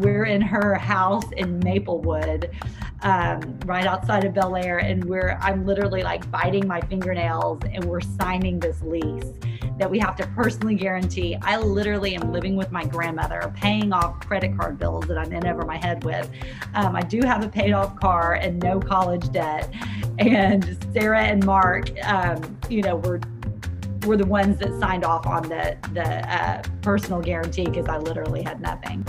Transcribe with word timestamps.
we're 0.00 0.24
in 0.24 0.40
her 0.40 0.74
house 0.74 1.30
in 1.36 1.60
Maplewood, 1.60 2.50
um, 3.02 3.58
right 3.64 3.86
outside 3.86 4.24
of 4.24 4.34
Bellaire, 4.34 4.78
and 4.78 5.04
we're 5.04 5.38
I'm 5.40 5.64
literally 5.66 6.02
like 6.02 6.30
biting 6.30 6.66
my 6.66 6.80
fingernails, 6.80 7.60
and 7.72 7.84
we're 7.84 8.00
signing 8.00 8.60
this 8.60 8.82
lease 8.82 9.32
that 9.78 9.90
we 9.90 9.98
have 9.98 10.14
to 10.16 10.26
personally 10.28 10.74
guarantee. 10.74 11.36
I 11.40 11.56
literally 11.56 12.14
am 12.14 12.32
living 12.32 12.54
with 12.54 12.70
my 12.70 12.84
grandmother, 12.84 13.52
paying 13.56 13.92
off 13.92 14.20
credit 14.20 14.56
card 14.58 14.78
bills 14.78 15.06
that 15.06 15.16
I'm 15.16 15.32
in 15.32 15.46
over 15.46 15.64
my 15.64 15.78
head 15.78 16.04
with. 16.04 16.30
Um, 16.74 16.94
I 16.94 17.00
do 17.00 17.20
have 17.24 17.42
a 17.42 17.48
paid 17.48 17.72
off 17.72 17.98
car 17.98 18.34
and 18.34 18.62
no 18.62 18.78
college 18.78 19.30
debt, 19.32 19.72
and 20.18 20.78
Sarah 20.92 21.22
and 21.22 21.44
Mark, 21.44 21.90
um, 22.04 22.58
you 22.68 22.82
know, 22.82 22.96
were 22.96 23.20
were 24.06 24.16
the 24.16 24.26
ones 24.26 24.58
that 24.58 24.78
signed 24.80 25.04
off 25.04 25.26
on 25.26 25.42
the 25.44 25.76
the 25.92 26.34
uh, 26.34 26.62
personal 26.82 27.20
guarantee 27.20 27.64
because 27.64 27.88
I 27.88 27.98
literally 27.98 28.42
had 28.42 28.60
nothing. 28.60 29.04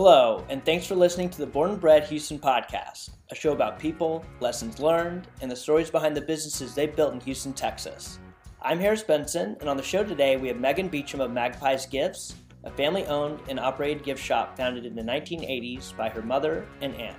Hello, 0.00 0.46
and 0.48 0.64
thanks 0.64 0.86
for 0.86 0.94
listening 0.94 1.28
to 1.28 1.38
the 1.38 1.46
Born 1.46 1.70
and 1.70 1.80
Bred 1.80 2.04
Houston 2.04 2.38
podcast, 2.38 3.10
a 3.32 3.34
show 3.34 3.50
about 3.50 3.80
people, 3.80 4.24
lessons 4.38 4.78
learned, 4.78 5.26
and 5.40 5.50
the 5.50 5.56
stories 5.56 5.90
behind 5.90 6.16
the 6.16 6.20
businesses 6.20 6.72
they 6.72 6.86
built 6.86 7.14
in 7.14 7.20
Houston, 7.22 7.52
Texas. 7.52 8.20
I'm 8.62 8.78
Harris 8.78 9.02
Benson, 9.02 9.56
and 9.58 9.68
on 9.68 9.76
the 9.76 9.82
show 9.82 10.04
today 10.04 10.36
we 10.36 10.46
have 10.46 10.60
Megan 10.60 10.86
Beecham 10.86 11.20
of 11.20 11.32
Magpies 11.32 11.84
Gifts, 11.86 12.36
a 12.62 12.70
family 12.70 13.06
owned 13.06 13.40
and 13.48 13.58
operated 13.58 14.04
gift 14.04 14.22
shop 14.22 14.56
founded 14.56 14.86
in 14.86 14.94
the 14.94 15.02
1980s 15.02 15.96
by 15.96 16.08
her 16.08 16.22
mother 16.22 16.68
and 16.80 16.94
aunt. 16.94 17.16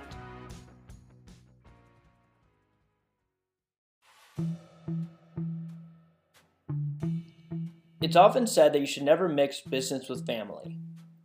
It's 8.00 8.16
often 8.16 8.46
said 8.46 8.72
that 8.72 8.80
you 8.80 8.86
should 8.86 9.02
never 9.02 9.28
mix 9.28 9.60
business 9.60 10.08
with 10.08 10.24
family, 10.24 10.78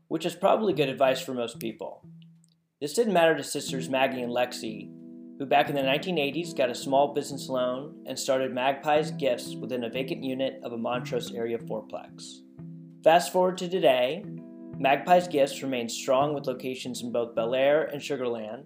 which 0.08 0.26
is 0.26 0.36
probably 0.36 0.74
good 0.74 0.90
advice 0.90 1.22
for 1.22 1.34
most 1.34 1.60
people. 1.60 2.06
This 2.82 2.94
didn't 2.94 3.14
matter 3.14 3.36
to 3.36 3.44
sisters 3.44 3.90
Maggie 3.90 4.22
and 4.22 4.32
Lexi, 4.32 4.90
who 5.38 5.46
back 5.46 5.70
in 5.70 5.76
the 5.76 5.82
1980s 5.82 6.56
got 6.56 6.70
a 6.70 6.76
small 6.76 7.14
business 7.14 7.50
loan 7.50 8.04
and 8.06 8.18
started 8.18 8.54
Magpie's 8.54 9.12
Gifts 9.12 9.56
within 9.56 9.84
a 9.84 9.90
vacant 9.90 10.24
unit 10.24 10.60
of 10.64 10.74
a 10.74 10.78
Montrose 10.78 11.34
area 11.34 11.58
fourplex. 11.58 12.40
Fast 13.04 13.32
forward 13.32 13.58
to 13.60 13.68
today, 13.68 14.24
Magpie's 14.80 15.28
Gifts 15.28 15.62
remains 15.62 15.94
strong 15.94 16.34
with 16.34 16.48
locations 16.48 17.02
in 17.02 17.12
both 17.12 17.36
Bellaire 17.36 17.92
and 17.92 18.02
Sugarland, 18.02 18.64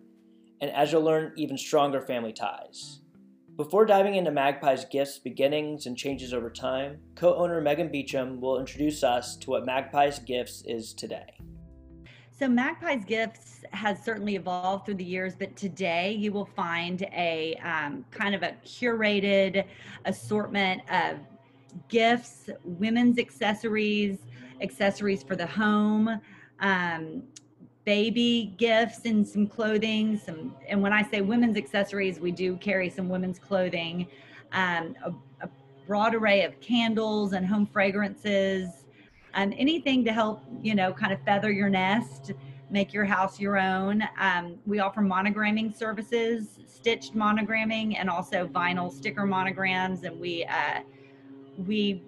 and 0.62 0.72
as 0.72 0.92
you'll 0.92 1.04
learn, 1.04 1.34
even 1.38 1.58
stronger 1.58 2.02
family 2.02 2.34
ties. 2.34 3.02
Before 3.60 3.86
diving 3.86 4.16
into 4.16 4.32
Magpie's 4.32 4.86
gifts, 4.86 5.20
beginnings, 5.20 5.86
and 5.86 5.98
changes 5.98 6.34
over 6.34 6.50
time, 6.50 6.98
co 7.16 7.36
owner 7.36 7.60
Megan 7.60 7.92
Beecham 7.92 8.40
will 8.40 8.58
introduce 8.58 9.04
us 9.04 9.36
to 9.36 9.50
what 9.50 9.66
Magpie's 9.66 10.20
Gifts 10.20 10.64
is 10.66 10.94
today. 10.94 11.38
So, 12.32 12.48
Magpie's 12.48 13.04
Gifts 13.04 13.66
has 13.72 14.02
certainly 14.02 14.38
evolved 14.38 14.86
through 14.86 14.94
the 14.94 15.04
years, 15.04 15.36
but 15.36 15.58
today 15.58 16.14
you 16.14 16.32
will 16.32 16.46
find 16.46 17.02
a 17.12 17.56
um, 17.56 18.06
kind 18.12 18.34
of 18.34 18.44
a 18.44 18.56
curated 18.66 19.66
assortment 20.06 20.82
of 20.90 21.18
gifts, 21.90 22.50
women's 22.64 23.20
accessories, 23.20 24.20
accessories 24.62 25.22
for 25.22 25.36
the 25.36 25.48
home, 25.48 26.22
um, 26.62 27.24
baby 27.90 28.54
gifts 28.58 29.06
and 29.06 29.28
some 29.28 29.48
clothing 29.48 30.16
some 30.16 30.56
and 30.68 30.80
when 30.80 30.94
i 30.94 31.02
say 31.02 31.22
women's 31.22 31.58
accessories 31.58 32.20
we 32.20 32.30
do 32.32 32.56
carry 32.58 32.88
some 32.88 33.10
women's 33.10 33.40
clothing 33.40 34.06
um, 34.52 34.96
a, 35.04 35.12
a, 35.44 35.50
broad 35.88 36.14
array 36.14 36.44
of 36.44 36.60
candles 36.60 37.34
and 37.34 37.48
home 37.48 37.66
fragrances 37.66 38.86
um, 39.34 39.52
anything 39.58 40.06
to 40.06 40.14
help 40.14 40.44
you 40.62 40.76
know 40.76 40.94
kind 40.94 41.12
of 41.12 41.20
feather 41.24 41.52
your 41.52 41.68
nest 41.68 42.34
make 42.70 42.94
your 42.94 43.06
house 43.06 43.40
your 43.40 43.58
own. 43.58 44.04
Um, 44.20 44.60
we 44.68 44.80
offer 44.80 45.02
monogramming 45.02 45.76
services 45.76 46.60
stitched 46.68 47.16
monogramming 47.16 47.96
and 47.98 48.08
also 48.08 48.48
vinyl 48.48 48.94
sticker 48.94 49.26
monograms 49.26 50.04
and 50.04 50.20
we 50.20 50.46
uh, 50.46 50.82
we 51.66 52.04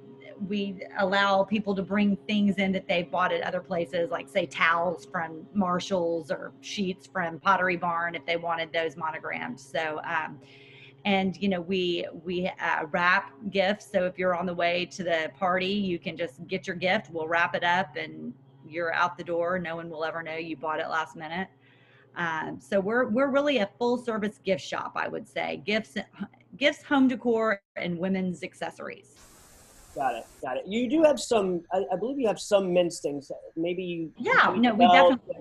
we 0.47 0.81
allow 0.99 1.43
people 1.43 1.75
to 1.75 1.81
bring 1.81 2.17
things 2.27 2.55
in 2.57 2.71
that 2.71 2.87
they've 2.87 3.09
bought 3.09 3.31
at 3.31 3.41
other 3.41 3.61
places, 3.61 4.09
like 4.09 4.27
say 4.27 4.45
towels 4.45 5.05
from 5.05 5.45
Marshalls 5.53 6.31
or 6.31 6.53
sheets 6.61 7.07
from 7.07 7.39
Pottery 7.39 7.77
Barn 7.77 8.15
if 8.15 8.25
they 8.25 8.37
wanted 8.37 8.73
those 8.73 8.97
monogrammed. 8.97 9.59
So, 9.59 10.01
um, 10.03 10.39
and 11.05 11.35
you 11.41 11.49
know 11.49 11.61
we 11.61 12.05
we 12.23 12.47
uh, 12.47 12.85
wrap 12.91 13.31
gifts. 13.49 13.91
So 13.91 14.05
if 14.05 14.17
you're 14.17 14.35
on 14.35 14.45
the 14.45 14.53
way 14.53 14.85
to 14.87 15.03
the 15.03 15.31
party, 15.37 15.67
you 15.73 15.99
can 15.99 16.15
just 16.15 16.45
get 16.47 16.67
your 16.67 16.75
gift. 16.75 17.09
We'll 17.11 17.27
wrap 17.27 17.55
it 17.55 17.63
up, 17.63 17.95
and 17.95 18.33
you're 18.67 18.93
out 18.93 19.17
the 19.17 19.23
door. 19.23 19.59
No 19.59 19.75
one 19.75 19.89
will 19.89 20.03
ever 20.03 20.21
know 20.21 20.35
you 20.35 20.55
bought 20.55 20.79
it 20.79 20.89
last 20.89 21.15
minute. 21.15 21.47
Um, 22.15 22.59
so 22.59 22.79
we're 22.79 23.07
we're 23.09 23.29
really 23.29 23.59
a 23.59 23.69
full 23.79 23.97
service 23.97 24.39
gift 24.43 24.63
shop, 24.63 24.93
I 24.95 25.07
would 25.07 25.27
say. 25.27 25.61
Gifts, 25.65 25.95
gifts, 26.57 26.83
home 26.83 27.07
decor, 27.07 27.61
and 27.75 27.97
women's 27.97 28.43
accessories. 28.43 29.15
Got 29.95 30.15
it. 30.15 30.25
Got 30.41 30.57
it. 30.57 30.67
You 30.67 30.89
do 30.89 31.03
have 31.03 31.19
some. 31.19 31.61
I, 31.71 31.83
I 31.91 31.95
believe 31.97 32.19
you 32.19 32.27
have 32.27 32.39
some 32.39 32.73
men's 32.73 32.99
things. 32.99 33.31
Maybe 33.55 33.83
you. 33.83 34.11
Yeah. 34.17 34.53
No, 34.57 34.73
we 34.73 34.87
definitely. 34.87 35.35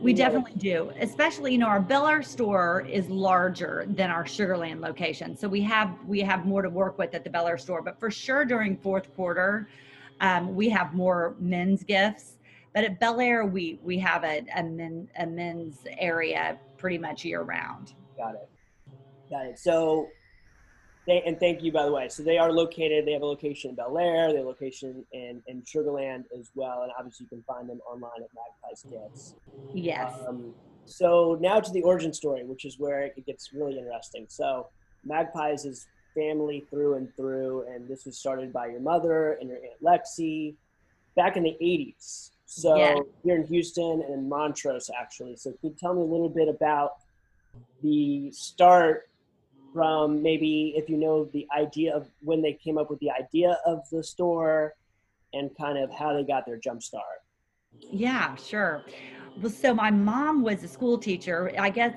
We 0.00 0.12
definitely 0.12 0.54
do. 0.54 0.92
Especially, 1.00 1.52
you 1.52 1.58
know, 1.58 1.66
our 1.66 1.80
Bellaire 1.80 2.22
store 2.22 2.84
is 2.86 3.08
larger 3.08 3.86
than 3.88 4.10
our 4.10 4.24
Sugarland 4.24 4.80
location, 4.80 5.36
so 5.36 5.48
we 5.48 5.62
have 5.62 5.96
we 6.06 6.20
have 6.20 6.44
more 6.44 6.62
to 6.62 6.68
work 6.68 6.98
with 6.98 7.14
at 7.14 7.24
the 7.24 7.30
Bellaire 7.30 7.58
store. 7.58 7.80
But 7.80 7.98
for 7.98 8.10
sure, 8.10 8.44
during 8.44 8.76
fourth 8.76 9.14
quarter, 9.14 9.68
um, 10.20 10.54
we 10.54 10.68
have 10.70 10.94
more 10.94 11.36
men's 11.38 11.84
gifts. 11.84 12.38
But 12.74 12.84
at 12.84 13.00
Bellaire, 13.00 13.46
we 13.50 13.78
we 13.82 13.98
have 13.98 14.24
a 14.24 14.44
a, 14.56 14.62
men, 14.62 15.08
a 15.18 15.26
men's 15.26 15.86
area 15.98 16.58
pretty 16.76 16.98
much 16.98 17.24
year 17.24 17.42
round. 17.42 17.94
Got 18.16 18.34
it. 18.34 18.48
Got 19.30 19.46
it. 19.46 19.58
So 19.58 20.08
they, 21.06 21.22
and 21.22 21.38
thank 21.38 21.62
you, 21.62 21.70
by 21.70 21.84
the 21.84 21.92
way. 21.92 22.08
So 22.08 22.22
they 22.22 22.38
are 22.38 22.50
located. 22.50 23.06
They 23.06 23.12
have 23.12 23.22
a 23.22 23.26
location 23.26 23.70
in 23.70 23.76
Bellaire. 23.76 24.30
They 24.30 24.38
have 24.38 24.46
a 24.46 24.48
location 24.48 25.04
in, 25.12 25.42
in 25.46 25.62
Sugarland 25.62 26.24
as 26.38 26.50
well. 26.54 26.82
And 26.82 26.92
obviously, 26.98 27.24
you 27.24 27.28
can 27.28 27.42
find 27.42 27.68
them 27.68 27.80
online 27.86 28.22
at 28.22 28.30
Magpies 28.34 28.84
Gifts. 28.90 29.34
Yes. 29.74 30.12
Um, 30.26 30.54
so 30.86 31.38
now 31.40 31.60
to 31.60 31.70
the 31.72 31.82
origin 31.82 32.12
story, 32.12 32.44
which 32.44 32.64
is 32.64 32.78
where 32.78 33.02
it 33.02 33.26
gets 33.26 33.52
really 33.52 33.78
interesting. 33.78 34.26
So 34.28 34.68
Magpies 35.04 35.64
is 35.64 35.86
family 36.14 36.64
through 36.70 36.94
and 36.94 37.14
through, 37.16 37.66
and 37.68 37.88
this 37.88 38.06
was 38.06 38.16
started 38.16 38.52
by 38.52 38.66
your 38.66 38.80
mother 38.80 39.32
and 39.40 39.48
your 39.48 39.58
aunt 39.58 39.82
Lexi 39.82 40.54
back 41.16 41.36
in 41.36 41.42
the 41.42 41.56
'80s. 41.60 42.30
So 42.46 42.76
yeah. 42.76 42.96
here 43.24 43.36
in 43.36 43.46
Houston 43.46 44.02
and 44.02 44.14
in 44.14 44.28
Montrose, 44.28 44.90
actually. 44.98 45.36
So 45.36 45.50
can 45.50 45.70
you 45.70 45.76
tell 45.78 45.94
me 45.94 46.02
a 46.02 46.04
little 46.04 46.28
bit 46.28 46.48
about 46.48 46.96
the 47.82 48.30
start 48.32 49.08
from 49.74 50.22
maybe 50.22 50.72
if 50.76 50.88
you 50.88 50.96
know 50.96 51.28
the 51.32 51.46
idea 51.54 51.94
of 51.94 52.08
when 52.20 52.40
they 52.40 52.52
came 52.52 52.78
up 52.78 52.88
with 52.88 53.00
the 53.00 53.10
idea 53.10 53.58
of 53.66 53.80
the 53.90 54.02
store 54.02 54.74
and 55.32 55.50
kind 55.58 55.76
of 55.76 55.90
how 55.92 56.14
they 56.14 56.22
got 56.22 56.46
their 56.46 56.56
jump 56.56 56.80
start. 56.80 57.22
Yeah, 57.80 58.36
sure. 58.36 58.84
Well, 59.42 59.50
so 59.50 59.74
my 59.74 59.90
mom 59.90 60.42
was 60.42 60.62
a 60.62 60.68
school 60.68 60.96
teacher. 60.96 61.52
I 61.58 61.70
guess 61.70 61.92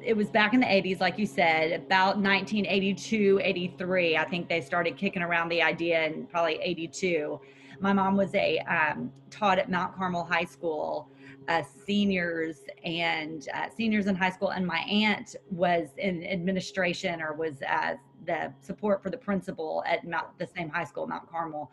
it 0.00 0.16
was 0.16 0.28
back 0.28 0.54
in 0.54 0.60
the 0.60 0.66
80s, 0.66 1.00
like 1.00 1.18
you 1.18 1.26
said, 1.26 1.72
about 1.72 2.18
1982, 2.18 3.40
83. 3.42 4.16
I 4.16 4.24
think 4.24 4.48
they 4.48 4.60
started 4.60 4.96
kicking 4.96 5.22
around 5.22 5.48
the 5.48 5.60
idea 5.60 6.06
in 6.06 6.26
probably 6.26 6.60
82. 6.62 7.40
My 7.80 7.92
mom 7.92 8.16
was 8.16 8.32
a 8.36 8.60
um, 8.60 9.12
taught 9.28 9.58
at 9.58 9.68
Mount 9.68 9.96
Carmel 9.96 10.22
High 10.24 10.44
School 10.44 11.10
uh, 11.48 11.62
seniors 11.86 12.58
and 12.84 13.48
uh, 13.54 13.68
seniors 13.74 14.06
in 14.06 14.14
high 14.14 14.30
school, 14.30 14.50
and 14.50 14.66
my 14.66 14.80
aunt 14.80 15.34
was 15.50 15.88
in 15.96 16.24
administration 16.26 17.20
or 17.22 17.32
was 17.34 17.62
uh, 17.62 17.94
the 18.26 18.52
support 18.60 19.02
for 19.02 19.10
the 19.10 19.16
principal 19.16 19.82
at 19.86 20.06
Mount, 20.06 20.38
the 20.38 20.46
same 20.46 20.68
high 20.68 20.84
school, 20.84 21.06
Mount 21.06 21.28
Carmel. 21.30 21.70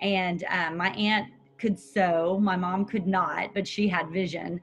And 0.00 0.44
um, 0.50 0.76
my 0.76 0.90
aunt 0.90 1.32
could 1.56 1.78
sew, 1.78 2.38
my 2.42 2.56
mom 2.56 2.84
could 2.84 3.06
not, 3.06 3.54
but 3.54 3.66
she 3.66 3.88
had 3.88 4.10
vision. 4.10 4.60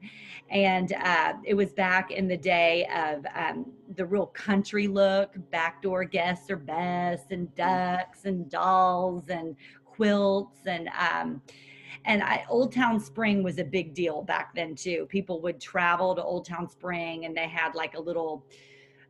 And 0.50 0.92
uh, 0.92 1.34
it 1.44 1.54
was 1.54 1.72
back 1.72 2.10
in 2.10 2.28
the 2.28 2.36
day 2.36 2.86
of 2.94 3.24
um, 3.34 3.72
the 3.96 4.04
real 4.04 4.26
country 4.26 4.86
look, 4.86 5.32
backdoor 5.50 6.04
guests 6.04 6.50
are 6.50 6.56
best, 6.56 7.32
and 7.32 7.52
ducks 7.56 8.26
and 8.26 8.48
dolls 8.50 9.24
and 9.28 9.56
quilts 9.84 10.66
and 10.66 10.88
um, 10.88 11.42
and 12.04 12.22
I, 12.22 12.44
Old 12.48 12.72
Town 12.72 12.98
Spring 12.98 13.42
was 13.42 13.58
a 13.58 13.64
big 13.64 13.94
deal 13.94 14.22
back 14.22 14.54
then 14.54 14.74
too. 14.74 15.06
People 15.08 15.40
would 15.42 15.60
travel 15.60 16.14
to 16.14 16.22
Old 16.22 16.46
Town 16.46 16.68
Spring, 16.68 17.24
and 17.24 17.36
they 17.36 17.48
had 17.48 17.74
like 17.74 17.94
a 17.94 18.00
little 18.00 18.44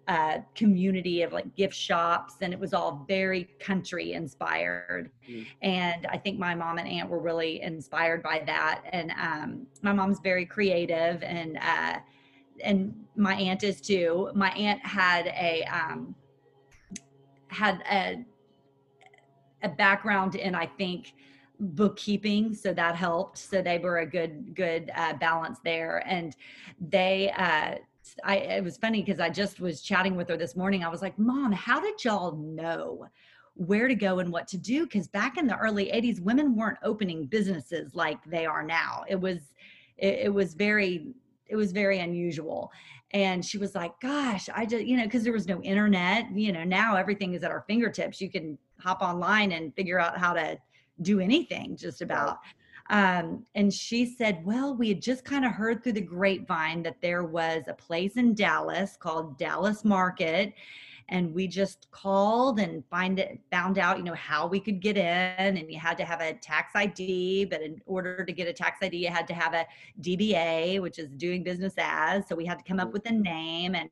uh, 0.08 0.38
community 0.54 1.22
of 1.22 1.32
like 1.32 1.54
gift 1.54 1.74
shops, 1.74 2.34
and 2.40 2.52
it 2.52 2.58
was 2.58 2.74
all 2.74 3.04
very 3.08 3.48
country 3.60 4.12
inspired. 4.12 5.10
Mm. 5.30 5.46
And 5.62 6.06
I 6.06 6.18
think 6.18 6.38
my 6.38 6.54
mom 6.54 6.78
and 6.78 6.88
aunt 6.88 7.08
were 7.08 7.20
really 7.20 7.62
inspired 7.62 8.22
by 8.22 8.42
that. 8.46 8.82
And 8.92 9.12
um, 9.12 9.66
my 9.82 9.92
mom's 9.92 10.20
very 10.20 10.44
creative, 10.44 11.22
and 11.22 11.58
uh, 11.58 11.98
and 12.62 12.94
my 13.16 13.34
aunt 13.34 13.62
is 13.62 13.80
too. 13.80 14.30
My 14.34 14.50
aunt 14.50 14.84
had 14.84 15.26
a 15.28 15.64
um, 15.64 16.14
had 17.48 17.82
a 17.90 18.24
a 19.62 19.68
background 19.68 20.34
in, 20.34 20.54
I 20.54 20.66
think, 20.66 21.14
bookkeeping 21.62 22.52
so 22.52 22.74
that 22.74 22.96
helped 22.96 23.38
so 23.38 23.62
they 23.62 23.78
were 23.78 23.98
a 23.98 24.06
good 24.06 24.52
good 24.54 24.90
uh, 24.96 25.14
balance 25.14 25.60
there 25.64 26.02
and 26.08 26.34
they 26.80 27.30
uh 27.38 27.76
I 28.24 28.36
it 28.36 28.64
was 28.64 28.76
funny 28.76 29.02
because 29.02 29.20
I 29.20 29.30
just 29.30 29.60
was 29.60 29.82
chatting 29.82 30.16
with 30.16 30.28
her 30.28 30.36
this 30.36 30.56
morning. 30.56 30.84
I 30.84 30.88
was 30.88 31.02
like, 31.02 31.18
"Mom, 31.18 31.52
how 31.52 31.80
did 31.80 32.04
y'all 32.04 32.36
know 32.36 33.06
where 33.54 33.86
to 33.88 33.94
go 33.94 34.18
and 34.18 34.32
what 34.32 34.48
to 34.48 34.58
do?" 34.58 34.84
Because 34.84 35.08
back 35.08 35.36
in 35.38 35.46
the 35.46 35.56
early 35.56 35.86
'80s, 35.86 36.20
women 36.20 36.56
weren't 36.56 36.78
opening 36.82 37.26
businesses 37.26 37.94
like 37.94 38.18
they 38.24 38.44
are 38.44 38.62
now. 38.62 39.04
It 39.08 39.20
was, 39.20 39.54
it, 39.98 40.20
it 40.24 40.34
was 40.34 40.54
very, 40.54 41.14
it 41.46 41.56
was 41.56 41.72
very 41.72 42.00
unusual. 42.00 42.72
And 43.12 43.44
she 43.44 43.58
was 43.58 43.74
like, 43.74 43.92
"Gosh, 44.00 44.48
I 44.54 44.66
just, 44.66 44.84
you 44.84 44.96
know, 44.96 45.04
because 45.04 45.22
there 45.22 45.32
was 45.32 45.46
no 45.46 45.62
internet. 45.62 46.26
You 46.36 46.52
know, 46.52 46.64
now 46.64 46.96
everything 46.96 47.34
is 47.34 47.44
at 47.44 47.50
our 47.50 47.64
fingertips. 47.68 48.20
You 48.20 48.30
can 48.30 48.58
hop 48.80 49.00
online 49.00 49.52
and 49.52 49.74
figure 49.74 50.00
out 50.00 50.18
how 50.18 50.32
to 50.32 50.58
do 51.00 51.20
anything 51.20 51.76
just 51.76 52.02
about." 52.02 52.38
Um, 52.90 53.46
and 53.54 53.72
she 53.72 54.04
said, 54.04 54.44
Well, 54.44 54.74
we 54.74 54.88
had 54.88 55.00
just 55.00 55.24
kind 55.24 55.44
of 55.44 55.52
heard 55.52 55.82
through 55.82 55.94
the 55.94 56.00
grapevine 56.00 56.82
that 56.82 57.00
there 57.00 57.24
was 57.24 57.64
a 57.66 57.74
place 57.74 58.16
in 58.16 58.34
Dallas 58.34 58.96
called 58.98 59.38
Dallas 59.38 59.84
Market. 59.84 60.52
And 61.08 61.34
we 61.34 61.46
just 61.46 61.90
called 61.90 62.58
and 62.58 62.82
find 62.90 63.18
it, 63.18 63.38
found 63.50 63.78
out, 63.78 63.98
you 63.98 64.04
know, 64.04 64.14
how 64.14 64.46
we 64.46 64.60
could 64.60 64.80
get 64.80 64.96
in. 64.96 65.56
And 65.56 65.70
you 65.70 65.78
had 65.78 65.98
to 65.98 66.04
have 66.04 66.20
a 66.20 66.34
tax 66.34 66.72
ID, 66.74 67.46
but 67.46 67.60
in 67.60 67.82
order 67.86 68.24
to 68.24 68.32
get 68.32 68.48
a 68.48 68.52
tax 68.52 68.78
ID, 68.82 68.96
you 68.96 69.08
had 69.08 69.26
to 69.28 69.34
have 69.34 69.52
a 69.52 69.66
DBA, 70.00 70.80
which 70.80 70.98
is 70.98 71.08
doing 71.16 71.42
business 71.42 71.74
as. 71.76 72.26
So 72.28 72.36
we 72.36 72.46
had 72.46 72.58
to 72.58 72.64
come 72.64 72.80
up 72.80 72.92
with 72.92 73.04
a 73.06 73.12
name 73.12 73.74
and 73.74 73.90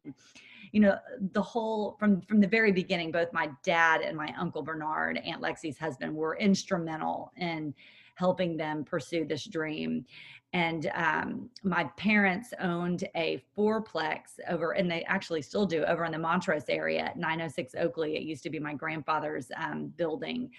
you 0.73 0.81
know 0.81 0.97
the 1.33 1.43
whole 1.43 1.97
from 1.99 2.21
from 2.23 2.41
the 2.41 2.47
very 2.47 2.73
beginning 2.73 3.11
both 3.11 3.33
my 3.33 3.51
dad 3.63 4.01
and 4.01 4.17
my 4.17 4.33
uncle 4.39 4.63
bernard 4.63 5.19
aunt 5.19 5.43
lexi's 5.43 5.79
husband 5.79 6.15
were 6.15 6.37
instrumental 6.39 7.33
in 7.37 7.75
helping 8.21 8.55
them 8.55 8.85
pursue 8.85 9.25
this 9.25 9.45
dream. 9.47 10.05
And 10.53 10.91
um, 10.95 11.49
my 11.63 11.85
parents 11.97 12.53
owned 12.61 13.09
a 13.17 13.43
fourplex 13.57 14.39
over, 14.47 14.73
and 14.73 14.91
they 14.91 15.05
actually 15.05 15.41
still 15.41 15.65
do, 15.65 15.85
over 15.85 16.05
in 16.05 16.13
the 16.13 16.19
Montrose 16.19 16.69
area 16.69 17.01
at 17.01 17.17
906 17.17 17.75
Oakley. 17.77 18.17
It 18.17 18.25
used 18.25 18.43
to 18.43 18.51
be 18.51 18.59
my 18.59 18.75
grandfather's 18.75 19.51
um, 19.57 19.87
building. 19.97 20.51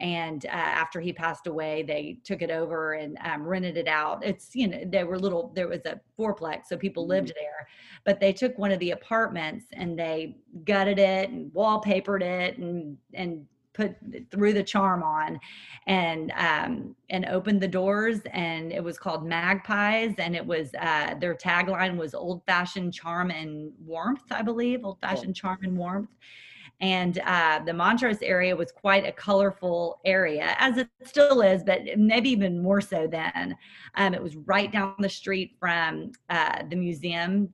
And 0.00 0.44
uh, 0.46 0.50
after 0.50 1.00
he 1.00 1.12
passed 1.12 1.46
away, 1.46 1.82
they 1.82 2.18
took 2.22 2.42
it 2.42 2.50
over 2.50 2.94
and 2.94 3.16
um, 3.24 3.42
rented 3.42 3.76
it 3.76 3.88
out. 3.88 4.24
It's, 4.24 4.54
you 4.54 4.68
know, 4.68 4.82
there 4.86 5.06
were 5.06 5.18
little, 5.18 5.52
there 5.54 5.68
was 5.68 5.86
a 5.86 6.00
fourplex, 6.18 6.66
so 6.66 6.76
people 6.76 7.06
lived 7.06 7.28
mm-hmm. 7.28 7.40
there. 7.40 7.68
But 8.04 8.20
they 8.20 8.32
took 8.32 8.58
one 8.58 8.72
of 8.72 8.78
the 8.78 8.90
apartments 8.90 9.66
and 9.72 9.98
they 9.98 10.36
gutted 10.64 10.98
it 10.98 11.30
and 11.30 11.50
wallpapered 11.52 12.22
it 12.22 12.58
and, 12.58 12.98
and 13.14 13.46
put 13.76 13.94
threw 14.30 14.52
the 14.52 14.62
charm 14.62 15.02
on 15.02 15.38
and 15.86 16.32
um, 16.36 16.96
and 17.10 17.26
opened 17.26 17.60
the 17.60 17.68
doors 17.68 18.20
and 18.32 18.72
it 18.72 18.82
was 18.82 18.98
called 18.98 19.24
magpies 19.24 20.14
and 20.18 20.34
it 20.34 20.44
was 20.44 20.70
uh, 20.80 21.14
their 21.20 21.34
tagline 21.34 21.96
was 21.96 22.14
old 22.14 22.42
fashioned 22.46 22.92
charm 22.94 23.30
and 23.30 23.70
warmth 23.84 24.24
i 24.30 24.40
believe 24.40 24.84
old 24.84 24.98
fashioned 25.00 25.36
charm 25.36 25.58
and 25.62 25.76
warmth 25.76 26.08
and 26.80 27.20
uh, 27.24 27.60
the 27.64 27.72
montrose 27.72 28.20
area 28.20 28.54
was 28.54 28.70
quite 28.70 29.06
a 29.06 29.12
colorful 29.12 29.98
area 30.04 30.54
as 30.58 30.76
it 30.76 30.88
still 31.04 31.40
is 31.40 31.64
but 31.64 31.80
maybe 31.96 32.28
even 32.28 32.62
more 32.62 32.80
so 32.80 33.06
then 33.06 33.56
um, 33.94 34.12
it 34.12 34.22
was 34.22 34.36
right 34.36 34.70
down 34.70 34.94
the 34.98 35.08
street 35.08 35.56
from 35.58 36.12
uh, 36.28 36.62
the 36.68 36.76
museum 36.76 37.48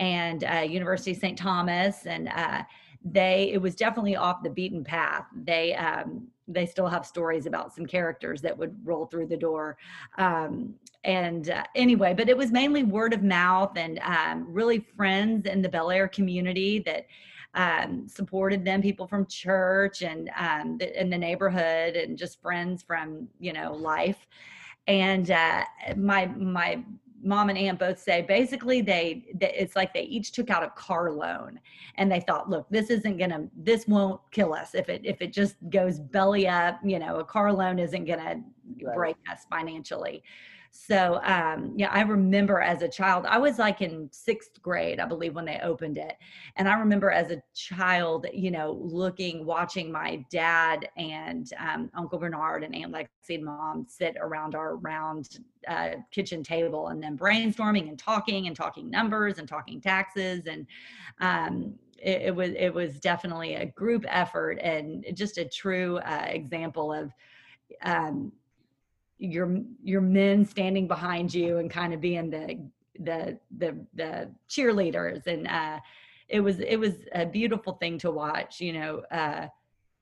and 0.00 0.44
uh, 0.44 0.60
university 0.60 1.12
of 1.12 1.18
st 1.18 1.38
thomas. 1.38 2.06
And 2.06 2.28
uh, 2.28 2.62
they 3.04 3.50
it 3.52 3.62
was 3.62 3.74
definitely 3.74 4.16
off 4.16 4.42
the 4.42 4.50
beaten 4.50 4.84
path. 4.84 5.24
They 5.44 5.74
um 5.74 6.26
they 6.50 6.66
still 6.66 6.88
have 6.88 7.04
stories 7.06 7.46
about 7.46 7.74
some 7.74 7.84
characters 7.84 8.40
that 8.40 8.56
would 8.56 8.74
roll 8.84 9.06
through 9.06 9.26
the 9.26 9.36
door. 9.36 9.76
Um 10.18 10.74
and 11.04 11.50
uh, 11.50 11.62
anyway 11.76 12.12
but 12.12 12.28
it 12.28 12.36
was 12.36 12.50
mainly 12.50 12.82
word 12.82 13.12
of 13.12 13.22
mouth 13.22 13.76
and 13.76 14.00
um, 14.00 14.44
really 14.52 14.80
friends 14.96 15.46
in 15.46 15.62
the 15.62 15.68
bellaire 15.68 16.10
community 16.10 16.80
that 16.80 17.06
um, 17.58 18.06
supported 18.08 18.64
them 18.64 18.80
people 18.80 19.06
from 19.08 19.26
church 19.26 20.02
and 20.02 20.30
um, 20.38 20.78
the, 20.78 20.98
in 20.98 21.10
the 21.10 21.18
neighborhood 21.18 21.96
and 21.96 22.16
just 22.16 22.40
friends 22.40 22.82
from 22.82 23.28
you 23.38 23.52
know 23.52 23.74
life. 23.74 24.26
And 24.86 25.30
uh, 25.30 25.64
my 25.96 26.26
my 26.26 26.82
mom 27.20 27.48
and 27.48 27.58
aunt 27.58 27.80
both 27.80 27.98
say 27.98 28.22
basically 28.22 28.80
they, 28.80 29.24
they, 29.34 29.52
it's 29.52 29.74
like 29.74 29.92
they 29.92 30.02
each 30.02 30.30
took 30.30 30.50
out 30.50 30.62
a 30.62 30.70
car 30.70 31.10
loan 31.10 31.58
and 31.96 32.10
they 32.10 32.20
thought 32.20 32.48
look 32.48 32.68
this 32.70 32.90
isn't 32.90 33.16
gonna 33.18 33.48
this 33.56 33.88
won't 33.88 34.20
kill 34.30 34.54
us. 34.54 34.76
If 34.76 34.88
it 34.88 35.00
if 35.04 35.20
it 35.20 35.32
just 35.32 35.56
goes 35.68 35.98
belly 35.98 36.46
up 36.46 36.78
you 36.84 37.00
know 37.00 37.16
a 37.16 37.24
car 37.24 37.52
loan 37.52 37.80
isn't 37.80 38.04
gonna 38.04 38.40
right. 38.82 38.94
break 38.94 39.16
us 39.30 39.46
financially 39.50 40.22
so 40.70 41.20
um, 41.24 41.72
yeah, 41.76 41.90
I 41.90 42.02
remember 42.02 42.60
as 42.60 42.82
a 42.82 42.88
child, 42.88 43.26
I 43.26 43.38
was 43.38 43.58
like 43.58 43.80
in 43.80 44.08
sixth 44.12 44.60
grade, 44.62 45.00
I 45.00 45.06
believe, 45.06 45.34
when 45.34 45.44
they 45.44 45.60
opened 45.62 45.98
it. 45.98 46.16
And 46.56 46.68
I 46.68 46.78
remember 46.78 47.10
as 47.10 47.30
a 47.30 47.42
child, 47.54 48.26
you 48.32 48.50
know, 48.50 48.78
looking, 48.80 49.44
watching 49.44 49.90
my 49.90 50.24
dad 50.30 50.88
and 50.96 51.50
um, 51.58 51.90
Uncle 51.94 52.18
Bernard 52.18 52.64
and 52.64 52.74
Aunt 52.74 52.92
Lexi 52.92 53.36
and 53.36 53.44
mom 53.44 53.86
sit 53.88 54.16
around 54.20 54.54
our 54.54 54.76
round 54.76 55.40
uh, 55.66 55.90
kitchen 56.10 56.42
table 56.42 56.88
and 56.88 57.02
then 57.02 57.16
brainstorming 57.16 57.88
and 57.88 57.98
talking 57.98 58.46
and 58.46 58.56
talking 58.56 58.90
numbers 58.90 59.38
and 59.38 59.48
talking 59.48 59.80
taxes 59.80 60.46
and 60.46 60.66
um, 61.20 61.74
it, 61.98 62.22
it, 62.22 62.34
was 62.34 62.50
it 62.56 62.72
was 62.72 63.00
definitely 63.00 63.54
a 63.54 63.66
group 63.66 64.04
effort 64.08 64.58
and 64.62 65.04
just 65.14 65.36
a 65.36 65.44
true 65.44 65.98
uh, 65.98 66.26
example 66.28 66.92
of 66.92 67.12
um, 67.82 68.32
your 69.18 69.60
your 69.82 70.00
men 70.00 70.44
standing 70.44 70.86
behind 70.86 71.32
you 71.34 71.58
and 71.58 71.70
kind 71.70 71.92
of 71.92 72.00
being 72.00 72.30
the 72.30 72.58
the 73.00 73.38
the 73.58 73.76
the 73.94 74.30
cheerleaders. 74.48 75.26
And 75.26 75.46
uh 75.48 75.80
it 76.28 76.40
was 76.40 76.60
it 76.60 76.76
was 76.76 76.94
a 77.12 77.26
beautiful 77.26 77.74
thing 77.74 77.98
to 77.98 78.10
watch 78.10 78.60
you 78.60 78.72
know 78.72 79.02
uh 79.10 79.46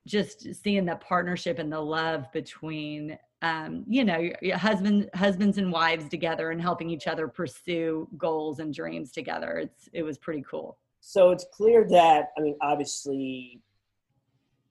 just 0.07 0.55
seeing 0.55 0.85
the 0.85 0.97
partnership 0.97 1.59
and 1.59 1.73
the 1.73 1.81
love 1.81 2.31
between 2.33 3.19
um 3.43 3.85
you 3.89 4.05
know 4.05 4.19
your, 4.19 4.37
your 4.43 4.59
husband 4.59 5.09
husbands 5.15 5.59
and 5.59 5.71
wives 5.73 6.09
together 6.09 6.51
and 6.51 6.61
helping 6.61 6.91
each 6.91 7.07
other 7.07 7.29
pursue 7.29 8.09
goals 8.17 8.59
and 8.59 8.75
dreams 8.75 9.13
together. 9.13 9.59
It's 9.59 9.89
it 9.93 10.03
was 10.03 10.19
pretty 10.19 10.45
cool. 10.49 10.79
So 11.01 11.31
it's 11.31 11.47
clear 11.53 11.87
that 11.91 12.31
i 12.37 12.41
mean 12.41 12.57
obviously 12.61 13.61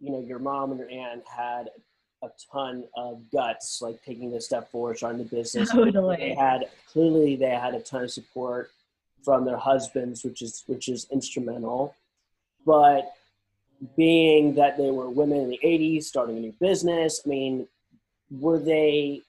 you 0.01 0.12
know 0.12 0.19
your 0.19 0.39
mom 0.39 0.72
and 0.72 0.79
your 0.79 0.89
aunt 0.89 1.24
had 1.25 1.69
a 2.24 2.29
ton 2.51 2.86
of 2.95 3.22
guts, 3.31 3.81
like 3.81 4.03
taking 4.03 4.31
this 4.31 4.45
step 4.45 4.72
forward, 4.72 4.98
starting 4.98 5.19
the 5.19 5.36
business. 5.36 5.69
Totally. 5.72 6.17
They 6.17 6.34
had 6.34 6.65
clearly 6.91 7.36
they 7.36 7.50
had 7.50 7.75
a 7.75 7.81
ton 7.81 8.03
of 8.03 8.12
support 8.12 8.72
from 9.24 9.45
their 9.45 9.57
husbands, 9.57 10.24
which 10.24 10.41
is 10.41 10.63
which 10.67 10.88
is 10.88 11.07
instrumental. 11.12 11.95
But 12.65 13.13
being 13.98 14.55
that 14.55 14.77
they 14.77 14.91
were 14.91 15.10
women 15.10 15.39
in 15.39 15.50
the 15.50 15.60
'80s, 15.63 16.03
starting 16.03 16.38
a 16.38 16.39
new 16.39 16.53
business, 16.60 17.22
I 17.25 17.29
mean, 17.29 17.67
were 18.31 18.60
they? 18.60 19.22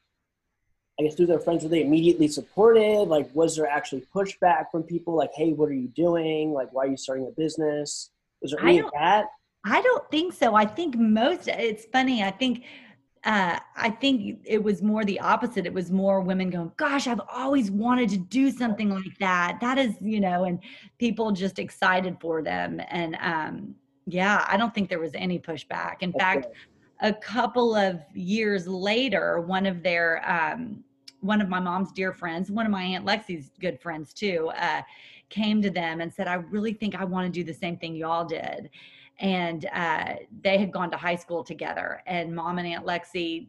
I 0.99 1.03
guess 1.03 1.15
through 1.15 1.27
their 1.27 1.41
friends, 1.41 1.63
were 1.63 1.69
they 1.69 1.83
immediately 1.83 2.27
supported? 2.27 3.09
Like, 3.09 3.29
was 3.35 3.57
there 3.57 3.67
actually 3.67 4.07
pushback 4.15 4.71
from 4.71 4.83
people? 4.83 5.15
Like, 5.15 5.33
hey, 5.35 5.53
what 5.53 5.69
are 5.69 5.75
you 5.75 5.89
doing? 5.89 6.53
Like, 6.55 6.73
why 6.73 6.85
are 6.85 6.89
you 6.89 6.97
starting 6.97 7.27
a 7.27 7.31
business? 7.31 8.11
Was 8.41 8.53
there 8.53 8.63
any 8.63 8.79
of 8.79 8.91
that? 8.95 9.27
I 9.67 9.83
don't 9.83 10.09
think 10.11 10.33
so. 10.33 10.55
I 10.55 10.65
think 10.65 10.97
most, 10.97 11.49
it's 11.49 11.87
funny. 11.87 12.23
I 12.23 12.31
think 12.31 12.65
uh, 13.25 13.59
I 13.75 13.91
think 13.91 14.39
it 14.45 14.63
was 14.63 14.83
more 14.83 15.05
the 15.05 15.19
opposite. 15.19 15.67
It 15.67 15.75
was 15.75 15.91
more 15.91 16.21
women 16.21 16.49
going, 16.49 16.71
Gosh, 16.77 17.09
I've 17.09 17.21
always 17.29 17.73
wanted 17.73 18.09
to 18.11 18.19
do 18.19 18.53
something 18.53 18.89
like 18.89 19.19
that. 19.19 19.59
That 19.61 19.79
is, 19.79 19.97
you 20.01 20.21
know, 20.21 20.45
and 20.45 20.61
people 20.99 21.33
just 21.33 21.59
excited 21.59 22.19
for 22.21 22.41
them. 22.41 22.81
And 22.89 23.17
um, 23.21 23.75
yeah, 24.07 24.47
I 24.49 24.57
don't 24.57 24.73
think 24.73 24.89
there 24.89 25.01
was 25.01 25.11
any 25.17 25.41
pushback. 25.41 25.97
In 26.03 26.13
fact, 26.13 26.47
a 27.01 27.13
couple 27.13 27.75
of 27.75 28.01
years 28.15 28.69
later, 28.69 29.41
one 29.41 29.67
of 29.67 29.83
their, 29.83 30.23
um, 30.31 30.85
one 31.21 31.41
of 31.41 31.49
my 31.49 31.59
mom's 31.59 31.91
dear 31.91 32.13
friends, 32.13 32.49
one 32.49 32.65
of 32.65 32.71
my 32.71 32.85
Aunt 32.85 33.05
Lexi's 33.05 33.51
good 33.61 33.81
friends 33.81 34.13
too, 34.13 34.53
uh, 34.57 34.83
came 35.31 35.61
to 35.63 35.71
them 35.71 36.01
and 36.01 36.15
said, 36.15 36.29
I 36.29 36.35
really 36.35 36.75
think 36.75 36.95
I 36.95 37.05
want 37.05 37.27
to 37.27 37.41
do 37.41 37.43
the 37.43 37.59
same 37.59 37.77
thing 37.77 37.97
y'all 37.97 38.25
did 38.25 38.71
and 39.19 39.67
uh, 39.73 40.15
they 40.43 40.59
had 40.59 40.71
gone 40.71 40.91
to 40.91 40.97
high 40.97 41.17
school 41.17 41.43
together 41.43 42.03
and 42.07 42.35
mom 42.35 42.59
and 42.59 42.67
aunt 42.67 42.85
lexi 42.85 43.49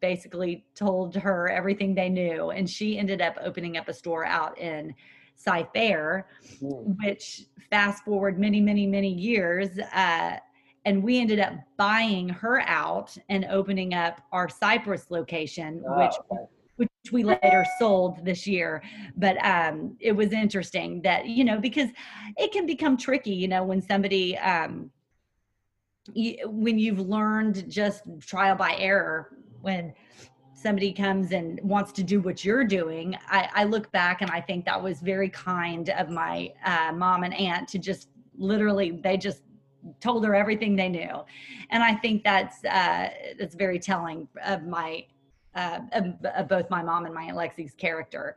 basically 0.00 0.64
told 0.74 1.14
her 1.14 1.48
everything 1.50 1.94
they 1.94 2.08
knew 2.08 2.50
and 2.50 2.68
she 2.68 2.98
ended 2.98 3.20
up 3.20 3.36
opening 3.42 3.76
up 3.76 3.88
a 3.88 3.92
store 3.92 4.24
out 4.24 4.56
in 4.58 4.94
Cy 5.40 5.66
Fair, 5.72 6.26
which 6.60 7.46
fast 7.70 8.04
forward 8.04 8.38
many, 8.38 8.60
many, 8.60 8.86
many 8.86 9.08
years, 9.08 9.78
uh, 9.94 10.36
and 10.84 11.02
we 11.02 11.18
ended 11.18 11.40
up 11.40 11.54
buying 11.78 12.28
her 12.28 12.60
out 12.60 13.16
and 13.30 13.46
opening 13.46 13.94
up 13.94 14.20
our 14.32 14.48
Cypress 14.48 15.06
location, 15.10 15.82
oh, 15.88 15.98
which 15.98 16.14
okay. 16.30 16.42
which 16.76 17.12
we 17.12 17.22
later 17.22 17.64
sold 17.78 18.24
this 18.24 18.46
year. 18.46 18.82
But 19.16 19.42
um, 19.44 19.96
it 20.00 20.12
was 20.12 20.32
interesting 20.32 21.00
that 21.02 21.26
you 21.26 21.44
know 21.44 21.58
because 21.58 21.88
it 22.36 22.52
can 22.52 22.66
become 22.66 22.96
tricky, 22.96 23.34
you 23.34 23.48
know, 23.48 23.64
when 23.64 23.80
somebody 23.80 24.36
um, 24.38 24.90
when 26.14 26.78
you've 26.78 27.00
learned 27.00 27.68
just 27.70 28.02
trial 28.20 28.56
by 28.56 28.74
error, 28.76 29.36
when 29.60 29.92
somebody 30.54 30.92
comes 30.92 31.32
and 31.32 31.60
wants 31.62 31.92
to 31.92 32.02
do 32.02 32.20
what 32.20 32.44
you're 32.44 32.64
doing, 32.64 33.16
I, 33.28 33.48
I 33.54 33.64
look 33.64 33.90
back 33.92 34.20
and 34.20 34.30
I 34.30 34.40
think 34.40 34.64
that 34.66 34.82
was 34.82 35.00
very 35.00 35.28
kind 35.30 35.88
of 35.90 36.10
my 36.10 36.52
uh, 36.64 36.92
mom 36.94 37.22
and 37.24 37.34
aunt 37.34 37.68
to 37.68 37.78
just 37.78 38.08
literally, 38.36 39.00
they 39.02 39.16
just 39.16 39.42
told 40.00 40.24
her 40.26 40.34
everything 40.34 40.76
they 40.76 40.88
knew. 40.88 41.24
And 41.70 41.82
I 41.82 41.94
think 41.94 42.22
that's, 42.24 42.62
uh, 42.64 43.08
that's 43.38 43.54
very 43.54 43.78
telling 43.78 44.28
of 44.44 44.64
my, 44.64 45.06
uh, 45.54 45.80
of, 45.92 46.48
both 46.48 46.70
my 46.70 46.82
mom 46.82 47.06
and 47.06 47.14
my 47.14 47.24
Aunt 47.24 47.36
Lexi's 47.36 47.74
character. 47.74 48.36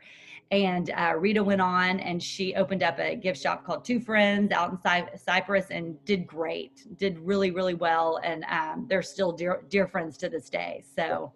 And 0.51 0.91
uh, 0.91 1.15
Rita 1.17 1.43
went 1.43 1.61
on 1.61 1.99
and 1.99 2.21
she 2.21 2.53
opened 2.55 2.83
up 2.83 2.99
a 2.99 3.15
gift 3.15 3.41
shop 3.41 3.65
called 3.65 3.83
Two 3.83 3.99
Friends 3.99 4.51
out 4.51 4.71
in 4.71 4.77
Cy- 4.83 5.09
Cypress 5.15 5.67
and 5.71 6.03
did 6.05 6.27
great, 6.27 6.85
did 6.97 7.17
really, 7.19 7.49
really 7.51 7.73
well. 7.73 8.19
And 8.23 8.45
um, 8.45 8.85
they're 8.87 9.01
still 9.01 9.31
dear, 9.31 9.63
dear 9.69 9.87
friends 9.87 10.17
to 10.17 10.29
this 10.29 10.49
day. 10.49 10.83
So, 10.95 11.31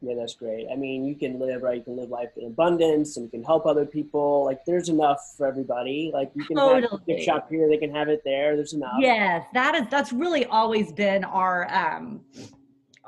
yeah, 0.00 0.14
that's 0.16 0.34
great. 0.34 0.68
I 0.72 0.76
mean, 0.76 1.04
you 1.04 1.16
can 1.16 1.40
live 1.40 1.62
right. 1.62 1.78
You 1.78 1.82
can 1.82 1.96
live 1.96 2.08
life 2.08 2.30
in 2.36 2.46
abundance, 2.46 3.16
and 3.16 3.24
you 3.24 3.30
can 3.30 3.42
help 3.42 3.66
other 3.66 3.84
people. 3.84 4.44
Like, 4.44 4.64
there's 4.64 4.88
enough 4.88 5.34
for 5.36 5.44
everybody. 5.44 6.12
Like, 6.14 6.30
you 6.34 6.44
can 6.44 6.56
totally. 6.56 6.82
have 6.82 6.92
a 6.92 7.04
gift 7.04 7.24
shop 7.24 7.50
here. 7.50 7.68
They 7.68 7.78
can 7.78 7.92
have 7.92 8.08
it 8.08 8.22
there. 8.24 8.54
There's 8.54 8.74
enough. 8.74 8.94
Yes, 9.00 9.44
that 9.54 9.74
is. 9.74 9.82
That's 9.90 10.12
really 10.12 10.46
always 10.46 10.92
been 10.92 11.24
our 11.24 11.68
um, 11.74 12.20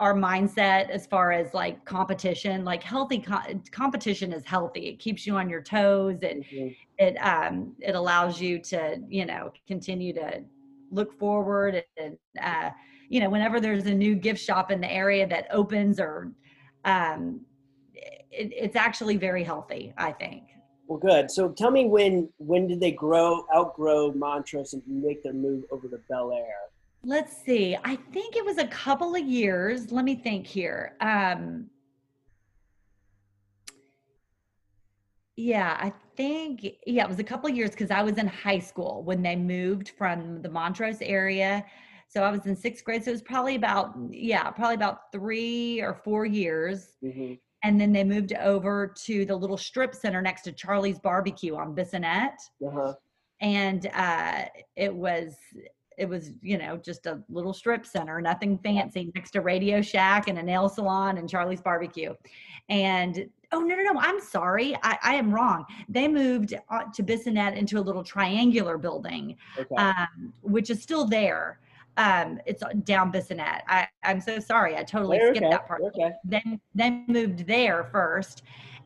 our 0.01 0.15
mindset 0.15 0.91
as 0.91 1.07
far 1.07 1.31
as 1.31 1.55
like 1.55 1.85
competition. 1.85 2.65
Like, 2.65 2.83
healthy 2.83 3.19
co- 3.19 3.61
competition 3.71 4.33
is 4.33 4.45
healthy. 4.45 4.89
It 4.89 4.99
keeps 4.99 5.27
you 5.27 5.37
on 5.37 5.49
your 5.49 5.63
toes. 5.63 6.19
and 6.23 6.45
mm-hmm. 6.45 6.69
it 6.99 7.17
um 7.19 7.75
it 7.81 7.95
allows 7.95 8.41
you 8.41 8.59
to 8.59 8.99
you 9.09 9.27
know 9.27 9.53
continue 9.67 10.13
to 10.15 10.43
look 10.91 11.17
forward 11.19 11.85
and 11.97 12.19
uh 12.43 12.71
you 13.09 13.21
know 13.21 13.31
whenever 13.31 13.61
there's 13.61 13.87
a 13.87 13.95
new 13.95 14.15
gift 14.17 14.41
shop 14.41 14.71
in 14.71 14.81
the 14.81 14.91
area 14.91 15.27
that 15.27 15.47
opens 15.53 16.01
or 16.01 16.33
um, 16.85 17.41
it, 17.95 18.53
it's 18.53 18.77
actually 18.77 19.17
very 19.17 19.45
healthy, 19.45 19.93
I 19.97 20.13
think. 20.13 20.45
Well, 20.87 20.99
good. 20.99 21.31
So 21.31 21.51
tell 21.51 21.71
me 21.71 21.87
when 21.87 22.29
when 22.39 22.67
did 22.67 22.81
they 22.81 22.91
grow 22.91 23.47
outgrow 23.55 24.13
Montrose 24.13 24.73
and 24.73 24.83
make 24.87 25.23
their 25.23 25.33
move 25.33 25.65
over 25.71 25.89
to 25.89 26.01
Bellaire? 26.11 26.71
Let's 27.03 27.37
see. 27.45 27.77
I 27.83 27.97
think 27.97 28.37
it 28.37 28.45
was 28.45 28.59
a 28.59 28.67
couple 28.67 29.15
of 29.15 29.23
years. 29.23 29.91
Let 29.91 30.05
me 30.05 30.15
think 30.15 30.47
here. 30.47 30.97
Um, 31.01 31.71
yeah, 35.37 35.79
I 35.81 35.93
think 36.17 36.67
yeah, 36.87 37.05
it 37.05 37.09
was 37.09 37.19
a 37.19 37.25
couple 37.25 37.49
of 37.49 37.57
years 37.57 37.71
because 37.71 37.91
I 37.91 38.03
was 38.03 38.19
in 38.19 38.27
high 38.27 38.59
school 38.59 39.03
when 39.05 39.23
they 39.23 39.37
moved 39.37 39.93
from 39.97 40.43
the 40.43 40.51
Montrose 40.51 41.01
area 41.01 41.65
so 42.11 42.25
I 42.25 42.31
was 42.33 42.45
in 42.47 42.57
sixth 42.57 42.85
grade. 42.85 43.05
So 43.05 43.11
it 43.11 43.15
was 43.15 43.23
probably 43.23 43.55
about, 43.55 43.95
yeah, 44.11 44.51
probably 44.51 44.75
about 44.75 45.13
three 45.13 45.81
or 45.81 45.95
four 45.95 46.27
years. 46.27 46.97
Mm-hmm. 47.05 47.35
And 47.63 47.81
then 47.81 47.93
they 47.93 48.03
moved 48.03 48.33
over 48.33 48.93
to 49.05 49.25
the 49.25 49.37
little 49.37 49.57
strip 49.57 49.95
center 49.95 50.21
next 50.21 50.43
to 50.43 50.53
Charlie's 50.53 50.99
Barbecue 50.99 51.55
on 51.55 51.73
Bissonnet. 51.73 52.35
Uh-huh. 52.67 52.95
And 53.41 53.89
uh, 53.95 54.47
it 54.75 54.93
was, 54.93 55.37
it 56.01 56.09
was, 56.09 56.31
you 56.43 56.59
know, 56.59 56.77
just 56.79 57.07
a 57.07 57.23
little 57.29 57.53
strip 57.53 57.85
center, 57.85 58.21
nothing 58.21 58.59
fancy, 58.59 59.13
next 59.15 59.33
to 59.33 59.43
Radio 59.43 59.83
Shack 59.83 60.29
and 60.29 60.39
a 60.39 60.43
nail 60.43 60.69
salon 60.69 61.19
and 61.19 61.29
Charlie's 61.29 61.61
Barbecue. 61.61 62.15
And 62.69 63.29
oh 63.53 63.59
no 63.59 63.75
no 63.75 63.83
no 63.83 63.99
i'm 63.99 64.21
sorry 64.21 64.77
i, 64.85 64.97
I 65.03 65.15
am 65.17 65.35
wrong 65.35 65.65
they 65.89 66.07
moved 66.07 66.55
uh, 66.69 66.85
to 66.95 67.03
bissonnet 67.03 67.57
into 67.57 67.81
a 67.81 67.83
little 67.83 68.05
triangular 68.05 68.79
building 68.79 69.37
okay. 69.59 69.75
um, 69.75 70.33
which 70.43 70.71
is 70.71 70.81
still 70.81 71.05
there 71.05 71.59
um, 71.97 72.41
it's 72.47 72.63
down 72.85 73.13
Bissonnet. 73.13 73.61
I, 73.69 73.87
I'm 74.03 74.21
so 74.21 74.39
sorry. 74.39 74.77
I 74.77 74.85
totally 74.85 75.19
skipped 75.19 75.39
okay. 75.39 75.51
that 75.51 75.67
part. 75.67 75.83
Okay. 75.83 76.13
Then 76.25 76.61
then 76.75 77.05
moved 77.09 77.47
there 77.47 77.89
first. 77.93 78.43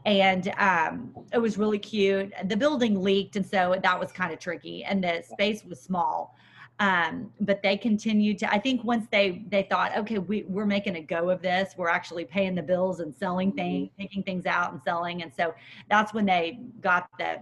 And 0.06 0.52
um, 0.58 1.14
it 1.32 1.38
was 1.38 1.56
really 1.56 1.78
cute. 1.78 2.32
The 2.46 2.56
building 2.56 3.00
leaked, 3.00 3.36
and 3.36 3.46
so 3.46 3.78
that 3.82 3.98
was 3.98 4.12
kind 4.12 4.32
of 4.32 4.38
tricky. 4.38 4.84
And 4.84 5.02
the 5.02 5.22
space 5.26 5.64
was 5.64 5.80
small, 5.80 6.36
um, 6.80 7.30
but 7.40 7.62
they 7.62 7.76
continued 7.76 8.38
to. 8.38 8.52
I 8.52 8.58
think 8.58 8.82
once 8.82 9.06
they 9.10 9.44
they 9.48 9.62
thought, 9.70 9.96
okay, 9.98 10.18
we 10.18 10.42
we're 10.48 10.66
making 10.66 10.96
a 10.96 11.00
go 11.00 11.30
of 11.30 11.40
this. 11.40 11.74
We're 11.76 11.88
actually 11.88 12.24
paying 12.24 12.54
the 12.54 12.62
bills 12.62 13.00
and 13.00 13.14
selling 13.14 13.52
things, 13.52 13.88
mm-hmm. 13.88 14.02
taking 14.02 14.22
things 14.24 14.44
out 14.46 14.72
and 14.72 14.80
selling. 14.82 15.22
And 15.22 15.32
so 15.36 15.54
that's 15.88 16.12
when 16.12 16.26
they 16.26 16.58
got 16.80 17.08
the 17.18 17.40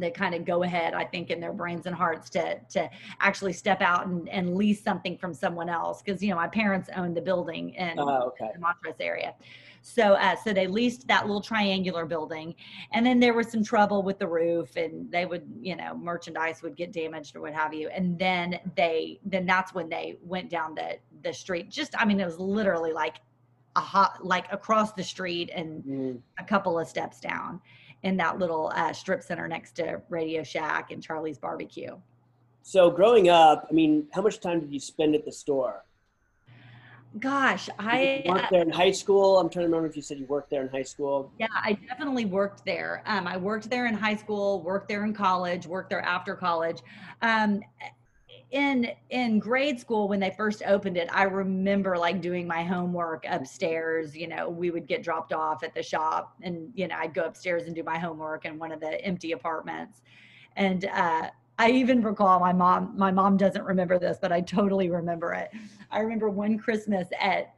they 0.00 0.10
kind 0.10 0.34
of 0.34 0.44
go 0.44 0.64
ahead 0.64 0.92
i 0.92 1.04
think 1.04 1.30
in 1.30 1.38
their 1.38 1.52
brains 1.52 1.86
and 1.86 1.94
hearts 1.94 2.28
to 2.28 2.58
to 2.68 2.90
actually 3.20 3.52
step 3.52 3.80
out 3.80 4.06
and, 4.08 4.28
and 4.28 4.56
lease 4.56 4.82
something 4.82 5.16
from 5.16 5.32
someone 5.32 5.68
else 5.68 6.02
because 6.02 6.20
you 6.20 6.30
know 6.30 6.36
my 6.36 6.48
parents 6.48 6.90
owned 6.96 7.16
the 7.16 7.20
building 7.20 7.70
in 7.74 7.96
uh, 7.98 8.22
okay. 8.22 8.50
the 8.52 8.58
montrose 8.58 8.94
area 8.98 9.34
so 9.86 10.14
uh, 10.14 10.34
so 10.34 10.52
they 10.52 10.66
leased 10.66 11.06
that 11.08 11.26
little 11.26 11.42
triangular 11.42 12.06
building 12.06 12.54
and 12.92 13.04
then 13.04 13.20
there 13.20 13.34
was 13.34 13.48
some 13.48 13.62
trouble 13.62 14.02
with 14.02 14.18
the 14.18 14.26
roof 14.26 14.76
and 14.76 15.10
they 15.12 15.26
would 15.26 15.44
you 15.60 15.76
know 15.76 15.94
merchandise 15.94 16.62
would 16.62 16.74
get 16.74 16.90
damaged 16.90 17.36
or 17.36 17.42
what 17.42 17.52
have 17.52 17.74
you 17.74 17.88
and 17.88 18.18
then 18.18 18.58
they 18.76 19.20
then 19.26 19.44
that's 19.44 19.74
when 19.74 19.88
they 19.88 20.16
went 20.22 20.48
down 20.48 20.74
the 20.74 20.96
the 21.22 21.32
street 21.32 21.70
just 21.70 21.94
i 21.98 22.04
mean 22.04 22.18
it 22.18 22.24
was 22.24 22.38
literally 22.38 22.92
like 22.92 23.16
a 23.76 23.80
hot 23.80 24.24
like 24.24 24.50
across 24.50 24.92
the 24.92 25.04
street 25.04 25.50
and 25.54 25.84
mm. 25.84 26.18
a 26.38 26.44
couple 26.44 26.78
of 26.78 26.88
steps 26.88 27.20
down 27.20 27.60
in 28.04 28.16
that 28.18 28.38
little 28.38 28.70
uh, 28.74 28.92
strip 28.92 29.22
center 29.22 29.48
next 29.48 29.72
to 29.72 30.00
Radio 30.10 30.42
Shack 30.42 30.90
and 30.90 31.02
Charlie's 31.02 31.38
Barbecue. 31.38 31.96
So 32.62 32.90
growing 32.90 33.28
up, 33.28 33.66
I 33.68 33.72
mean, 33.72 34.06
how 34.12 34.22
much 34.22 34.40
time 34.40 34.60
did 34.60 34.72
you 34.72 34.80
spend 34.80 35.14
at 35.14 35.24
the 35.24 35.32
store? 35.32 35.84
Gosh, 37.18 37.68
I 37.78 38.24
worked 38.26 38.50
there 38.50 38.62
in 38.62 38.70
high 38.70 38.90
school. 38.90 39.38
I'm 39.38 39.48
trying 39.48 39.64
to 39.64 39.68
remember 39.68 39.86
if 39.86 39.94
you 39.94 40.02
said 40.02 40.18
you 40.18 40.26
worked 40.26 40.50
there 40.50 40.62
in 40.62 40.68
high 40.68 40.82
school. 40.82 41.32
Yeah, 41.38 41.46
I 41.52 41.74
definitely 41.74 42.24
worked 42.24 42.64
there. 42.64 43.04
Um, 43.06 43.28
I 43.28 43.36
worked 43.36 43.70
there 43.70 43.86
in 43.86 43.94
high 43.94 44.16
school, 44.16 44.62
worked 44.62 44.88
there 44.88 45.04
in 45.04 45.14
college, 45.14 45.66
worked 45.66 45.90
there 45.90 46.02
after 46.02 46.34
college. 46.34 46.80
Um, 47.22 47.60
in 48.50 48.88
in 49.10 49.40
grade 49.40 49.80
school 49.80 50.06
when 50.06 50.20
they 50.20 50.30
first 50.30 50.62
opened 50.66 50.96
it 50.96 51.08
i 51.12 51.24
remember 51.24 51.98
like 51.98 52.20
doing 52.20 52.46
my 52.46 52.62
homework 52.62 53.24
upstairs 53.28 54.14
you 54.14 54.28
know 54.28 54.48
we 54.48 54.70
would 54.70 54.86
get 54.86 55.02
dropped 55.02 55.32
off 55.32 55.64
at 55.64 55.74
the 55.74 55.82
shop 55.82 56.36
and 56.42 56.70
you 56.72 56.86
know 56.86 56.94
i'd 56.98 57.12
go 57.12 57.24
upstairs 57.24 57.64
and 57.64 57.74
do 57.74 57.82
my 57.82 57.98
homework 57.98 58.44
in 58.44 58.56
one 58.56 58.70
of 58.70 58.78
the 58.78 59.04
empty 59.04 59.32
apartments 59.32 60.02
and 60.54 60.84
uh 60.84 61.28
I 61.58 61.70
even 61.70 62.02
recall 62.02 62.40
my 62.40 62.52
mom, 62.52 62.94
my 62.96 63.10
mom 63.10 63.36
doesn't 63.36 63.64
remember 63.64 63.98
this, 63.98 64.18
but 64.20 64.32
I 64.32 64.40
totally 64.40 64.90
remember 64.90 65.32
it. 65.32 65.50
I 65.90 66.00
remember 66.00 66.28
one 66.28 66.58
Christmas 66.58 67.06
at, 67.20 67.54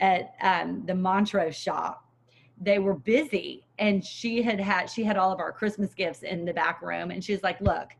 at 0.00 0.34
um, 0.42 0.82
the 0.86 0.94
Montrose 0.94 1.56
shop, 1.56 2.04
they 2.60 2.78
were 2.78 2.94
busy 2.94 3.64
and 3.78 4.04
she 4.04 4.42
had 4.42 4.60
had, 4.60 4.90
she 4.90 5.02
had 5.02 5.16
all 5.16 5.32
of 5.32 5.40
our 5.40 5.52
Christmas 5.52 5.94
gifts 5.94 6.22
in 6.22 6.44
the 6.44 6.52
back 6.52 6.82
room. 6.82 7.10
And 7.10 7.24
she's 7.24 7.42
like, 7.42 7.58
look, 7.62 7.92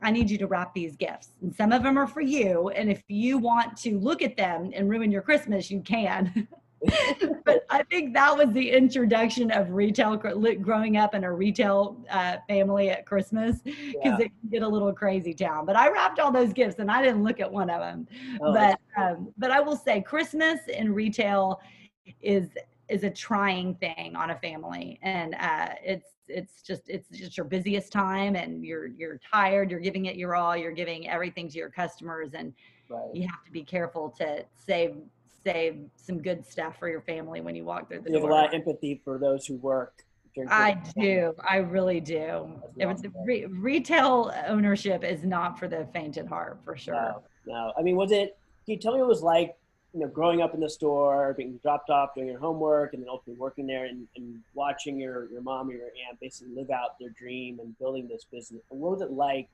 I 0.00 0.12
need 0.12 0.30
you 0.30 0.38
to 0.38 0.46
wrap 0.46 0.74
these 0.74 0.94
gifts. 0.94 1.30
And 1.42 1.52
some 1.52 1.72
of 1.72 1.82
them 1.82 1.98
are 1.98 2.06
for 2.06 2.20
you. 2.20 2.68
And 2.68 2.88
if 2.88 3.02
you 3.08 3.38
want 3.38 3.76
to 3.78 3.98
look 3.98 4.22
at 4.22 4.36
them 4.36 4.70
and 4.74 4.88
ruin 4.88 5.10
your 5.10 5.22
Christmas, 5.22 5.70
you 5.70 5.80
can. 5.80 6.46
but 7.44 7.64
I 7.70 7.82
think 7.84 8.14
that 8.14 8.36
was 8.36 8.52
the 8.52 8.70
introduction 8.70 9.50
of 9.50 9.70
retail 9.70 10.16
growing 10.16 10.96
up 10.96 11.14
in 11.14 11.24
a 11.24 11.32
retail 11.32 11.96
uh, 12.10 12.36
family 12.46 12.90
at 12.90 13.04
Christmas 13.04 13.58
because 13.62 13.94
yeah. 14.04 14.18
it 14.18 14.32
can 14.40 14.48
get 14.50 14.62
a 14.62 14.68
little 14.68 14.92
crazy 14.92 15.34
town. 15.34 15.66
But 15.66 15.76
I 15.76 15.90
wrapped 15.90 16.20
all 16.20 16.30
those 16.30 16.52
gifts 16.52 16.78
and 16.78 16.90
I 16.90 17.02
didn't 17.02 17.24
look 17.24 17.40
at 17.40 17.50
one 17.50 17.68
of 17.68 17.80
them. 17.80 18.06
Oh, 18.40 18.52
but 18.52 18.78
um, 18.96 19.32
but 19.38 19.50
I 19.50 19.60
will 19.60 19.76
say 19.76 20.00
Christmas 20.00 20.60
in 20.68 20.92
retail 20.92 21.60
is 22.22 22.48
is 22.88 23.04
a 23.04 23.10
trying 23.10 23.74
thing 23.74 24.14
on 24.16 24.30
a 24.30 24.36
family, 24.38 24.98
and 25.02 25.34
uh, 25.34 25.70
it's 25.84 26.06
it's 26.28 26.62
just 26.62 26.82
it's 26.88 27.08
just 27.08 27.36
your 27.36 27.46
busiest 27.46 27.90
time 27.90 28.36
and 28.36 28.64
you're 28.64 28.88
you're 28.88 29.18
tired 29.32 29.70
you're 29.70 29.80
giving 29.80 30.06
it 30.06 30.16
your 30.16 30.36
all 30.36 30.54
you're 30.54 30.72
giving 30.72 31.08
everything 31.08 31.48
to 31.48 31.56
your 31.56 31.70
customers 31.70 32.34
and 32.34 32.52
right. 32.90 33.08
you 33.14 33.22
have 33.22 33.42
to 33.44 33.50
be 33.50 33.62
careful 33.62 34.10
to 34.10 34.44
save 34.54 34.94
save 35.44 35.78
some 35.96 36.20
good 36.20 36.46
stuff 36.46 36.78
for 36.78 36.88
your 36.88 37.00
family 37.02 37.40
when 37.40 37.54
you 37.54 37.64
walk 37.64 37.88
through 37.88 38.00
the 38.00 38.10
you 38.10 38.18
door. 38.18 38.28
have 38.28 38.30
a 38.30 38.34
lot 38.34 38.48
of 38.48 38.54
empathy 38.54 39.00
for 39.04 39.18
those 39.18 39.46
who 39.46 39.56
work 39.56 40.04
I 40.50 40.80
do. 40.96 41.34
I 41.48 41.56
really 41.56 42.00
do. 42.00 42.60
It 42.76 42.86
was 42.86 43.02
re- 43.24 43.46
retail 43.46 44.32
ownership 44.46 45.02
is 45.02 45.24
not 45.24 45.58
for 45.58 45.68
the 45.68 45.88
faint 45.92 46.16
at 46.16 46.28
heart, 46.28 46.60
for 46.64 46.76
sure. 46.76 46.94
No, 46.94 47.22
no. 47.46 47.72
I 47.76 47.82
mean, 47.82 47.96
was 47.96 48.12
it? 48.12 48.36
Can 48.64 48.74
you 48.74 48.78
tell 48.78 48.92
me 48.92 48.98
what 48.98 49.06
it 49.06 49.08
was 49.08 49.22
like 49.22 49.56
you 49.94 50.00
know, 50.00 50.06
growing 50.06 50.42
up 50.42 50.54
in 50.54 50.60
the 50.60 50.68
store, 50.68 51.34
being 51.36 51.58
dropped 51.62 51.88
off, 51.88 52.14
doing 52.14 52.28
your 52.28 52.38
homework, 52.38 52.92
and 52.92 53.02
then 53.02 53.08
ultimately 53.08 53.40
working 53.40 53.66
there 53.66 53.86
and, 53.86 54.06
and 54.16 54.40
watching 54.54 55.00
your, 55.00 55.30
your 55.30 55.40
mom 55.40 55.70
or 55.70 55.72
your 55.72 55.86
aunt 56.08 56.20
basically 56.20 56.54
live 56.54 56.70
out 56.70 56.98
their 57.00 57.08
dream 57.10 57.58
and 57.58 57.76
building 57.78 58.06
this 58.06 58.24
business. 58.30 58.60
What 58.68 58.92
was 58.92 59.00
it 59.00 59.12
like 59.12 59.48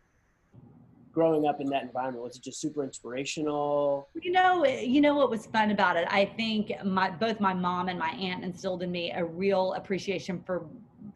growing 1.15 1.47
up 1.47 1.61
in 1.61 1.69
that 1.69 1.85
environment? 1.85 2.25
Was 2.25 2.37
it 2.37 2.43
just 2.43 2.61
super 2.61 2.83
inspirational? 2.83 4.09
You 4.21 4.33
know, 4.33 4.67
you 4.67 5.01
know 5.01 5.15
what 5.15 5.31
was 5.31 5.47
fun 5.47 5.71
about 5.71 5.97
it? 5.97 6.07
I 6.11 6.25
think 6.25 6.73
my 6.85 7.11
both 7.11 7.41
my 7.41 7.55
mom 7.55 7.89
and 7.89 7.99
my 7.99 8.11
aunt 8.11 8.45
instilled 8.45 8.83
in 8.83 8.91
me 8.91 9.13
a 9.13 9.25
real 9.25 9.75
appreciation 9.75 10.43
for 10.45 10.67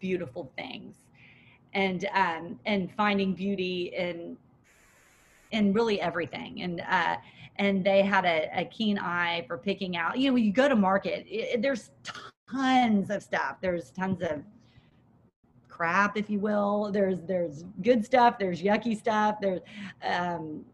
beautiful 0.00 0.52
things 0.56 0.96
and 1.74 2.08
um 2.14 2.58
and 2.66 2.90
finding 2.96 3.34
beauty 3.34 3.92
in 3.96 4.36
in 5.50 5.72
really 5.72 6.00
everything. 6.00 6.62
And, 6.62 6.80
uh, 6.80 7.16
and 7.56 7.84
they 7.84 8.02
had 8.02 8.24
a, 8.24 8.48
a 8.54 8.64
keen 8.66 8.98
eye 8.98 9.44
for 9.46 9.58
picking 9.58 9.96
out, 9.96 10.18
you 10.18 10.28
know, 10.28 10.34
when 10.34 10.44
you 10.44 10.52
go 10.52 10.68
to 10.68 10.76
market, 10.76 11.24
it, 11.28 11.62
there's 11.62 11.90
tons 12.50 13.10
of 13.10 13.22
stuff. 13.22 13.56
There's 13.60 13.90
tons 13.90 14.22
of 14.22 14.42
crap, 15.78 16.16
if 16.16 16.28
you 16.28 16.40
will. 16.40 16.90
There's, 16.92 17.20
there's 17.22 17.64
good 17.82 18.04
stuff. 18.04 18.38
There's 18.38 18.60
yucky 18.60 18.98
stuff. 18.98 19.36
There's, 19.40 19.60
um, 20.02 20.64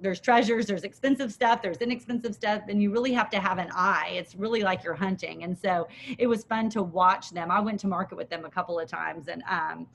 there's 0.00 0.20
treasures, 0.20 0.66
there's 0.66 0.84
expensive 0.84 1.32
stuff, 1.32 1.60
there's 1.60 1.78
inexpensive 1.78 2.34
stuff, 2.34 2.62
and 2.68 2.82
you 2.82 2.90
really 2.90 3.12
have 3.12 3.28
to 3.30 3.40
have 3.40 3.58
an 3.58 3.68
eye. 3.74 4.10
It's 4.12 4.34
really 4.34 4.62
like 4.62 4.84
you're 4.84 4.94
hunting. 4.94 5.42
And 5.42 5.58
so 5.58 5.88
it 6.18 6.26
was 6.26 6.44
fun 6.44 6.70
to 6.70 6.82
watch 6.82 7.30
them. 7.30 7.50
I 7.50 7.60
went 7.60 7.80
to 7.80 7.88
market 7.88 8.16
with 8.16 8.30
them 8.30 8.44
a 8.44 8.50
couple 8.50 8.78
of 8.78 8.88
times 8.88 9.28
and 9.28 9.42
um 9.48 9.86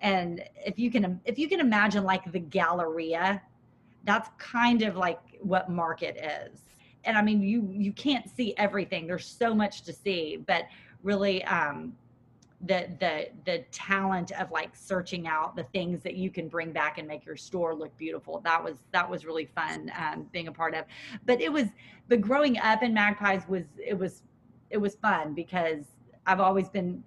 and 0.00 0.42
if 0.56 0.78
you 0.78 0.90
can 0.90 1.20
if 1.24 1.38
you 1.38 1.48
can 1.48 1.60
imagine 1.60 2.04
like 2.04 2.30
the 2.32 2.40
galleria, 2.40 3.40
that's 4.04 4.28
kind 4.38 4.82
of 4.82 4.96
like 4.96 5.20
what 5.40 5.70
market 5.70 6.16
is. 6.16 6.60
And 7.04 7.16
I 7.16 7.22
mean 7.22 7.40
you 7.40 7.68
you 7.70 7.92
can't 7.92 8.28
see 8.28 8.54
everything. 8.56 9.06
There's 9.06 9.26
so 9.26 9.54
much 9.54 9.82
to 9.82 9.92
see, 9.92 10.42
but 10.46 10.64
really 11.02 11.44
um 11.44 11.92
the 12.66 12.88
the 13.00 13.28
the 13.44 13.64
talent 13.70 14.32
of 14.32 14.50
like 14.50 14.74
searching 14.74 15.26
out 15.26 15.56
the 15.56 15.64
things 15.64 16.02
that 16.02 16.14
you 16.14 16.30
can 16.30 16.48
bring 16.48 16.72
back 16.72 16.98
and 16.98 17.06
make 17.06 17.24
your 17.26 17.36
store 17.36 17.74
look 17.74 17.96
beautiful. 17.96 18.40
That 18.44 18.62
was 18.62 18.76
that 18.92 19.08
was 19.08 19.26
really 19.26 19.46
fun 19.46 19.92
um, 19.98 20.26
being 20.32 20.48
a 20.48 20.52
part 20.52 20.74
of. 20.74 20.84
But 21.26 21.40
it 21.40 21.52
was 21.52 21.66
but 22.08 22.20
growing 22.20 22.58
up 22.58 22.82
in 22.82 22.94
magpies 22.94 23.42
was 23.48 23.64
it 23.84 23.98
was 23.98 24.22
it 24.70 24.78
was 24.78 24.96
fun 24.96 25.34
because 25.34 25.84
i've 26.26 26.40
always 26.40 26.68
been 26.68 27.04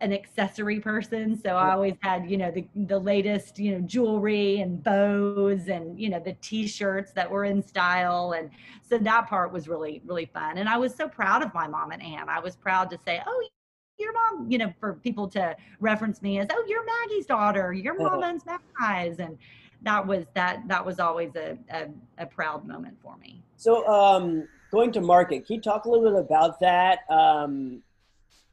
an 0.00 0.12
accessory 0.12 0.78
person. 0.78 1.40
So 1.40 1.56
i 1.56 1.72
always 1.72 1.94
had 2.00 2.30
you 2.30 2.36
know 2.36 2.50
the 2.50 2.66
the 2.86 2.98
latest 2.98 3.58
you 3.58 3.72
know 3.72 3.80
jewelry 3.80 4.60
and 4.60 4.82
bows 4.82 5.68
and 5.68 5.98
you 5.98 6.08
know 6.10 6.20
the 6.20 6.34
t-shirts 6.40 7.12
that 7.12 7.30
were 7.30 7.44
in 7.44 7.62
style. 7.62 8.32
And 8.32 8.50
so 8.82 8.98
that 8.98 9.28
part 9.28 9.52
was 9.52 9.68
really 9.68 10.02
really 10.04 10.26
fun. 10.26 10.58
And 10.58 10.68
i 10.68 10.76
was 10.76 10.94
so 10.94 11.08
proud 11.08 11.42
of 11.42 11.54
my 11.54 11.66
mom 11.66 11.92
and 11.92 12.02
aunt 12.02 12.28
i 12.28 12.40
was 12.40 12.56
proud 12.56 12.90
to 12.90 12.98
say 13.06 13.22
oh 13.26 13.48
your 13.98 14.12
mom, 14.12 14.50
you 14.50 14.58
know, 14.58 14.72
for 14.80 14.94
people 14.94 15.28
to 15.28 15.56
reference 15.80 16.22
me 16.22 16.38
as, 16.38 16.46
oh, 16.50 16.64
you're 16.68 16.84
Maggie's 16.84 17.26
daughter, 17.26 17.72
your 17.72 17.98
mom 17.98 18.22
owns 18.22 18.44
Magpies. 18.46 19.18
And 19.18 19.38
that 19.82 20.06
was 20.06 20.24
that 20.34 20.66
that 20.68 20.84
was 20.84 20.98
always 20.98 21.34
a, 21.36 21.56
a, 21.70 21.88
a 22.18 22.26
proud 22.26 22.66
moment 22.66 22.96
for 23.02 23.16
me. 23.18 23.42
So 23.56 23.86
um, 23.88 24.48
going 24.70 24.92
to 24.92 25.00
market, 25.00 25.46
can 25.46 25.56
you 25.56 25.62
talk 25.62 25.84
a 25.84 25.90
little 25.90 26.10
bit 26.10 26.18
about 26.18 26.60
that? 26.60 27.00
Um, 27.10 27.82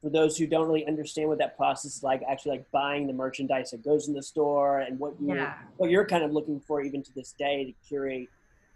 for 0.02 0.12
those 0.12 0.38
who 0.38 0.46
don't 0.46 0.68
really 0.68 0.86
understand 0.86 1.30
what 1.30 1.40
that 1.40 1.58
process 1.58 1.96
is 1.96 2.04
like, 2.04 2.22
actually 2.30 2.58
like 2.58 2.72
buying 2.72 3.08
the 3.08 3.14
merchandise 3.14 3.72
that 3.72 3.84
goes 3.84 4.08
in 4.08 4.14
the 4.14 4.22
store 4.22 4.82
and 4.82 5.00
what 5.00 5.14
you 5.20 5.34
yeah. 5.34 5.56
what 5.78 5.90
you're 5.90 6.06
kind 6.06 6.24
of 6.24 6.32
looking 6.32 6.60
for 6.60 6.82
even 6.82 7.02
to 7.02 7.12
this 7.14 7.34
day 7.40 7.66
to 7.66 7.88
curate 7.88 8.30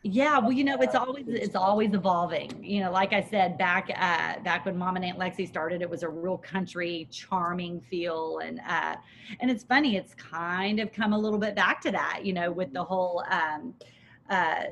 yeah, 0.03 0.39
well, 0.39 0.53
you 0.53 0.63
know, 0.63 0.77
it's 0.77 0.95
always 0.95 1.25
it's 1.27 1.55
always 1.55 1.93
evolving. 1.93 2.63
You 2.63 2.83
know, 2.83 2.91
like 2.91 3.11
I 3.11 3.21
said, 3.21 3.57
back 3.57 3.89
uh, 3.89 4.41
back 4.43 4.65
when 4.65 4.77
Mom 4.77 4.95
and 4.95 5.03
Aunt 5.03 5.19
Lexi 5.19 5.45
started, 5.45 5.81
it 5.81 5.89
was 5.89 6.03
a 6.03 6.09
real 6.09 6.37
country, 6.37 7.07
charming 7.11 7.81
feel, 7.81 8.39
and 8.39 8.61
uh, 8.65 8.95
and 9.41 9.51
it's 9.51 9.65
funny, 9.65 9.97
it's 9.97 10.13
kind 10.13 10.79
of 10.79 10.93
come 10.93 11.11
a 11.11 11.17
little 11.17 11.37
bit 11.37 11.53
back 11.53 11.81
to 11.81 11.91
that. 11.91 12.21
You 12.23 12.31
know, 12.31 12.49
with 12.49 12.71
the 12.71 12.83
whole 12.83 13.25
um, 13.29 13.73
uh, 14.29 14.65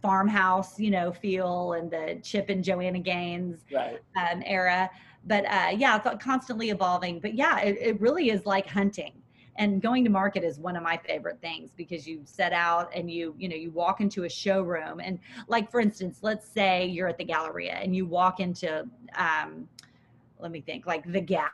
farmhouse, 0.00 0.80
you 0.80 0.90
know, 0.90 1.12
feel 1.12 1.74
and 1.74 1.90
the 1.90 2.18
Chip 2.22 2.48
and 2.48 2.64
Joanna 2.64 3.00
Gaines 3.00 3.64
right. 3.70 4.00
um, 4.16 4.42
era. 4.46 4.88
But 5.26 5.44
uh, 5.44 5.72
yeah, 5.76 6.00
it's 6.02 6.24
constantly 6.24 6.70
evolving. 6.70 7.20
But 7.20 7.34
yeah, 7.34 7.60
it, 7.60 7.76
it 7.78 8.00
really 8.00 8.30
is 8.30 8.46
like 8.46 8.66
hunting 8.66 9.12
and 9.58 9.82
going 9.82 10.04
to 10.04 10.10
market 10.10 10.42
is 10.42 10.58
one 10.58 10.76
of 10.76 10.82
my 10.82 10.96
favorite 10.96 11.38
things 11.42 11.70
because 11.76 12.06
you 12.06 12.22
set 12.24 12.52
out 12.52 12.90
and 12.94 13.10
you 13.10 13.34
you 13.38 13.48
know 13.48 13.56
you 13.56 13.70
walk 13.70 14.00
into 14.00 14.24
a 14.24 14.28
showroom 14.28 15.00
and 15.00 15.18
like 15.48 15.70
for 15.70 15.80
instance 15.80 16.20
let's 16.22 16.48
say 16.48 16.86
you're 16.86 17.08
at 17.08 17.18
the 17.18 17.24
galleria 17.24 17.74
and 17.74 17.94
you 17.94 18.06
walk 18.06 18.40
into 18.40 18.88
um, 19.16 19.68
let 20.40 20.50
me 20.50 20.60
think 20.60 20.86
like 20.86 21.10
the 21.10 21.20
gap. 21.20 21.52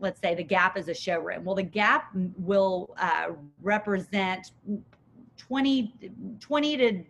Let's 0.00 0.20
say 0.20 0.34
the 0.34 0.44
gap 0.44 0.76
is 0.76 0.88
a 0.88 0.94
showroom. 0.94 1.44
Well 1.44 1.54
the 1.54 1.62
gap 1.62 2.10
will 2.38 2.94
uh, 2.98 3.30
represent 3.62 4.52
20 5.38 5.94
20 6.40 6.76
to 6.76 7.04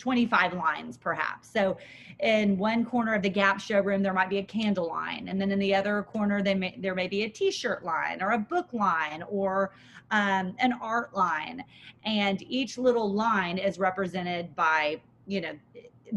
25 0.00 0.54
lines 0.54 0.96
perhaps. 0.96 1.48
So 1.48 1.76
in 2.18 2.58
one 2.58 2.84
corner 2.84 3.14
of 3.14 3.22
the 3.22 3.30
Gap 3.30 3.60
showroom, 3.60 4.02
there 4.02 4.12
might 4.12 4.30
be 4.30 4.38
a 4.38 4.42
candle 4.42 4.88
line. 4.88 5.28
And 5.28 5.40
then 5.40 5.52
in 5.52 5.58
the 5.58 5.74
other 5.74 6.02
corner, 6.02 6.42
they 6.42 6.54
may, 6.54 6.74
there 6.78 6.94
may 6.94 7.06
be 7.06 7.22
a 7.22 7.28
t-shirt 7.28 7.84
line 7.84 8.22
or 8.22 8.32
a 8.32 8.38
book 8.38 8.72
line 8.72 9.22
or 9.28 9.72
um, 10.10 10.56
an 10.58 10.74
art 10.80 11.14
line. 11.14 11.64
And 12.04 12.42
each 12.42 12.78
little 12.78 13.12
line 13.12 13.58
is 13.58 13.78
represented 13.78 14.56
by, 14.56 15.00
you 15.26 15.40
know, 15.40 15.52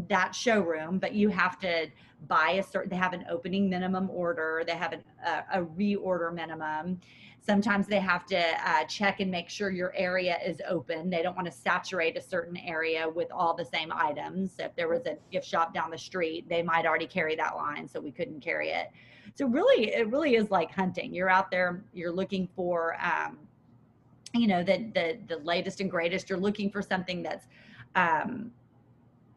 that 0.07 0.33
showroom, 0.33 0.97
but 0.97 1.13
you 1.13 1.29
have 1.29 1.59
to 1.59 1.87
buy 2.27 2.51
a 2.51 2.63
certain, 2.63 2.89
they 2.89 2.95
have 2.95 3.13
an 3.13 3.25
opening 3.29 3.69
minimum 3.69 4.09
order. 4.09 4.63
They 4.65 4.75
have 4.75 4.93
an, 4.93 5.03
a, 5.25 5.59
a 5.59 5.65
reorder 5.65 6.33
minimum 6.33 6.99
Sometimes 7.45 7.87
they 7.87 7.99
have 7.99 8.25
to 8.27 8.39
uh, 8.39 8.85
check 8.85 9.19
and 9.19 9.29
make 9.29 9.49
sure 9.49 9.69
your 9.69 9.93
area 9.97 10.37
is 10.45 10.61
open. 10.65 11.09
They 11.09 11.21
don't 11.21 11.35
want 11.35 11.45
to 11.47 11.51
saturate 11.51 12.15
a 12.15 12.21
certain 12.21 12.55
area 12.55 13.09
with 13.09 13.29
all 13.33 13.53
the 13.53 13.65
same 13.65 13.91
items. 13.91 14.53
If 14.59 14.73
there 14.77 14.87
was 14.87 15.05
a 15.05 15.17
gift 15.29 15.45
shop 15.45 15.73
down 15.73 15.91
the 15.91 15.97
street, 15.97 16.47
they 16.47 16.63
might 16.63 16.85
already 16.85 17.05
carry 17.05 17.35
that 17.35 17.57
line, 17.57 17.85
so 17.89 17.99
we 17.99 18.11
couldn't 18.11 18.39
carry 18.39 18.69
it. 18.69 18.91
So 19.35 19.45
really, 19.45 19.93
it 19.93 20.09
really 20.09 20.35
is 20.35 20.51
like 20.51 20.71
hunting. 20.71 21.13
You're 21.13 21.29
out 21.29 21.51
there, 21.51 21.83
you're 21.93 22.13
looking 22.13 22.47
for, 22.55 22.95
um, 23.03 23.37
you 24.33 24.47
know, 24.47 24.63
the 24.63 24.89
the 24.93 25.17
the 25.27 25.37
latest 25.43 25.81
and 25.81 25.91
greatest. 25.91 26.29
You're 26.29 26.39
looking 26.39 26.69
for 26.69 26.81
something 26.81 27.21
that's 27.21 27.47
um, 27.95 28.51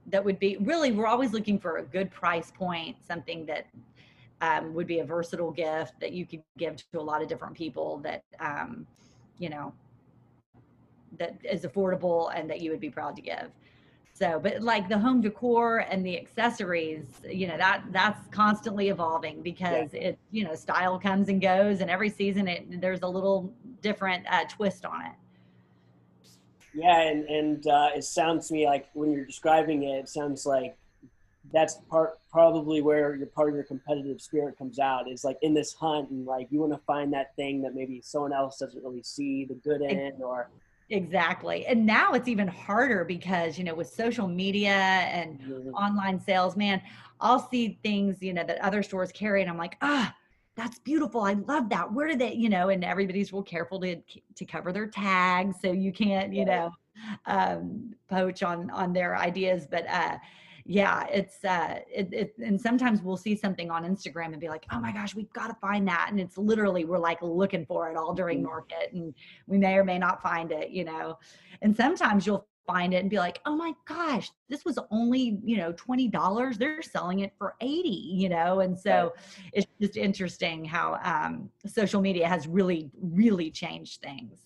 that 0.07 0.25
would 0.25 0.39
be 0.39 0.59
really. 0.61 0.93
We're 0.93 1.09
always 1.09 1.33
looking 1.33 1.59
for 1.59 1.79
a 1.79 1.83
good 1.83 2.11
price 2.13 2.53
point, 2.53 2.97
something 3.05 3.47
that 3.47 3.67
um, 4.41 4.75
would 4.75 4.87
be 4.87 5.01
a 5.01 5.05
versatile 5.05 5.51
gift 5.51 5.99
that 6.01 6.13
you 6.13 6.27
could 6.27 6.43
give 6.59 6.77
to 6.77 7.01
a 7.01 7.01
lot 7.01 7.23
of 7.23 7.29
different 7.29 7.55
people 7.55 7.99
that 7.99 8.23
um, 8.41 8.87
you 9.39 9.49
know 9.49 9.73
that 11.19 11.37
is 11.45 11.63
affordable 11.63 12.31
and 12.35 12.49
that 12.51 12.61
you 12.61 12.71
would 12.71 12.81
be 12.81 12.91
proud 12.91 13.17
to 13.17 13.23
give 13.23 13.51
so 14.13 14.39
but 14.43 14.61
like 14.63 14.89
the 14.89 14.99
home 14.99 15.21
decor 15.21 15.79
and 15.91 16.05
the 16.05 16.19
accessories 16.19 17.05
you 17.29 17.47
know 17.47 17.57
that 17.57 17.83
that's 17.91 18.27
constantly 18.29 18.89
evolving 18.89 19.43
because 19.43 19.93
yeah. 19.95 20.01
it 20.01 20.19
you 20.31 20.45
know 20.45 20.55
style 20.55 20.99
comes 20.99 21.29
and 21.29 21.41
goes 21.41 21.81
and 21.81 21.91
every 21.91 22.11
season 22.11 22.49
it 22.49 22.81
there's 22.81 23.03
a 23.03 23.09
little 23.09 23.53
different 23.81 24.25
uh, 24.31 24.45
twist 24.49 24.85
on 24.85 25.03
it 25.03 25.13
yeah 26.75 27.01
and 27.01 27.25
and 27.29 27.67
uh, 27.67 27.89
it 27.95 28.05
sounds 28.05 28.49
to 28.49 28.55
me 28.55 28.67
like 28.67 28.89
when 28.93 29.13
you're 29.13 29.25
describing 29.25 29.85
it 29.85 30.01
it 30.01 30.09
sounds 30.09 30.45
like 30.45 30.77
that's 31.53 31.77
part 31.91 32.19
probably 32.31 32.83
where 32.83 33.15
your 33.15 33.27
part 33.27 33.49
of 33.49 33.55
your 33.55 33.65
competitive 33.65 34.21
spirit 34.21 34.57
comes 34.59 34.79
out 34.79 35.11
is 35.11 35.25
like 35.25 35.39
in 35.43 35.55
this 35.55 35.73
hunt 35.75 36.11
and 36.11 36.27
like 36.27 36.49
you 36.51 36.61
want 36.61 36.73
to 36.73 36.81
find 36.87 37.13
that 37.13 37.35
thing 37.37 37.63
that 37.63 37.75
maybe 37.75 38.01
someone 38.03 38.33
else 38.33 38.59
doesn't 38.59 38.83
really 38.83 39.03
see 39.03 39.45
the 39.45 39.55
good 39.55 39.81
in 39.81 40.13
or 40.23 40.51
exactly. 40.89 41.67
And 41.67 41.85
now 41.85 42.13
it's 42.13 42.29
even 42.29 42.47
harder 42.47 43.05
because 43.05 43.59
you 43.59 43.65
know 43.65 43.75
with 43.75 43.89
social 43.89 44.29
media 44.29 44.71
and 44.71 45.41
mm-hmm. 45.41 45.71
online 45.71 46.21
sales 46.21 46.57
man 46.57 46.81
i'll 47.21 47.49
see 47.49 47.79
things 47.83 48.21
you 48.21 48.35
know 48.35 48.45
that 48.45 48.61
other 48.61 48.83
stores 48.83 49.11
carry 49.11 49.41
and 49.41 49.51
i'm 49.51 49.57
like 49.57 49.77
ah 49.81 50.15
that's 50.57 50.79
beautiful. 50.79 51.21
I 51.21 51.35
love 51.35 51.69
that. 51.69 51.93
Where 51.93 52.09
did 52.09 52.19
they 52.19 52.33
you 52.33 52.49
know 52.49 52.71
and 52.71 52.83
everybody's 52.83 53.33
real 53.33 53.43
careful 53.43 53.79
to 53.81 53.97
to 54.35 54.45
cover 54.45 54.73
their 54.73 54.87
tags 54.87 55.57
so 55.61 55.71
you 55.71 55.93
can't 55.93 56.33
you 56.33 56.47
know 56.47 56.73
um 57.27 57.95
poach 58.09 58.43
on 58.43 58.71
on 58.71 58.93
their 58.93 59.17
ideas. 59.17 59.69
But 59.71 59.87
uh 59.89 60.17
yeah, 60.69 61.07
it's 61.07 61.45
uh, 61.45 61.81
it, 61.93 62.09
it, 62.13 62.35
and 62.39 62.61
sometimes 62.61 63.01
we'll 63.01 63.17
see 63.17 63.37
something 63.37 63.71
on 63.71 63.85
Instagram 63.85 64.33
and 64.33 64.41
be 64.41 64.49
like, 64.49 64.67
oh 64.73 64.81
my 64.81 64.93
gosh, 64.93 65.15
we've 65.15 65.33
got 65.33 65.47
to 65.47 65.55
find 65.55 65.87
that, 65.89 66.09
and 66.11 66.21
it's 66.21 66.37
literally 66.37 66.85
we're 66.85 66.99
like 66.99 67.23
looking 67.23 67.65
for 67.65 67.89
it 67.91 67.97
all 67.97 68.13
during 68.13 68.41
mm. 68.41 68.45
market, 68.45 68.93
and 68.93 69.15
we 69.47 69.59
may 69.59 69.77
or 69.77 69.85
may 69.85 69.99
not 69.99 70.23
find 70.23 70.51
it, 70.51 70.71
you 70.71 70.85
know, 70.85 71.19
and 71.63 71.77
sometimes 71.77 72.27
you'll 72.27 72.47
find 72.67 72.93
it 72.93 72.97
and 72.97 73.09
be 73.09 73.19
like, 73.19 73.41
oh 73.47 73.55
my 73.55 73.73
gosh, 73.85 74.31
this 74.49 74.65
was 74.65 74.79
only, 74.91 75.39
you 75.45 75.57
know, 75.57 75.73
$20. 75.73 76.59
They're 76.59 76.83
selling 76.83 77.21
it 77.21 77.33
for 77.39 77.55
80, 77.61 77.89
you 77.89 78.29
know? 78.29 78.61
And 78.61 78.79
so 78.79 79.15
it's 79.53 79.69
just 79.81 79.97
interesting 79.97 80.65
how 80.65 80.99
um, 81.03 81.49
social 81.67 82.01
media 82.01 82.29
has 82.29 82.49
really, 82.49 82.91
really 83.01 83.51
changed 83.51 84.01
things. 84.01 84.41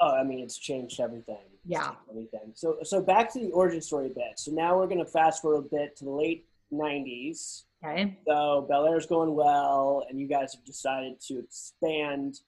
Oh, 0.00 0.14
I 0.14 0.22
mean, 0.22 0.40
it's 0.40 0.58
changed 0.58 1.00
everything. 1.00 1.38
Yeah. 1.66 1.92
Everything. 2.08 2.52
So, 2.54 2.78
so 2.82 3.02
back 3.02 3.32
to 3.32 3.40
the 3.40 3.50
origin 3.50 3.82
story 3.82 4.08
bit. 4.08 4.38
So 4.38 4.52
now 4.52 4.78
we're 4.78 4.86
going 4.86 5.04
to 5.04 5.10
fast 5.10 5.42
forward 5.42 5.66
a 5.66 5.76
bit 5.76 5.96
to 5.96 6.04
the 6.04 6.10
late 6.10 6.46
90s. 6.72 7.64
Okay. 7.84 8.18
So 8.26 8.66
Bellaire's 8.70 9.06
going 9.06 9.34
well, 9.34 10.04
and 10.08 10.18
you 10.18 10.26
guys 10.26 10.54
have 10.54 10.64
decided 10.64 11.20
to 11.28 11.38
expand 11.38 12.40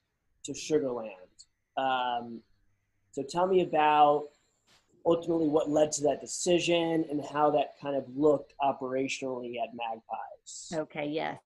to 0.45 0.53
Sugarland. 0.53 1.11
Um, 1.77 2.41
so 3.11 3.23
tell 3.23 3.47
me 3.47 3.61
about 3.61 4.27
ultimately 5.05 5.47
what 5.47 5.69
led 5.69 5.91
to 5.93 6.03
that 6.03 6.21
decision 6.21 7.05
and 7.09 7.23
how 7.33 7.51
that 7.51 7.73
kind 7.81 7.95
of 7.95 8.03
looked 8.15 8.53
operationally 8.61 9.55
at 9.61 9.69
Magpies. 9.73 10.71
Okay, 10.73 11.07
yes. 11.07 11.37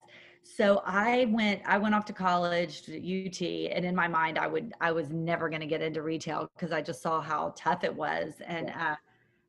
So 0.43 0.81
I 0.85 1.25
went 1.31 1.61
I 1.65 1.77
went 1.77 1.95
off 1.95 2.05
to 2.05 2.13
college 2.13 2.83
to 2.83 2.97
UT 2.97 3.41
and 3.71 3.85
in 3.85 3.95
my 3.95 4.07
mind 4.07 4.37
I 4.37 4.47
would 4.47 4.73
I 4.81 4.91
was 4.91 5.09
never 5.09 5.49
going 5.49 5.61
to 5.61 5.67
get 5.67 5.81
into 5.81 6.01
retail 6.01 6.49
because 6.55 6.71
I 6.71 6.81
just 6.81 7.01
saw 7.01 7.21
how 7.21 7.53
tough 7.57 7.83
it 7.83 7.95
was 7.95 8.33
and 8.45 8.69
uh, 8.69 8.95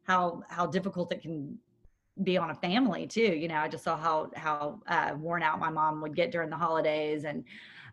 how 0.05 0.43
how 0.49 0.67
difficult 0.67 1.13
it 1.13 1.21
can 1.21 1.59
be 2.23 2.39
on 2.39 2.51
a 2.51 2.55
family 2.55 3.07
too 3.07 3.21
you 3.21 3.49
know 3.49 3.57
I 3.57 3.69
just 3.69 3.85
saw 3.85 3.97
how 3.97 4.31
how 4.37 4.81
uh, 4.87 5.15
worn 5.19 5.43
out 5.43 5.59
my 5.59 5.71
mom 5.71 6.01
would 6.01 6.15
get 6.15 6.31
during 6.31 6.49
the 6.49 6.57
holidays 6.57 7.25
and 7.25 7.45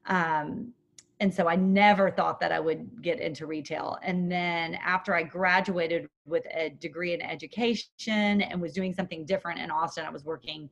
um 0.05 0.73
and 1.21 1.31
so 1.31 1.47
I 1.47 1.55
never 1.55 2.09
thought 2.09 2.39
that 2.39 2.51
I 2.51 2.59
would 2.59 3.03
get 3.03 3.19
into 3.19 3.45
retail. 3.45 3.99
And 4.01 4.29
then 4.29 4.73
after 4.73 5.13
I 5.13 5.21
graduated 5.21 6.09
with 6.25 6.43
a 6.51 6.69
degree 6.69 7.13
in 7.13 7.21
education 7.21 8.41
and 8.41 8.59
was 8.59 8.73
doing 8.73 8.91
something 8.91 9.23
different 9.23 9.59
in 9.59 9.69
Austin, 9.69 10.03
I 10.03 10.09
was 10.09 10.25
working 10.25 10.67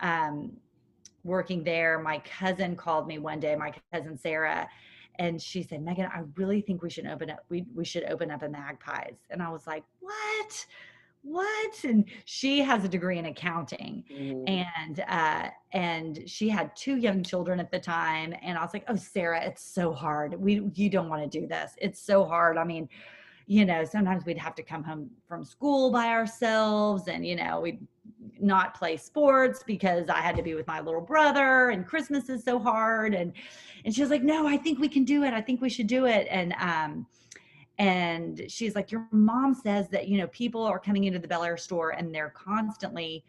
um, 0.00 0.52
working 1.24 1.64
there, 1.64 1.98
my 1.98 2.18
cousin 2.18 2.76
called 2.76 3.06
me 3.06 3.18
one 3.18 3.40
day, 3.40 3.54
my 3.56 3.72
cousin 3.92 4.16
Sarah, 4.16 4.68
and 5.18 5.40
she 5.40 5.62
said, 5.62 5.82
Megan, 5.82 6.06
I 6.06 6.22
really 6.36 6.60
think 6.60 6.82
we 6.82 6.90
should 6.90 7.06
open 7.06 7.30
up, 7.30 7.44
we, 7.48 7.66
we 7.74 7.84
should 7.84 8.04
open 8.04 8.30
up 8.30 8.42
a 8.42 8.48
magpies. 8.48 9.16
And 9.28 9.42
I 9.42 9.50
was 9.50 9.66
like, 9.66 9.84
what? 10.00 10.66
What? 11.22 11.84
And 11.84 12.06
she 12.24 12.60
has 12.60 12.84
a 12.84 12.88
degree 12.88 13.18
in 13.18 13.26
accounting. 13.26 14.04
Mm-hmm. 14.10 14.48
And 14.48 15.04
uh, 15.06 15.50
and 15.72 16.22
she 16.26 16.48
had 16.48 16.74
two 16.74 16.96
young 16.96 17.22
children 17.22 17.60
at 17.60 17.70
the 17.70 17.78
time. 17.78 18.34
And 18.40 18.56
I 18.56 18.62
was 18.62 18.72
like, 18.72 18.84
oh, 18.88 18.96
Sarah, 18.96 19.44
it's 19.44 19.62
so 19.62 19.92
hard. 19.92 20.40
We 20.40 20.62
you 20.74 20.88
don't 20.88 21.10
want 21.10 21.30
to 21.30 21.40
do 21.40 21.46
this. 21.46 21.72
It's 21.76 22.00
so 22.00 22.24
hard. 22.24 22.56
I 22.56 22.64
mean, 22.64 22.88
you 23.46 23.66
know, 23.66 23.84
sometimes 23.84 24.24
we'd 24.24 24.38
have 24.38 24.54
to 24.54 24.62
come 24.62 24.84
home 24.84 25.10
from 25.28 25.44
school 25.44 25.90
by 25.90 26.06
ourselves 26.06 27.08
and, 27.08 27.26
you 27.26 27.34
know, 27.34 27.60
we'd 27.60 27.86
not 28.40 28.74
play 28.74 28.96
sports 28.96 29.62
because 29.66 30.08
I 30.08 30.20
had 30.20 30.36
to 30.36 30.42
be 30.42 30.54
with 30.54 30.66
my 30.66 30.80
little 30.80 31.00
brother 31.00 31.70
and 31.70 31.86
Christmas 31.86 32.28
is 32.28 32.44
so 32.44 32.58
hard. 32.58 33.14
And, 33.14 33.32
and 33.84 33.94
she 33.94 34.00
was 34.00 34.10
like, 34.10 34.22
no, 34.22 34.46
I 34.46 34.56
think 34.56 34.78
we 34.78 34.88
can 34.88 35.04
do 35.04 35.24
it. 35.24 35.32
I 35.32 35.40
think 35.40 35.60
we 35.60 35.68
should 35.68 35.86
do 35.86 36.06
it. 36.06 36.26
And, 36.30 36.54
um, 36.60 37.06
and 37.78 38.42
she's 38.48 38.74
like, 38.74 38.92
your 38.92 39.08
mom 39.10 39.54
says 39.54 39.88
that, 39.88 40.08
you 40.08 40.18
know, 40.18 40.26
people 40.28 40.62
are 40.64 40.78
coming 40.78 41.04
into 41.04 41.18
the 41.18 41.28
Bellaire 41.28 41.58
store 41.58 41.90
and 41.90 42.14
they're 42.14 42.30
constantly 42.36 43.24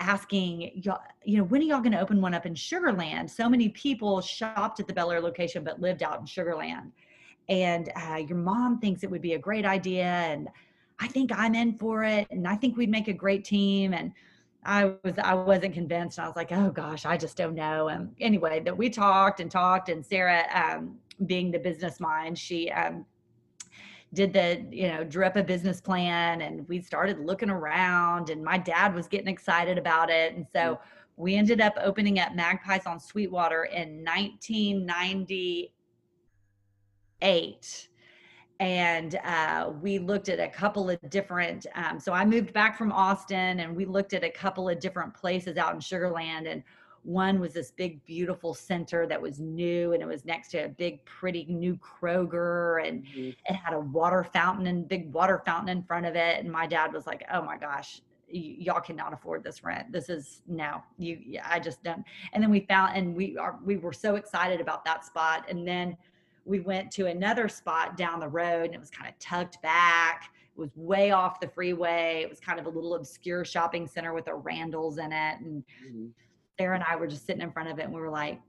asking 0.00 0.82
y'all, 0.82 0.98
you 1.24 1.38
know, 1.38 1.44
when 1.44 1.60
are 1.62 1.64
y'all 1.64 1.80
going 1.80 1.92
to 1.92 2.00
open 2.00 2.20
one 2.20 2.34
up 2.34 2.46
in 2.46 2.54
Sugarland? 2.54 3.30
So 3.30 3.48
many 3.48 3.68
people 3.68 4.20
shopped 4.20 4.80
at 4.80 4.88
the 4.88 4.92
Bellaire 4.92 5.22
location, 5.22 5.62
but 5.62 5.80
lived 5.80 6.02
out 6.02 6.18
in 6.18 6.26
Sugarland 6.26 6.90
and 7.48 7.90
uh, 7.96 8.16
your 8.16 8.38
mom 8.38 8.78
thinks 8.78 9.02
it 9.02 9.10
would 9.10 9.22
be 9.22 9.34
a 9.34 9.38
great 9.38 9.64
idea 9.64 10.04
and 10.04 10.48
i 10.98 11.06
think 11.06 11.30
i'm 11.34 11.54
in 11.54 11.72
for 11.76 12.04
it 12.04 12.26
and 12.30 12.46
i 12.46 12.54
think 12.54 12.76
we'd 12.76 12.90
make 12.90 13.08
a 13.08 13.12
great 13.12 13.44
team 13.44 13.92
and 13.92 14.12
i 14.64 14.92
was 15.02 15.18
i 15.22 15.34
wasn't 15.34 15.74
convinced. 15.74 16.18
I 16.18 16.26
was 16.26 16.36
like 16.36 16.52
oh 16.52 16.70
gosh 16.70 17.06
i 17.06 17.16
just 17.16 17.36
don't 17.36 17.54
know. 17.54 17.88
And 17.88 18.14
anyway 18.20 18.60
that 18.60 18.76
we 18.76 18.90
talked 18.90 19.40
and 19.40 19.50
talked 19.50 19.88
and 19.88 20.04
sarah 20.04 20.44
um, 20.54 20.96
being 21.26 21.50
the 21.50 21.58
business 21.58 22.00
mind 22.00 22.38
she 22.38 22.70
um, 22.70 23.04
did 24.14 24.32
the 24.32 24.64
you 24.70 24.88
know 24.88 25.04
drew 25.04 25.26
up 25.26 25.36
a 25.36 25.42
business 25.42 25.80
plan 25.80 26.40
and 26.42 26.66
we 26.68 26.80
started 26.80 27.18
looking 27.18 27.50
around 27.50 28.30
and 28.30 28.42
my 28.42 28.56
dad 28.56 28.94
was 28.94 29.08
getting 29.08 29.28
excited 29.28 29.76
about 29.76 30.08
it 30.08 30.34
and 30.34 30.46
so 30.52 30.58
mm. 30.58 30.78
we 31.16 31.34
ended 31.34 31.60
up 31.60 31.74
opening 31.82 32.18
up 32.18 32.34
magpies 32.34 32.86
on 32.86 32.98
sweetwater 32.98 33.64
in 33.64 34.04
1990 34.04 35.72
eight 37.22 37.88
and 38.60 39.16
uh, 39.24 39.72
we 39.82 39.98
looked 39.98 40.28
at 40.28 40.38
a 40.38 40.48
couple 40.48 40.88
of 40.88 40.98
different 41.10 41.66
um, 41.74 41.98
so 41.98 42.12
i 42.12 42.24
moved 42.24 42.52
back 42.52 42.78
from 42.78 42.92
austin 42.92 43.60
and 43.60 43.74
we 43.74 43.84
looked 43.84 44.12
at 44.12 44.22
a 44.22 44.30
couple 44.30 44.68
of 44.68 44.78
different 44.78 45.12
places 45.12 45.56
out 45.56 45.74
in 45.74 45.80
sugarland 45.80 46.50
and 46.50 46.62
one 47.04 47.38
was 47.38 47.52
this 47.52 47.70
big 47.70 48.02
beautiful 48.06 48.54
center 48.54 49.06
that 49.06 49.20
was 49.20 49.38
new 49.38 49.92
and 49.92 50.02
it 50.02 50.06
was 50.06 50.24
next 50.24 50.48
to 50.48 50.64
a 50.64 50.68
big 50.68 51.04
pretty 51.04 51.44
new 51.48 51.76
kroger 51.76 52.86
and 52.86 53.04
mm-hmm. 53.04 53.28
it 53.28 53.54
had 53.54 53.74
a 53.74 53.80
water 53.80 54.24
fountain 54.24 54.66
and 54.66 54.88
big 54.88 55.12
water 55.12 55.42
fountain 55.44 55.68
in 55.68 55.82
front 55.82 56.06
of 56.06 56.16
it 56.16 56.40
and 56.40 56.50
my 56.50 56.66
dad 56.66 56.92
was 56.92 57.06
like 57.06 57.22
oh 57.32 57.42
my 57.42 57.58
gosh 57.58 58.00
y- 58.32 58.56
y'all 58.58 58.80
cannot 58.80 59.12
afford 59.12 59.44
this 59.44 59.62
rent 59.62 59.92
this 59.92 60.08
is 60.08 60.40
no 60.48 60.82
you 60.96 61.38
i 61.44 61.60
just 61.60 61.82
don't 61.82 62.04
and 62.32 62.42
then 62.42 62.50
we 62.50 62.60
found 62.60 62.96
and 62.96 63.14
we 63.14 63.36
are 63.36 63.58
we 63.64 63.76
were 63.76 63.92
so 63.92 64.16
excited 64.16 64.60
about 64.60 64.84
that 64.84 65.04
spot 65.04 65.44
and 65.48 65.68
then 65.68 65.94
we 66.44 66.60
went 66.60 66.90
to 66.92 67.06
another 67.06 67.48
spot 67.48 67.96
down 67.96 68.20
the 68.20 68.28
road 68.28 68.66
and 68.66 68.74
it 68.74 68.80
was 68.80 68.90
kind 68.90 69.08
of 69.08 69.18
tucked 69.18 69.60
back. 69.62 70.30
It 70.56 70.60
was 70.60 70.70
way 70.76 71.10
off 71.10 71.40
the 71.40 71.48
freeway. 71.48 72.22
It 72.22 72.30
was 72.30 72.40
kind 72.40 72.60
of 72.60 72.66
a 72.66 72.68
little 72.68 72.94
obscure 72.94 73.44
shopping 73.44 73.86
center 73.86 74.12
with 74.12 74.28
a 74.28 74.34
Randall's 74.34 74.98
in 74.98 75.12
it. 75.12 75.40
And 75.40 75.64
mm-hmm. 75.84 76.06
Sarah 76.58 76.76
and 76.76 76.84
I 76.88 76.96
were 76.96 77.06
just 77.06 77.26
sitting 77.26 77.42
in 77.42 77.50
front 77.50 77.70
of 77.70 77.78
it 77.78 77.84
and 77.84 77.92
we 77.92 78.00
were 78.00 78.10
like, 78.10 78.40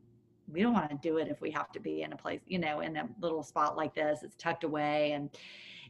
we 0.51 0.61
don't 0.61 0.73
want 0.73 0.89
to 0.89 0.97
do 1.01 1.17
it 1.17 1.27
if 1.27 1.41
we 1.41 1.49
have 1.51 1.71
to 1.71 1.79
be 1.79 2.03
in 2.03 2.13
a 2.13 2.15
place, 2.15 2.41
you 2.45 2.59
know, 2.59 2.81
in 2.81 2.97
a 2.97 3.09
little 3.19 3.41
spot 3.41 3.75
like 3.75 3.95
this. 3.95 4.19
It's 4.21 4.35
tucked 4.35 4.63
away. 4.63 5.13
And 5.13 5.29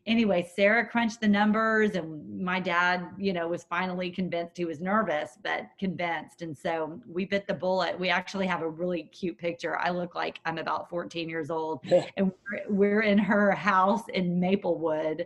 anyway, 0.06 0.50
Sarah 0.56 0.86
crunched 0.86 1.22
the 1.22 1.28
numbers, 1.28 1.96
and 1.96 2.39
my 2.39 2.60
dad, 2.60 3.08
you 3.18 3.34
know, 3.34 3.48
was 3.48 3.63
finally 3.63 4.10
convinced. 4.12 4.58
He 4.58 4.65
was 4.65 4.80
nervous, 4.80 5.38
but 5.44 5.68
convinced. 5.80 6.41
And 6.41 6.58
so 6.58 7.00
we 7.08 7.26
bit 7.26 7.48
the 7.48 7.54
bullet. 7.54 8.00
We 8.00 8.10
actually 8.10 8.48
have 8.48 8.62
a 8.62 8.70
really 8.70 9.04
cute 9.04 9.38
picture. 9.38 9.78
I 9.78 9.89
look 9.89 10.15
like 10.15 10.39
I'm 10.46 10.58
about 10.58 10.89
14 10.89 11.30
years 11.30 11.50
old, 11.50 11.82
and 12.18 12.32
we're, 12.52 12.63
we're, 12.70 13.02
in 13.06 13.18
her 13.18 13.52
house 13.52 14.04
in 14.13 14.39
Maplewood, 14.39 15.26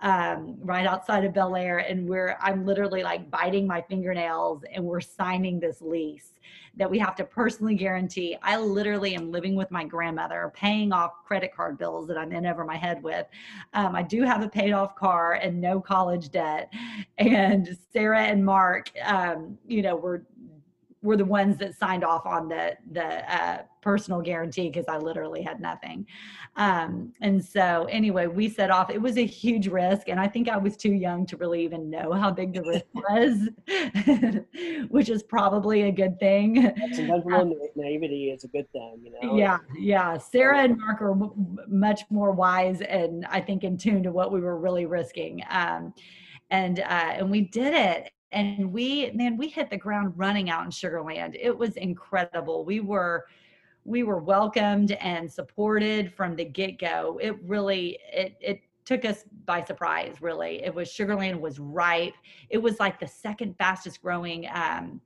um, 0.00 0.56
right 0.60 0.86
outside 0.86 1.24
of 1.24 1.32
Bellaire. 1.32 1.78
And 1.78 2.08
we're, 2.08 2.36
I'm 2.40 2.64
literally 2.64 3.02
like 3.02 3.30
biting 3.30 3.66
my 3.66 3.80
fingernails, 3.82 4.62
and 4.72 4.84
we're 4.84 5.00
signing 5.00 5.60
this 5.60 5.80
lease 5.80 6.32
that 6.78 6.90
we 6.90 6.98
have 6.98 7.16
to 7.16 7.24
personally 7.24 7.74
guarantee. 7.74 8.36
I 8.40 8.56
literally 8.56 9.14
am 9.16 9.32
living 9.32 9.56
with 9.56 9.70
my 9.70 9.84
grandmother, 9.84 10.52
paying 10.54 10.92
off 10.92 11.24
credit 11.26 11.54
card 11.54 11.76
bills 11.76 12.06
that 12.06 12.16
I'm 12.16 12.32
in 12.32 12.46
over 12.46 12.64
my 12.64 12.76
head 12.76 13.02
with. 13.02 13.26
Um, 13.74 13.96
I 13.96 14.02
do 14.02 14.17
have 14.24 14.42
a 14.42 14.48
paid 14.48 14.72
off 14.72 14.94
car 14.94 15.34
and 15.34 15.60
no 15.60 15.80
college 15.80 16.30
debt. 16.30 16.72
And 17.18 17.76
Sarah 17.92 18.22
and 18.22 18.44
Mark, 18.44 18.90
um, 19.04 19.58
you 19.66 19.82
know, 19.82 19.96
were 19.96 20.24
were 21.08 21.16
the 21.16 21.24
ones 21.24 21.56
that 21.56 21.76
signed 21.76 22.04
off 22.04 22.26
on 22.26 22.48
the 22.48 22.76
the 22.92 23.34
uh, 23.34 23.62
personal 23.80 24.20
guarantee 24.20 24.68
because 24.68 24.84
I 24.88 24.98
literally 24.98 25.42
had 25.42 25.60
nothing. 25.60 26.06
Um, 26.56 27.12
and 27.22 27.42
so 27.42 27.86
anyway, 27.90 28.26
we 28.26 28.50
set 28.50 28.70
off. 28.70 28.90
It 28.90 29.00
was 29.00 29.16
a 29.16 29.24
huge 29.24 29.66
risk, 29.68 30.08
and 30.08 30.20
I 30.20 30.28
think 30.28 30.48
I 30.48 30.58
was 30.58 30.76
too 30.76 30.92
young 30.92 31.24
to 31.26 31.36
really 31.38 31.64
even 31.64 31.88
know 31.88 32.12
how 32.12 32.30
big 32.30 32.52
the 32.52 32.62
risk 32.62 32.84
was, 32.94 34.84
which 34.90 35.08
is 35.08 35.22
probably 35.22 35.82
a 35.82 35.92
good 35.92 36.20
thing. 36.20 36.58
um, 37.32 37.54
naivety 37.74 38.30
is 38.30 38.44
a 38.44 38.48
good 38.48 38.70
thing, 38.72 39.00
you 39.02 39.12
know. 39.12 39.36
Yeah, 39.36 39.58
yeah. 39.78 40.18
Sarah 40.18 40.58
and 40.58 40.76
Mark 40.76 41.00
are 41.00 41.12
m- 41.12 41.58
much 41.68 42.02
more 42.10 42.32
wise 42.32 42.82
and 42.82 43.24
I 43.26 43.40
think 43.40 43.64
in 43.64 43.78
tune 43.78 44.02
to 44.02 44.12
what 44.12 44.30
we 44.30 44.40
were 44.40 44.58
really 44.58 44.84
risking. 44.84 45.42
Um, 45.48 45.94
and 46.50 46.80
uh, 46.80 47.12
and 47.18 47.30
we 47.30 47.42
did 47.42 47.74
it 47.74 48.10
and 48.32 48.72
we 48.72 49.10
man 49.14 49.36
we 49.36 49.48
hit 49.48 49.70
the 49.70 49.76
ground 49.76 50.12
running 50.16 50.50
out 50.50 50.64
in 50.64 50.70
sugarland 50.70 51.36
it 51.40 51.56
was 51.56 51.76
incredible. 51.76 52.64
We 52.64 52.80
were 52.80 53.26
we 53.84 54.02
were 54.02 54.18
welcomed 54.18 54.92
and 54.92 55.30
supported 55.32 56.12
from 56.12 56.36
the 56.36 56.44
get-go. 56.44 57.18
It 57.22 57.36
really 57.42 57.98
it 58.12 58.36
it 58.40 58.60
took 58.84 59.04
us 59.04 59.24
by 59.44 59.62
surprise 59.64 60.16
really. 60.20 60.62
It 60.62 60.74
was 60.74 60.88
sugarland 60.88 61.40
was 61.40 61.58
ripe. 61.58 62.14
It 62.50 62.58
was 62.58 62.78
like 62.80 63.00
the 63.00 63.06
second 63.06 63.56
fastest 63.56 64.02
growing 64.02 64.46
um 64.52 65.00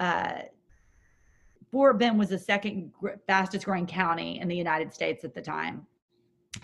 uh 0.00 0.42
Fort 1.70 1.98
Bend 1.98 2.18
was 2.18 2.30
the 2.30 2.38
second 2.38 2.92
fastest 3.26 3.66
growing 3.66 3.86
county 3.86 4.40
in 4.40 4.48
the 4.48 4.56
United 4.56 4.92
States 4.92 5.22
at 5.22 5.34
the 5.34 5.42
time. 5.42 5.86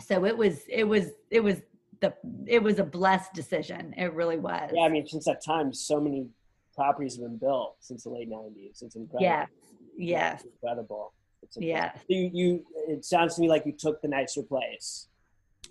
So 0.01 0.25
it 0.25 0.37
was 0.37 0.63
it 0.69 0.85
was 0.85 1.11
it 1.31 1.41
was 1.41 1.63
the 2.05 2.15
it 2.47 2.63
was 2.63 2.79
a 2.79 2.85
blessed 2.85 3.33
decision. 3.33 3.95
It 3.97 4.13
really 4.13 4.39
was. 4.39 4.71
Yeah, 4.75 4.83
I 4.83 4.89
mean, 4.89 5.07
since 5.07 5.25
that 5.25 5.43
time, 5.45 5.73
so 5.73 6.01
many 6.01 6.27
properties 6.75 7.17
have 7.17 7.25
been 7.25 7.39
built 7.39 7.77
since 7.81 8.05
the 8.05 8.11
late 8.11 8.31
'90s. 8.31 8.83
It's 8.83 8.97
incredible. 8.97 9.21
Yes, 9.21 9.49
yes, 9.97 10.43
it's 10.45 10.53
incredible. 10.55 11.13
It's 11.43 11.57
incredible. 11.57 12.01
Yeah. 12.09 12.17
You, 12.17 12.31
you, 12.33 12.65
it 12.89 13.05
sounds 13.05 13.37
to 13.37 13.41
me 13.41 13.49
like 13.49 13.65
you 13.67 13.73
took 13.73 14.03
the 14.03 14.09
nicer 14.09 14.43
place. 14.43 15.09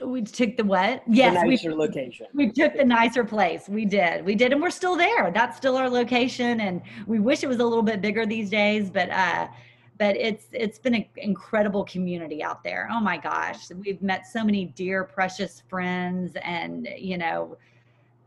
We 0.04 0.24
took 0.24 0.58
the 0.58 0.64
what? 0.64 1.04
Yes, 1.08 1.36
the 1.36 1.48
nicer 1.48 1.70
we, 1.70 1.76
location. 1.76 2.26
We 2.34 2.52
took 2.52 2.76
the 2.76 2.84
nicer 2.84 3.24
place. 3.24 3.70
We 3.70 3.86
did. 3.86 4.26
We 4.26 4.34
did, 4.34 4.52
and 4.52 4.62
we're 4.62 4.72
still 4.72 4.96
there. 4.96 5.30
That's 5.32 5.56
still 5.56 5.78
our 5.78 5.90
location, 5.90 6.62
and 6.62 6.82
we 7.06 7.20
wish 7.20 7.44
it 7.44 7.48
was 7.48 7.60
a 7.60 7.66
little 7.66 7.84
bit 7.84 8.02
bigger 8.02 8.26
these 8.26 8.50
days, 8.50 8.90
but. 8.90 9.10
uh 9.10 9.48
but 9.98 10.16
it's 10.16 10.48
it's 10.52 10.80
been 10.80 10.96
an 10.96 11.06
incredible 11.18 11.84
community 11.86 12.44
out 12.44 12.64
there. 12.64 12.90
Oh 12.92 13.00
my 13.00 13.18
gosh. 13.18 13.70
We've 13.70 14.02
met 14.02 14.26
so 14.26 14.44
many 14.44 14.66
dear 14.66 15.04
precious 15.04 15.64
friends 15.70 16.36
and 16.44 16.88
you 16.98 17.18
know 17.18 17.58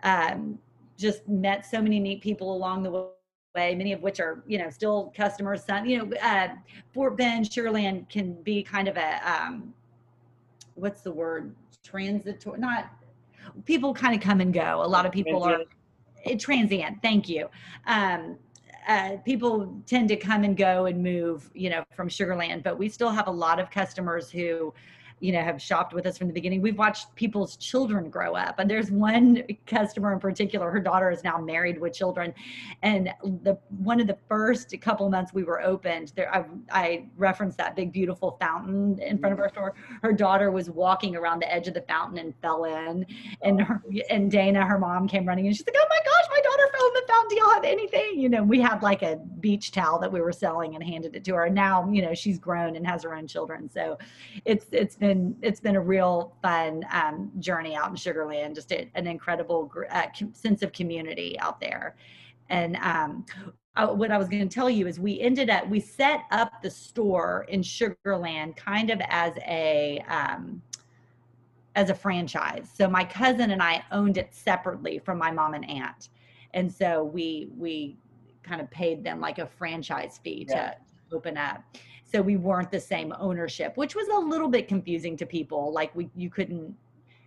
um, 0.02 0.59
just 0.96 1.26
met 1.29 1.66
so 1.66 1.81
many 1.83 1.98
neat 1.98 2.20
people 2.22 2.55
along 2.55 2.83
the 2.83 2.90
way 2.90 3.74
many 3.74 3.92
of 3.92 4.02
which 4.02 4.20
are 4.20 4.42
you 4.46 4.59
know 4.59 4.68
still 4.68 5.12
customers 5.16 5.64
some 5.64 5.87
you 5.87 5.98
know 5.98 6.16
uh, 6.22 6.48
fort 6.92 7.16
bend 7.16 7.46
sugarland 7.46 8.07
can 8.11 8.35
be 8.42 8.62
kind 8.62 8.87
of 8.87 8.96
a 8.96 9.20
um, 9.29 9.72
what's 10.74 11.00
the 11.00 11.12
word? 11.12 11.55
Transitory 11.83 12.59
not 12.59 12.90
people 13.64 13.94
kind 13.94 14.14
of 14.14 14.20
come 14.20 14.40
and 14.40 14.52
go. 14.52 14.83
A 14.85 14.87
lot 14.87 15.07
of 15.07 15.12
people 15.12 15.42
are 15.44 15.61
transient. 16.38 17.00
Thank 17.02 17.29
you. 17.29 17.48
Um, 17.87 18.37
uh, 18.87 19.16
people 19.25 19.75
tend 19.87 20.09
to 20.09 20.16
come 20.16 20.44
and 20.44 20.57
go 20.57 20.87
and 20.87 21.03
move, 21.03 21.51
you 21.55 21.70
know, 21.70 21.85
from 21.94 22.09
Sugarland, 22.09 22.62
but 22.62 22.79
we 22.79 22.88
still 22.88 23.11
have 23.11 23.27
a 23.27 23.33
lot 23.33 23.59
of 23.59 23.70
customers 23.70 24.31
who 24.31 24.72
you 25.20 25.33
know 25.33 25.40
have 25.40 25.61
shopped 25.61 25.94
with 25.94 26.07
us 26.07 26.18
from 26.18 26.26
the 26.26 26.33
beginning. 26.33 26.61
We've 26.61 26.76
watched 26.76 27.14
people's 27.14 27.57
children 27.57 28.11
grow 28.11 28.35
up. 28.35 28.59
And 28.59 28.70
there's 28.70 28.90
one 28.90 29.42
customer 29.66 30.12
in 30.12 30.20
particular 30.20 30.70
her 30.70 30.81
daughter 30.81 31.11
is 31.11 31.24
now 31.24 31.38
married 31.38 31.81
with 31.81 31.94
children. 31.94 32.35
And 32.83 33.11
the 33.22 33.59
one 33.79 34.00
of 34.00 34.07
the 34.07 34.18
first 34.29 34.74
couple 34.81 35.09
months 35.09 35.33
we 35.33 35.44
were 35.44 35.62
opened 35.62 36.12
there 36.16 36.35
I, 36.35 36.44
I 36.70 37.07
referenced 37.16 37.57
that 37.59 37.76
big 37.76 37.92
beautiful 37.92 38.37
fountain 38.38 39.00
in 39.00 39.18
front 39.18 39.33
of 39.33 39.38
our 39.38 39.46
mm-hmm. 39.46 39.55
store. 39.55 39.74
Her 40.02 40.12
daughter 40.12 40.50
was 40.50 40.68
walking 40.68 41.16
around 41.16 41.40
the 41.40 41.52
edge 41.52 41.66
of 41.66 41.74
the 41.74 41.83
fountain 41.83 42.18
and 42.18 42.35
fell 42.42 42.64
in. 42.64 43.07
And 43.40 43.62
her 43.62 43.83
and 44.11 44.31
Dana 44.31 44.66
her 44.66 44.79
mom 44.79 45.09
came 45.09 45.24
running 45.24 45.46
and 45.46 45.57
she's 45.57 45.66
like 45.66 45.76
oh 45.79 45.87
my 45.88 45.98
gosh 46.05 46.24
my 46.31 46.40
daughter 46.42 46.72
fell 46.76 46.87
in 46.88 46.94
the 46.94 47.05
fountain. 47.09 47.29
Do 47.31 47.37
y'all 47.37 47.55
have 47.55 47.64
anything? 47.64 48.20
You 48.20 48.29
know 48.29 48.42
we 48.42 48.61
had 48.61 48.83
like 48.83 49.02
a 49.02 49.16
beach 49.40 49.72
towel 49.72 49.98
that 50.00 50.12
we 50.12 50.20
were 50.20 50.33
selling 50.33 50.74
and 50.74 50.85
handed 50.85 51.16
it 51.16 51.24
to 51.24 51.35
her. 51.37 51.44
And 51.44 51.55
now 51.55 51.88
you 51.90 52.02
know 52.02 52.12
she's 52.12 52.38
grown 52.38 52.76
and 52.76 52.87
has 52.87 53.02
her 53.02 53.14
own 53.14 53.26
children. 53.26 53.70
So 53.70 53.96
it's 54.44 54.66
it's 54.72 54.94
been 54.94 55.06
been 55.07 55.37
it's 55.42 55.61
been 55.61 55.77
a 55.77 55.81
real 55.81 56.35
fun 56.42 56.85
um, 56.90 57.31
journey 57.38 57.75
out 57.75 57.90
in 57.90 57.97
Sugarland. 57.97 58.55
Just 58.55 58.73
a, 58.73 58.88
an 58.95 59.07
incredible 59.07 59.71
uh, 59.90 60.07
sense 60.33 60.62
of 60.62 60.73
community 60.73 61.38
out 61.38 61.61
there. 61.61 61.97
And 62.49 62.77
um, 62.77 63.27
uh, 63.77 63.88
what 63.88 64.11
I 64.11 64.19
was 64.19 64.29
going 64.29 64.49
to 64.49 64.55
tell 64.55 64.71
you 64.71 64.87
is 64.87 64.99
we 64.99 65.21
ended 65.21 65.51
up 65.51 65.69
we 65.69 65.81
set 65.81 66.25
up 66.31 66.62
the 66.62 66.71
store 66.71 67.47
in 67.49 67.61
Sugarland 67.61 68.57
kind 68.57 68.90
of 68.90 69.01
as 69.09 69.35
a 69.47 70.03
um, 70.09 70.62
as 71.75 71.90
a 71.90 71.95
franchise. 71.95 72.69
So 72.75 72.88
my 72.88 73.05
cousin 73.05 73.51
and 73.51 73.62
I 73.62 73.85
owned 73.92 74.16
it 74.16 74.35
separately 74.35 74.99
from 74.99 75.19
my 75.19 75.31
mom 75.31 75.55
and 75.55 75.69
aunt, 75.69 76.09
and 76.55 76.73
so 76.73 77.05
we 77.05 77.49
we 77.57 77.97
kind 78.42 78.61
of 78.61 78.71
paid 78.71 79.05
them 79.05 79.21
like 79.21 79.38
a 79.38 79.47
franchise 79.47 80.21
fee 80.23 80.47
yeah. 80.49 80.71
to 80.71 80.77
open 81.12 81.37
up 81.37 81.62
so 82.07 82.23
we 82.23 82.37
weren't 82.37 82.71
the 82.71 82.81
same 82.81 83.12
ownership 83.19 83.77
which 83.77 83.95
was 83.95 84.07
a 84.09 84.19
little 84.19 84.49
bit 84.49 84.69
confusing 84.69 85.16
to 85.16 85.27
people. 85.27 85.73
Like 85.73 85.95
we 85.95 86.09
you 86.14 86.31
couldn't 86.31 86.75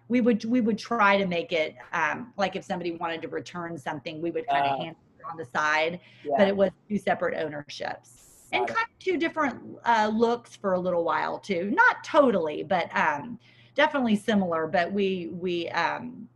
we 0.10 0.22
would 0.22 0.44
we 0.44 0.60
would 0.60 0.78
try 0.78 1.18
to 1.18 1.26
make 1.26 1.52
it 1.54 1.76
um, 1.94 2.34
like 2.36 2.56
if 2.56 2.66
somebody 2.66 2.92
wanted 2.92 3.22
to 3.22 3.28
return 3.28 3.78
something 3.78 4.22
we 4.22 4.32
would 4.32 4.48
kind 4.48 4.66
of 4.66 4.72
uh, 4.74 4.84
hand 4.84 4.96
it 5.18 5.24
on 5.30 5.38
the 5.38 5.46
side 5.46 6.00
yeah. 6.26 6.34
but 6.38 6.48
it 6.48 6.56
was 6.56 6.72
two 6.90 6.98
separate 6.98 7.36
ownerships. 7.38 8.16
And 8.52 8.68
kind 8.68 8.80
of 8.80 8.98
two 8.98 9.18
different 9.18 9.62
uh, 9.86 10.12
looks 10.12 10.56
for 10.56 10.74
a 10.74 10.80
little 10.80 11.04
while 11.04 11.38
too. 11.38 11.70
Not 11.72 12.04
totally 12.04 12.64
but 12.64 12.94
um, 12.96 13.40
definitely 13.76 14.16
similar 14.16 14.66
but 14.68 14.92
we 14.92 15.30
we 15.32 15.70
um, 15.70 16.28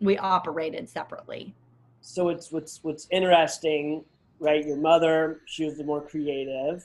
we 0.00 0.16
operated 0.18 0.88
separately. 0.88 1.54
So 2.00 2.28
it's 2.28 2.52
what's 2.52 2.84
what's 2.84 3.08
interesting 3.10 4.04
right? 4.40 4.64
Your 4.64 4.76
mother, 4.76 5.40
she 5.46 5.64
was 5.64 5.76
the 5.76 5.84
more 5.84 6.02
creative. 6.02 6.84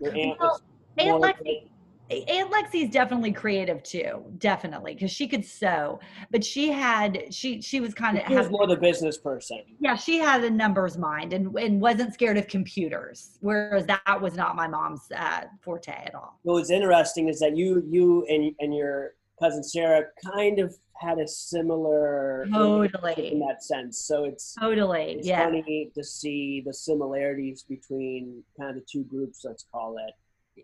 Your 0.00 0.14
aunt 0.14 0.38
well, 0.38 0.60
Aunt 0.98 1.22
Lexi, 1.22 1.68
Aunt 2.10 2.50
Lexi 2.50 2.84
is 2.84 2.90
definitely 2.90 3.32
creative 3.32 3.82
too, 3.82 4.24
definitely, 4.38 4.94
because 4.94 5.10
she 5.10 5.28
could 5.28 5.44
sew. 5.44 6.00
But 6.30 6.42
she 6.44 6.70
had 6.70 7.34
she 7.34 7.60
she 7.60 7.80
was 7.80 7.92
kind 7.94 8.18
of 8.18 8.24
she 8.26 8.34
was 8.34 8.50
more 8.50 8.66
the 8.66 8.76
business 8.76 9.18
person. 9.18 9.60
Yeah, 9.78 9.94
she 9.96 10.18
had 10.18 10.42
a 10.44 10.50
numbers 10.50 10.96
mind 10.96 11.32
and 11.32 11.54
and 11.58 11.80
wasn't 11.80 12.14
scared 12.14 12.38
of 12.38 12.48
computers, 12.48 13.38
whereas 13.40 13.84
that 13.86 14.20
was 14.20 14.34
not 14.34 14.56
my 14.56 14.66
mom's 14.66 15.10
uh, 15.14 15.42
forte 15.60 15.92
at 15.92 16.14
all. 16.14 16.38
What 16.42 16.54
was 16.54 16.70
interesting 16.70 17.28
is 17.28 17.38
that 17.40 17.56
you 17.56 17.84
you 17.86 18.24
and 18.28 18.54
and 18.60 18.74
your 18.74 19.14
cousin 19.38 19.62
Sarah 19.62 20.04
kind 20.34 20.58
of 20.58 20.74
had 21.00 21.18
a 21.18 21.28
similar 21.28 22.46
totally 22.52 23.32
in 23.32 23.40
that 23.40 23.62
sense. 23.62 24.04
So 24.06 24.24
it's 24.24 24.54
totally 24.54 25.12
it's 25.18 25.26
yeah. 25.26 25.44
funny 25.44 25.90
to 25.94 26.04
see 26.04 26.62
the 26.64 26.74
similarities 26.74 27.64
between 27.68 28.42
kind 28.58 28.70
of 28.70 28.76
the 28.76 28.86
two 28.90 29.04
groups. 29.04 29.42
Let's 29.44 29.64
call 29.70 29.96
it. 29.98 30.14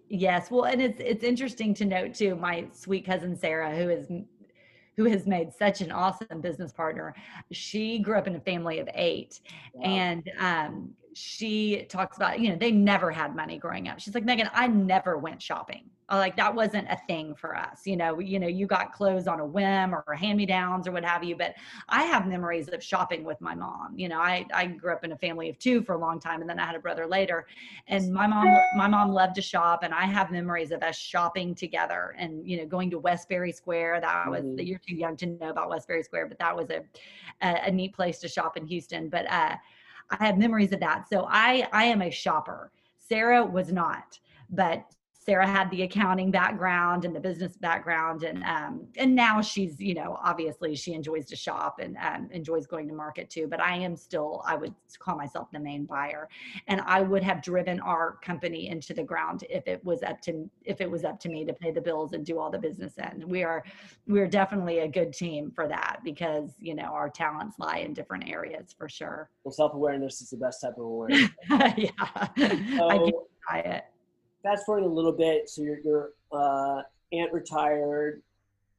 Yes, 0.08 0.50
well, 0.50 0.64
and 0.64 0.82
it's 0.82 1.00
it's 1.00 1.24
interesting 1.24 1.74
to 1.74 1.84
note 1.84 2.14
too. 2.14 2.34
My 2.34 2.66
sweet 2.72 3.06
cousin 3.06 3.36
Sarah, 3.36 3.74
who 3.76 3.88
is 3.88 4.06
who 4.96 5.04
has 5.04 5.26
made 5.26 5.52
such 5.52 5.80
an 5.80 5.90
awesome 5.90 6.40
business 6.40 6.72
partner. 6.72 7.14
She 7.52 7.98
grew 7.98 8.16
up 8.16 8.26
in 8.26 8.36
a 8.36 8.40
family 8.40 8.78
of 8.78 8.88
eight, 8.94 9.40
wow. 9.74 9.84
and 9.84 10.30
um, 10.38 10.90
she 11.14 11.87
talks 11.88 12.16
about 12.16 12.40
you 12.40 12.50
know 12.50 12.57
they 12.57 12.70
never 12.70 13.11
had 13.11 13.35
money 13.35 13.59
growing 13.59 13.88
up. 13.88 14.00
She's 14.00 14.14
like 14.14 14.24
Megan, 14.24 14.50
I 14.53 14.66
never 14.66 15.18
went 15.18 15.40
shopping. 15.40 15.90
Uh, 16.11 16.18
like 16.18 16.37
that 16.37 16.55
wasn't 16.55 16.87
a 16.90 16.98
thing 17.07 17.35
for 17.35 17.57
us 17.57 17.87
you 17.87 17.96
know 17.96 18.18
you 18.18 18.38
know 18.38 18.46
you 18.46 18.66
got 18.66 18.92
clothes 18.92 19.27
on 19.27 19.40
a 19.40 19.46
whim 19.46 19.94
or 19.94 20.14
hand 20.14 20.37
me 20.37 20.44
downs 20.44 20.87
or 20.87 20.92
what 20.92 21.03
have 21.03 21.24
you 21.24 21.35
but 21.35 21.55
i 21.88 22.03
have 22.03 22.27
memories 22.27 22.68
of 22.68 22.83
shopping 22.83 23.24
with 23.24 23.40
my 23.40 23.55
mom 23.55 23.98
you 23.98 24.07
know 24.07 24.18
i 24.18 24.44
i 24.53 24.66
grew 24.66 24.92
up 24.92 25.03
in 25.03 25.12
a 25.12 25.16
family 25.16 25.48
of 25.48 25.59
two 25.59 25.83
for 25.83 25.94
a 25.94 25.98
long 25.98 26.20
time 26.20 26.42
and 26.42 26.50
then 26.50 26.59
i 26.59 26.66
had 26.66 26.74
a 26.74 26.79
brother 26.79 27.07
later 27.07 27.46
and 27.88 28.12
my 28.12 28.27
mom 28.27 28.46
my 28.77 28.87
mom 28.87 29.12
loved 29.12 29.35
to 29.35 29.40
shop 29.40 29.83
and 29.83 29.94
i 29.94 30.05
have 30.05 30.31
memories 30.31 30.72
of 30.72 30.83
us 30.83 30.94
shopping 30.94 31.55
together 31.55 32.14
and 32.18 32.46
you 32.46 32.59
know 32.59 32.66
going 32.66 32.90
to 32.90 32.98
westbury 32.98 33.50
square 33.50 33.98
that 33.98 34.29
was 34.29 34.42
mm-hmm. 34.42 34.61
you're 34.61 34.81
too 34.87 34.94
young 34.94 35.16
to 35.16 35.24
know 35.24 35.48
about 35.48 35.70
westbury 35.70 36.03
square 36.03 36.27
but 36.27 36.38
that 36.38 36.55
was 36.55 36.68
a 36.68 36.83
a, 37.40 37.68
a 37.68 37.70
neat 37.70 37.94
place 37.94 38.18
to 38.18 38.29
shop 38.29 38.59
in 38.59 38.66
houston 38.66 39.09
but 39.09 39.24
uh 39.33 39.57
i 40.10 40.24
have 40.24 40.38
memories 40.38 40.72
of 40.72 40.80
that. 40.80 41.08
So 41.08 41.26
i 41.28 41.68
i 41.72 41.84
am 41.84 42.02
a 42.02 42.10
shopper. 42.10 42.70
Sarah 42.98 43.44
was 43.44 43.72
not 43.72 44.18
but 44.50 44.84
Sarah 45.24 45.46
had 45.46 45.70
the 45.70 45.82
accounting 45.82 46.30
background 46.30 47.04
and 47.06 47.16
the 47.16 47.20
business 47.20 47.56
background, 47.56 48.24
and 48.24 48.44
um, 48.44 48.87
and 48.96 49.14
now 49.14 49.40
she's 49.40 49.80
you 49.80 49.94
know 49.94 50.18
obviously 50.22 50.74
she 50.76 50.92
enjoys 50.92 51.24
to 51.26 51.37
shop 51.37 51.78
and 51.80 51.96
um, 51.96 52.28
enjoys 52.30 52.66
going 52.66 52.87
to 52.88 52.94
market 52.94 53.30
too. 53.30 53.46
But 53.48 53.60
I 53.60 53.76
am 53.76 53.96
still 53.96 54.42
I 54.46 54.54
would 54.56 54.74
call 54.98 55.16
myself 55.16 55.48
the 55.50 55.60
main 55.60 55.87
buyer, 55.87 56.28
and 56.68 56.82
I 56.82 57.00
would 57.00 57.22
have 57.22 57.42
driven 57.42 57.80
our 57.80 58.18
company 58.22 58.68
into 58.68 58.92
the 58.92 59.02
ground 59.02 59.44
if 59.48 59.66
it 59.66 59.82
was 59.82 60.02
up 60.02 60.20
to 60.22 60.48
if 60.62 60.82
it 60.82 60.90
was 60.90 61.04
up 61.04 61.18
to 61.20 61.30
me 61.30 61.46
to 61.46 61.54
pay 61.54 61.70
the 61.70 61.80
bills 61.80 62.12
and 62.12 62.24
do 62.26 62.38
all 62.38 62.50
the 62.50 62.58
business 62.58 62.92
end. 62.98 63.24
We 63.24 63.44
are 63.44 63.64
we 64.06 64.20
are 64.20 64.28
definitely 64.28 64.80
a 64.80 64.88
good 64.88 65.14
team 65.14 65.50
for 65.54 65.66
that 65.68 66.00
because 66.04 66.50
you 66.60 66.74
know 66.74 66.92
our 66.92 67.08
talents 67.08 67.58
lie 67.58 67.78
in 67.78 67.94
different 67.94 68.28
areas 68.28 68.74
for 68.76 68.90
sure. 68.90 69.30
Well, 69.42 69.52
self 69.52 69.72
awareness 69.72 70.20
is 70.20 70.30
the 70.30 70.37
best 70.37 70.60
type 70.60 70.74
of 70.76 70.84
awareness. 70.84 71.30
yeah, 71.48 71.88
so, 72.76 72.90
I 72.90 72.98
can 72.98 73.12
try 73.48 73.58
it 73.60 73.84
fast 74.44 74.64
forwarding 74.66 74.88
a 74.88 74.92
little 74.92 75.12
bit, 75.12 75.48
so 75.48 75.62
your, 75.62 75.78
your 75.80 76.11
uh, 76.30 76.83
aunt 77.12 77.33
retired. 77.33 78.22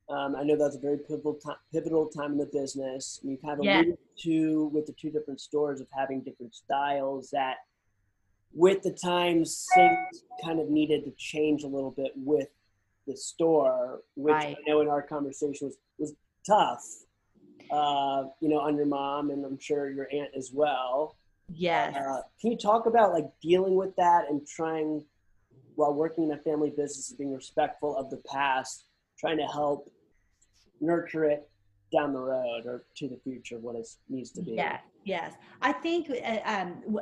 Um, 0.08 0.36
I 0.36 0.44
know 0.44 0.56
that's 0.56 0.76
a 0.76 0.80
very 0.80 1.00
pivotal 1.00 1.34
time, 1.34 1.58
pivotal 1.74 2.08
time 2.08 2.34
in 2.34 2.38
the 2.38 2.46
business. 2.46 3.20
And 3.24 3.32
you 3.32 3.38
kind 3.44 3.60
of 3.60 3.66
yeah. 3.66 3.78
alluded 3.78 3.98
to 4.22 4.70
with 4.72 4.86
the 4.86 4.94
two 4.94 5.10
different 5.10 5.42
stores 5.42 5.82
of 5.82 5.88
having 5.92 6.22
different 6.22 6.54
styles 6.54 7.32
that 7.32 7.56
with 8.54 8.84
the 8.84 8.92
times 8.92 9.68
things 9.74 10.24
kind 10.44 10.60
of 10.60 10.70
needed 10.70 11.04
to 11.06 11.12
change 11.18 11.64
a 11.64 11.68
little 11.68 11.92
bit 11.92 12.12
with 12.16 12.48
the 13.08 13.18
store, 13.18 14.02
which 14.16 14.34
right. 14.34 14.56
I 14.58 14.70
know 14.70 14.82
in 14.82 14.88
our 14.88 15.02
conversation 15.02 15.68
was, 15.68 15.78
was 15.98 16.14
tough, 16.48 16.84
uh, 17.72 18.30
you 18.40 18.50
know, 18.50 18.60
on 18.60 18.78
your 18.78 18.86
mom 18.86 19.32
and 19.32 19.44
I'm 19.44 19.60
sure 19.60 19.90
your 19.90 20.08
aunt 20.14 20.30
as 20.38 20.52
well. 20.54 21.18
Yes. 21.54 21.96
Uh, 21.96 22.22
can 22.40 22.52
you 22.52 22.58
talk 22.58 22.86
about 22.86 23.12
like 23.12 23.26
dealing 23.42 23.76
with 23.76 23.96
that 23.98 24.26
and 24.30 24.46
trying 24.48 25.04
while 25.76 25.94
working 25.94 26.26
in 26.26 26.32
a 26.32 26.38
family 26.38 26.72
business, 26.76 27.14
being 27.18 27.34
respectful 27.34 27.96
of 27.98 28.10
the 28.10 28.22
past, 28.32 28.86
trying 29.20 29.38
to 29.38 29.46
help 29.46 29.90
nurture 30.82 31.26
it 31.26 31.50
down 31.92 32.14
the 32.14 32.20
road 32.20 32.66
or 32.66 32.86
to 32.98 33.08
the 33.08 33.18
future 33.24 33.58
what 33.60 33.76
it 33.76 33.88
needs 34.10 34.32
to 34.32 34.42
be. 34.42 34.52
Yeah, 34.52 34.80
yes. 35.04 35.34
I 35.62 35.72
think 35.72 36.10
uh, 36.10 36.40
um, 36.46 37.00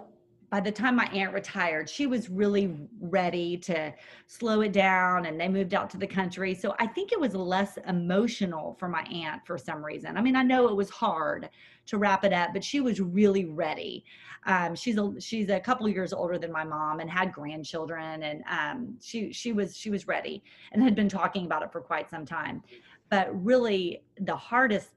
by 0.53 0.59
the 0.59 0.71
time 0.71 0.95
my 0.95 1.07
aunt 1.07 1.33
retired, 1.33 1.89
she 1.89 2.05
was 2.05 2.29
really 2.29 2.77
ready 3.01 3.57
to 3.57 3.91
slow 4.27 4.61
it 4.61 4.71
down 4.71 5.25
and 5.25 5.41
they 5.41 5.49
moved 5.49 5.73
out 5.73 5.89
to 5.89 5.97
the 5.97 6.05
country. 6.05 6.53
So 6.53 6.75
I 6.77 6.85
think 6.85 7.11
it 7.11 7.19
was 7.19 7.33
less 7.33 7.79
emotional 7.87 8.75
for 8.79 8.87
my 8.87 9.01
aunt 9.11 9.41
for 9.47 9.57
some 9.57 9.83
reason. 9.83 10.15
I 10.15 10.21
mean, 10.21 10.35
I 10.35 10.43
know 10.43 10.67
it 10.67 10.75
was 10.75 10.91
hard 10.91 11.49
to 11.87 11.97
wrap 11.97 12.23
it 12.23 12.33
up, 12.33 12.51
but 12.53 12.63
she 12.63 12.81
was 12.81 13.01
really 13.01 13.45
ready. 13.45 14.05
Um, 14.45 14.75
she's 14.75 14.99
a 14.99 15.11
she's 15.19 15.49
a 15.49 15.59
couple 15.59 15.89
years 15.89 16.13
older 16.13 16.37
than 16.37 16.51
my 16.51 16.63
mom 16.63 16.99
and 16.99 17.09
had 17.09 17.33
grandchildren 17.33 18.21
and 18.21 18.43
um, 18.47 18.95
she 19.01 19.33
she 19.33 19.53
was 19.53 19.75
she 19.75 19.89
was 19.89 20.07
ready 20.07 20.43
and 20.71 20.83
had 20.83 20.93
been 20.93 21.09
talking 21.09 21.47
about 21.47 21.63
it 21.63 21.71
for 21.71 21.81
quite 21.81 22.11
some 22.11 22.27
time. 22.27 22.61
But 23.09 23.27
really 23.43 24.03
the 24.19 24.35
hardest 24.35 24.89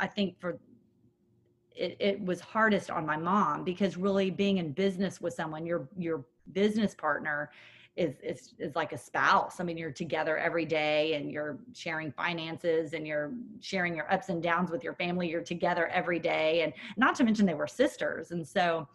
I 0.00 0.06
think 0.06 0.40
for 0.40 0.58
it, 1.76 1.96
it 2.00 2.24
was 2.24 2.40
hardest 2.40 2.90
on 2.90 3.06
my 3.06 3.16
mom 3.16 3.64
because 3.64 3.96
really 3.96 4.30
being 4.30 4.58
in 4.58 4.72
business 4.72 5.20
with 5.20 5.34
someone, 5.34 5.66
your 5.66 5.88
your 5.96 6.24
business 6.52 6.94
partner 6.94 7.50
is, 7.96 8.16
is 8.22 8.54
is 8.58 8.74
like 8.74 8.92
a 8.92 8.98
spouse. 8.98 9.60
I 9.60 9.64
mean, 9.64 9.76
you're 9.76 9.90
together 9.90 10.38
every 10.38 10.64
day 10.64 11.14
and 11.14 11.30
you're 11.30 11.58
sharing 11.74 12.10
finances 12.12 12.94
and 12.94 13.06
you're 13.06 13.32
sharing 13.60 13.94
your 13.94 14.10
ups 14.12 14.28
and 14.28 14.42
downs 14.42 14.70
with 14.70 14.82
your 14.82 14.94
family. 14.94 15.28
You're 15.28 15.42
together 15.42 15.88
every 15.88 16.18
day, 16.18 16.62
and 16.62 16.72
not 16.96 17.14
to 17.16 17.24
mention 17.24 17.46
they 17.46 17.54
were 17.54 17.66
sisters. 17.66 18.30
And 18.30 18.46
so, 18.46 18.88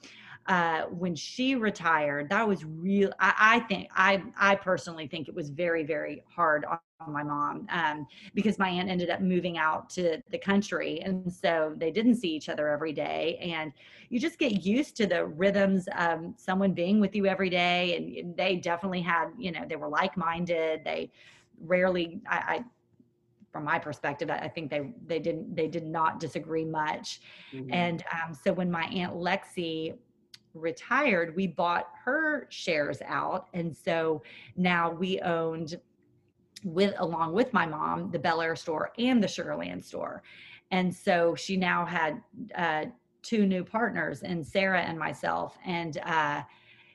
uh, 0.47 0.83
when 0.83 1.15
she 1.15 1.55
retired, 1.55 2.29
that 2.29 2.47
was 2.47 2.65
real. 2.65 3.11
I, 3.19 3.33
I 3.39 3.59
think 3.61 3.89
I 3.95 4.23
I 4.37 4.55
personally 4.55 5.07
think 5.07 5.27
it 5.27 5.35
was 5.35 5.49
very 5.49 5.83
very 5.83 6.23
hard 6.27 6.65
on 6.65 6.79
my 7.05 7.23
mom 7.23 7.67
um, 7.69 8.07
because 8.33 8.57
my 8.57 8.69
aunt 8.69 8.89
ended 8.89 9.09
up 9.09 9.21
moving 9.21 9.57
out 9.57 9.89
to 9.91 10.21
the 10.31 10.37
country. 10.37 10.99
And 11.01 11.31
so 11.31 11.73
they 11.77 11.91
didn't 11.91 12.15
see 12.15 12.29
each 12.29 12.49
other 12.49 12.67
every 12.69 12.93
day. 12.93 13.37
And 13.41 13.71
you 14.09 14.19
just 14.19 14.39
get 14.39 14.65
used 14.65 14.97
to 14.97 15.05
the 15.05 15.25
rhythms 15.25 15.87
of 15.97 16.33
someone 16.37 16.73
being 16.73 16.99
with 16.99 17.15
you 17.15 17.25
every 17.27 17.49
day. 17.49 17.95
And 17.95 18.35
they 18.35 18.55
definitely 18.55 19.01
had, 19.01 19.27
you 19.37 19.51
know, 19.51 19.63
they 19.67 19.75
were 19.75 19.89
like 19.89 20.17
minded. 20.17 20.81
They 20.83 21.11
rarely, 21.59 22.21
I, 22.27 22.35
I 22.35 22.65
from 23.51 23.63
my 23.63 23.79
perspective, 23.79 24.29
I 24.29 24.47
think 24.47 24.69
they 24.69 24.91
they 25.05 25.19
didn't 25.19 25.55
they 25.55 25.67
did 25.67 25.85
not 25.85 26.19
disagree 26.19 26.65
much. 26.65 27.21
Mm-hmm. 27.53 27.73
And 27.73 28.03
um, 28.11 28.33
so 28.33 28.53
when 28.53 28.69
my 28.69 28.83
aunt 28.85 29.13
Lexi 29.15 29.95
retired, 30.53 31.35
we 31.35 31.47
bought 31.47 31.87
her 32.03 32.47
shares 32.49 32.99
out, 33.05 33.47
and 33.53 33.75
so 33.75 34.21
now 34.57 34.91
we 34.91 35.19
owned 35.21 35.79
with 36.63 36.93
along 36.97 37.33
with 37.33 37.53
my 37.53 37.65
mom 37.65 38.11
the 38.11 38.19
Bellaire 38.19 38.57
store 38.57 38.91
and 38.97 39.23
the 39.23 39.27
Sugar 39.27 39.55
Land 39.55 39.83
store, 39.83 40.23
and 40.71 40.93
so 40.93 41.35
she 41.35 41.57
now 41.57 41.85
had 41.85 42.21
uh, 42.55 42.85
two 43.21 43.45
new 43.45 43.63
partners, 43.63 44.23
and 44.23 44.45
Sarah 44.45 44.81
and 44.81 44.97
myself, 44.97 45.57
and. 45.65 45.97
Uh, 46.05 46.41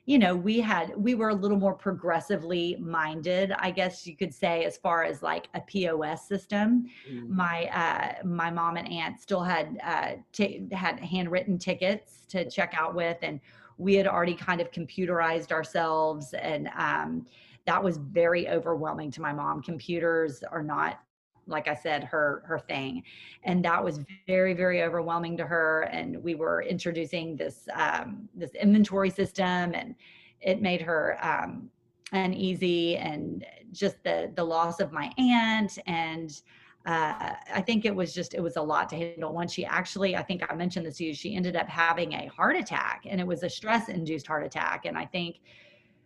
you 0.04 0.18
know 0.18 0.34
we 0.34 0.60
had 0.60 0.92
we 0.96 1.14
were 1.14 1.28
a 1.28 1.34
little 1.34 1.58
more 1.58 1.74
progressively 1.74 2.76
minded 2.80 3.52
i 3.58 3.70
guess 3.70 4.06
you 4.06 4.16
could 4.16 4.34
say 4.34 4.64
as 4.64 4.76
far 4.76 5.04
as 5.04 5.22
like 5.22 5.48
a 5.54 5.60
pos 5.60 6.26
system 6.26 6.86
mm. 7.10 7.28
my 7.28 7.66
uh 7.66 8.26
my 8.26 8.50
mom 8.50 8.76
and 8.76 8.88
aunt 8.88 9.20
still 9.20 9.42
had 9.42 9.78
uh 9.84 10.12
t- 10.32 10.66
had 10.72 10.98
handwritten 10.98 11.58
tickets 11.58 12.26
to 12.28 12.48
check 12.50 12.74
out 12.76 12.94
with 12.94 13.18
and 13.22 13.40
we 13.78 13.94
had 13.94 14.06
already 14.06 14.34
kind 14.34 14.60
of 14.60 14.70
computerized 14.70 15.52
ourselves 15.52 16.34
and 16.34 16.68
um 16.76 17.24
that 17.66 17.82
was 17.82 17.96
very 17.96 18.48
overwhelming 18.48 19.10
to 19.12 19.20
my 19.20 19.32
mom 19.32 19.62
computers 19.62 20.42
are 20.42 20.62
not 20.62 21.00
like 21.46 21.68
I 21.68 21.74
said, 21.74 22.04
her 22.04 22.42
her 22.46 22.58
thing, 22.58 23.02
and 23.44 23.64
that 23.64 23.82
was 23.82 24.00
very 24.26 24.54
very 24.54 24.82
overwhelming 24.82 25.36
to 25.38 25.46
her. 25.46 25.82
And 25.92 26.22
we 26.22 26.34
were 26.34 26.62
introducing 26.62 27.36
this 27.36 27.68
um, 27.74 28.28
this 28.34 28.54
inventory 28.54 29.10
system, 29.10 29.74
and 29.74 29.94
it 30.40 30.62
made 30.62 30.80
her 30.82 31.18
um, 31.22 31.70
uneasy, 32.12 32.96
and 32.96 33.44
just 33.72 34.02
the 34.04 34.30
the 34.34 34.44
loss 34.44 34.80
of 34.80 34.92
my 34.92 35.10
aunt 35.18 35.78
and. 35.86 36.42
Uh, 36.84 37.36
I 37.54 37.60
think 37.60 37.84
it 37.84 37.94
was 37.94 38.12
just 38.12 38.34
it 38.34 38.40
was 38.40 38.56
a 38.56 38.60
lot 38.60 38.88
to 38.88 38.96
handle. 38.96 39.32
Once 39.32 39.52
she 39.52 39.64
actually, 39.64 40.16
I 40.16 40.22
think 40.24 40.42
I 40.50 40.52
mentioned 40.56 40.84
this 40.84 40.96
to 40.96 41.04
you, 41.04 41.14
she 41.14 41.36
ended 41.36 41.54
up 41.54 41.68
having 41.68 42.12
a 42.14 42.26
heart 42.26 42.56
attack, 42.56 43.04
and 43.08 43.20
it 43.20 43.24
was 43.24 43.44
a 43.44 43.48
stress 43.48 43.88
induced 43.88 44.26
heart 44.26 44.44
attack. 44.44 44.84
And 44.84 44.98
I 44.98 45.04
think, 45.06 45.36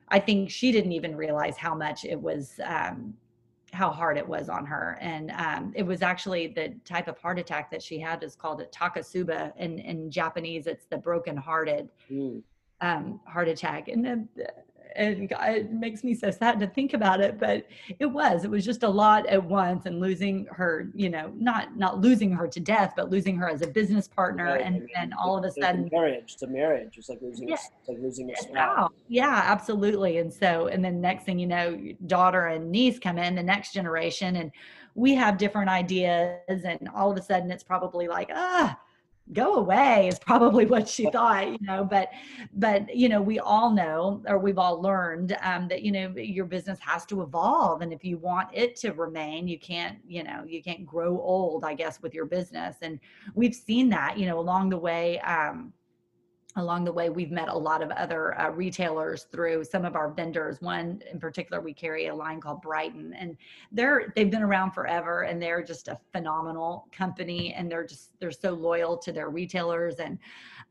I 0.09 0.19
think 0.19 0.51
she 0.51 0.73
didn't 0.73 0.93
even 0.93 1.17
realize 1.17 1.57
how 1.57 1.75
much 1.75 2.05
it 2.05 2.21
was 2.21 2.61
um, 2.65 3.15
how 3.73 3.91
hard 3.91 4.17
it 4.17 4.27
was 4.27 4.49
on 4.49 4.65
her. 4.65 4.99
And 5.01 5.31
um, 5.33 5.73
it 5.75 5.83
was 5.83 6.01
actually 6.03 6.47
the 6.49 6.75
type 6.85 7.09
of 7.09 7.19
heart 7.19 7.39
attack 7.39 7.71
that 7.71 7.83
she 7.83 7.99
had 7.99 8.23
is 8.23 8.35
called 8.35 8.61
a 8.61 8.67
takotsubo. 8.67 9.53
In, 9.57 9.79
in 9.81 10.11
Japanese, 10.11 10.67
it's 10.67 10.87
the 10.87 10.97
broken 10.97 11.37
hearted 11.37 11.91
mm. 12.11 12.43
um, 12.81 13.21
heart 13.27 13.49
attack. 13.49 13.89
And 13.89 14.05
then 14.05 14.29
and 14.97 15.31
it 15.31 15.73
makes 15.73 16.03
me 16.03 16.15
so 16.15 16.31
sad 16.31 16.59
to 16.59 16.67
think 16.67 16.95
about 16.95 17.21
it 17.21 17.39
but 17.39 17.67
it 17.99 18.07
was 18.07 18.45
it 18.45 18.51
was 18.51 18.65
just 18.65 18.83
a 18.83 18.89
lot 18.89 19.27
at 19.27 19.43
once 19.43 19.87
and 19.87 20.01
losing 20.01 20.47
her 20.47 20.89
you 20.95 21.09
know 21.09 21.33
not 21.37 21.77
not 21.77 22.01
losing 22.01 22.33
her 22.33 22.47
to 22.47 22.61
death 22.61 22.95
but 22.97 23.11
losing 23.11 23.37
her 23.37 23.49
as 23.49 23.63
a 23.63 23.67
business 23.67 24.09
partner 24.09 24.45
right. 24.45 24.63
and 24.63 24.89
then 24.95 25.13
all 25.13 25.37
of 25.37 25.45
a 25.45 25.51
sudden 25.53 25.89
marriage 25.93 26.33
it's 26.33 26.43
a 26.43 26.47
marriage 26.47 26.97
it's 26.97 27.09
like 27.09 27.21
losing 27.21 27.49
yeah. 27.49 27.55
it's 27.55 27.89
like 27.89 27.99
losing 28.01 28.31
a 28.31 28.37
spouse 28.37 28.91
yeah 29.09 29.43
absolutely 29.45 30.19
and 30.19 30.33
so 30.33 30.69
and 30.69 30.85
then 30.85 31.01
next 31.01 31.25
thing 31.25 31.39
you 31.39 31.47
know 31.47 31.79
daughter 32.07 32.47
and 32.47 32.71
niece 32.71 32.99
come 32.99 33.19
in 33.19 33.35
the 33.35 33.43
next 33.43 33.73
generation 33.73 34.37
and 34.37 34.51
we 34.95 35.15
have 35.15 35.37
different 35.37 35.69
ideas 35.69 36.39
and 36.49 36.89
all 36.95 37.11
of 37.11 37.19
a 37.19 37.23
sudden 37.23 37.51
it's 37.51 37.65
probably 37.65 38.09
like 38.09 38.31
ah 38.35 38.77
go 39.33 39.57
away 39.57 40.09
is 40.09 40.19
probably 40.19 40.67
what 40.67 40.89
she 40.89 41.11
thought 41.11 41.49
you 41.49 41.59
know 41.61 41.85
but 41.85 42.11
but 42.55 42.95
you 42.95 43.09
know 43.09 43.21
we 43.21 43.39
all 43.39 43.71
know 43.71 44.23
or 44.27 44.39
we've 44.39 44.59
all 44.59 44.81
learned 44.81 45.37
um, 45.43 45.67
that 45.69 45.83
you 45.83 45.91
know 45.91 46.13
your 46.17 46.45
business 46.45 46.79
has 46.79 47.05
to 47.05 47.23
evolve 47.23 47.83
and 47.83 47.93
if 47.93 48.05
you 48.05 48.19
want 48.19 48.49
it 48.53 48.77
to 48.77 48.93
remain 48.93 49.49
you 49.49 49.59
can't 49.59 49.99
you 50.07 50.23
know 50.23 50.45
you 50.47 50.63
can't 50.63 50.87
grow 50.87 51.21
old 51.21 51.65
i 51.65 51.75
guess 51.75 52.01
with 52.03 52.15
your 52.15 52.25
business 52.25 52.77
and 52.83 53.01
we've 53.35 53.55
seen 53.55 53.89
that 53.89 54.17
you 54.17 54.27
know 54.27 54.39
along 54.39 54.69
the 54.69 54.79
way 54.79 55.19
um, 55.21 55.73
along 56.57 56.85
the 56.85 56.93
way 56.93 57.11
we've 57.11 57.31
met 57.31 57.49
a 57.49 57.57
lot 57.57 57.83
of 57.83 57.91
other 57.91 58.39
uh, 58.41 58.51
retailers 58.51 59.25
through 59.25 59.63
some 59.63 59.85
of 59.85 59.95
our 59.95 60.11
vendors. 60.11 60.61
One 60.61 61.03
in 61.11 61.21
particular 61.21 61.61
we 61.61 61.75
carry 61.75 62.07
a 62.07 62.15
line 62.15 62.41
called 62.41 62.63
brighton 62.63 63.13
and 63.15 63.37
they're 63.73 64.13
they've 64.17 64.31
been 64.31 64.43
around 64.43 64.73
forever 64.73 65.23
and 65.23 65.41
they're 65.41 65.63
just 65.63 65.89
a 65.89 65.99
phenomenal 66.13 66.89
company 66.93 67.53
and 67.53 67.71
they're 67.71 67.87
just 67.87 68.19
they're 68.19 68.31
so 68.31 68.53
loyal 68.53 68.97
to 68.99 69.13
their 69.13 69.29
retailers 69.29 69.97
and 69.97 70.19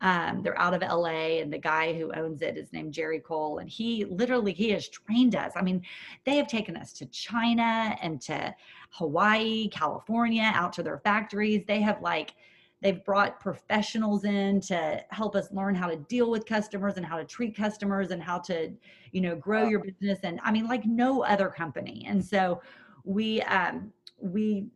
um, 0.01 0.41
they're 0.41 0.59
out 0.59 0.73
of 0.73 0.81
la 0.81 1.05
and 1.05 1.53
the 1.53 1.57
guy 1.57 1.93
who 1.93 2.11
owns 2.13 2.41
it 2.41 2.57
is 2.57 2.73
named 2.73 2.91
jerry 2.91 3.19
kohl 3.19 3.59
and 3.59 3.69
he 3.69 4.05
literally 4.05 4.53
he 4.53 4.71
has 4.71 4.89
trained 4.89 5.35
us. 5.35 5.53
I 5.55 5.61
mean 5.61 5.83
they 6.25 6.35
have 6.37 6.47
taken 6.47 6.75
us 6.75 6.93
to 6.93 7.05
china 7.07 7.95
and 8.01 8.19
to 8.21 8.53
hawaii 8.89 9.69
california 9.69 10.51
out 10.55 10.73
to 10.73 10.83
their 10.83 10.97
factories. 10.97 11.63
They 11.67 11.81
have 11.81 12.01
like 12.01 12.33
They've 12.85 13.03
brought 13.03 13.39
professionals 13.39 14.25
in 14.25 14.61
to 14.61 15.03
help 15.09 15.35
us 15.35 15.51
learn 15.51 15.73
how 15.73 15.87
to 15.87 15.95
deal 15.95 16.29
with 16.29 16.45
customers 16.45 16.97
and 16.97 17.03
how 17.03 17.17
to 17.17 17.25
treat 17.25 17.57
customers 17.57 18.11
and 18.11 18.21
how 18.21 18.37
to, 18.41 18.71
you 19.11 19.21
know, 19.21 19.35
grow 19.35 19.67
your 19.67 19.79
business. 19.79 20.19
And 20.21 20.39
I 20.43 20.51
mean, 20.51 20.67
like 20.67 20.85
no 20.85 21.23
other 21.23 21.49
company. 21.49 22.05
And 22.07 22.23
so 22.23 22.61
we, 23.03 23.41
um, 23.41 23.91
we 24.19 24.67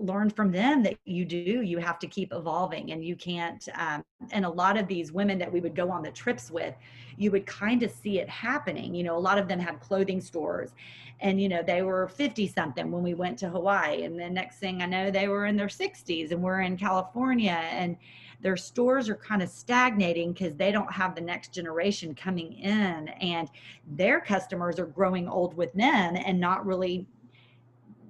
learned 0.00 0.34
from 0.34 0.50
them 0.50 0.82
that 0.82 0.96
you 1.04 1.24
do 1.24 1.62
you 1.62 1.78
have 1.78 1.98
to 1.98 2.06
keep 2.06 2.32
evolving 2.32 2.92
and 2.92 3.04
you 3.04 3.16
can't 3.16 3.68
um, 3.74 4.04
and 4.30 4.44
a 4.44 4.48
lot 4.48 4.76
of 4.76 4.86
these 4.86 5.12
women 5.12 5.38
that 5.38 5.52
we 5.52 5.60
would 5.60 5.74
go 5.74 5.90
on 5.90 6.02
the 6.02 6.10
trips 6.10 6.50
with 6.50 6.74
you 7.16 7.30
would 7.30 7.46
kind 7.46 7.82
of 7.82 7.90
see 7.90 8.18
it 8.18 8.28
happening 8.28 8.94
you 8.94 9.02
know 9.02 9.16
a 9.16 9.18
lot 9.18 9.38
of 9.38 9.48
them 9.48 9.58
had 9.58 9.80
clothing 9.80 10.20
stores 10.20 10.74
and 11.20 11.40
you 11.40 11.48
know 11.48 11.62
they 11.62 11.82
were 11.82 12.08
50 12.08 12.46
something 12.48 12.90
when 12.90 13.02
we 13.02 13.14
went 13.14 13.38
to 13.38 13.48
hawaii 13.48 14.04
and 14.04 14.18
the 14.18 14.28
next 14.28 14.58
thing 14.58 14.82
i 14.82 14.86
know 14.86 15.10
they 15.10 15.28
were 15.28 15.46
in 15.46 15.56
their 15.56 15.68
60s 15.68 16.30
and 16.30 16.42
we're 16.42 16.60
in 16.60 16.76
california 16.76 17.60
and 17.70 17.96
their 18.40 18.56
stores 18.56 19.08
are 19.08 19.16
kind 19.16 19.42
of 19.42 19.48
stagnating 19.48 20.32
because 20.32 20.54
they 20.54 20.70
don't 20.70 20.92
have 20.92 21.14
the 21.14 21.20
next 21.20 21.52
generation 21.52 22.14
coming 22.14 22.52
in 22.52 23.08
and 23.08 23.50
their 23.86 24.20
customers 24.20 24.78
are 24.78 24.86
growing 24.86 25.28
old 25.28 25.56
with 25.56 25.72
them 25.72 26.16
and 26.16 26.38
not 26.38 26.64
really 26.64 27.06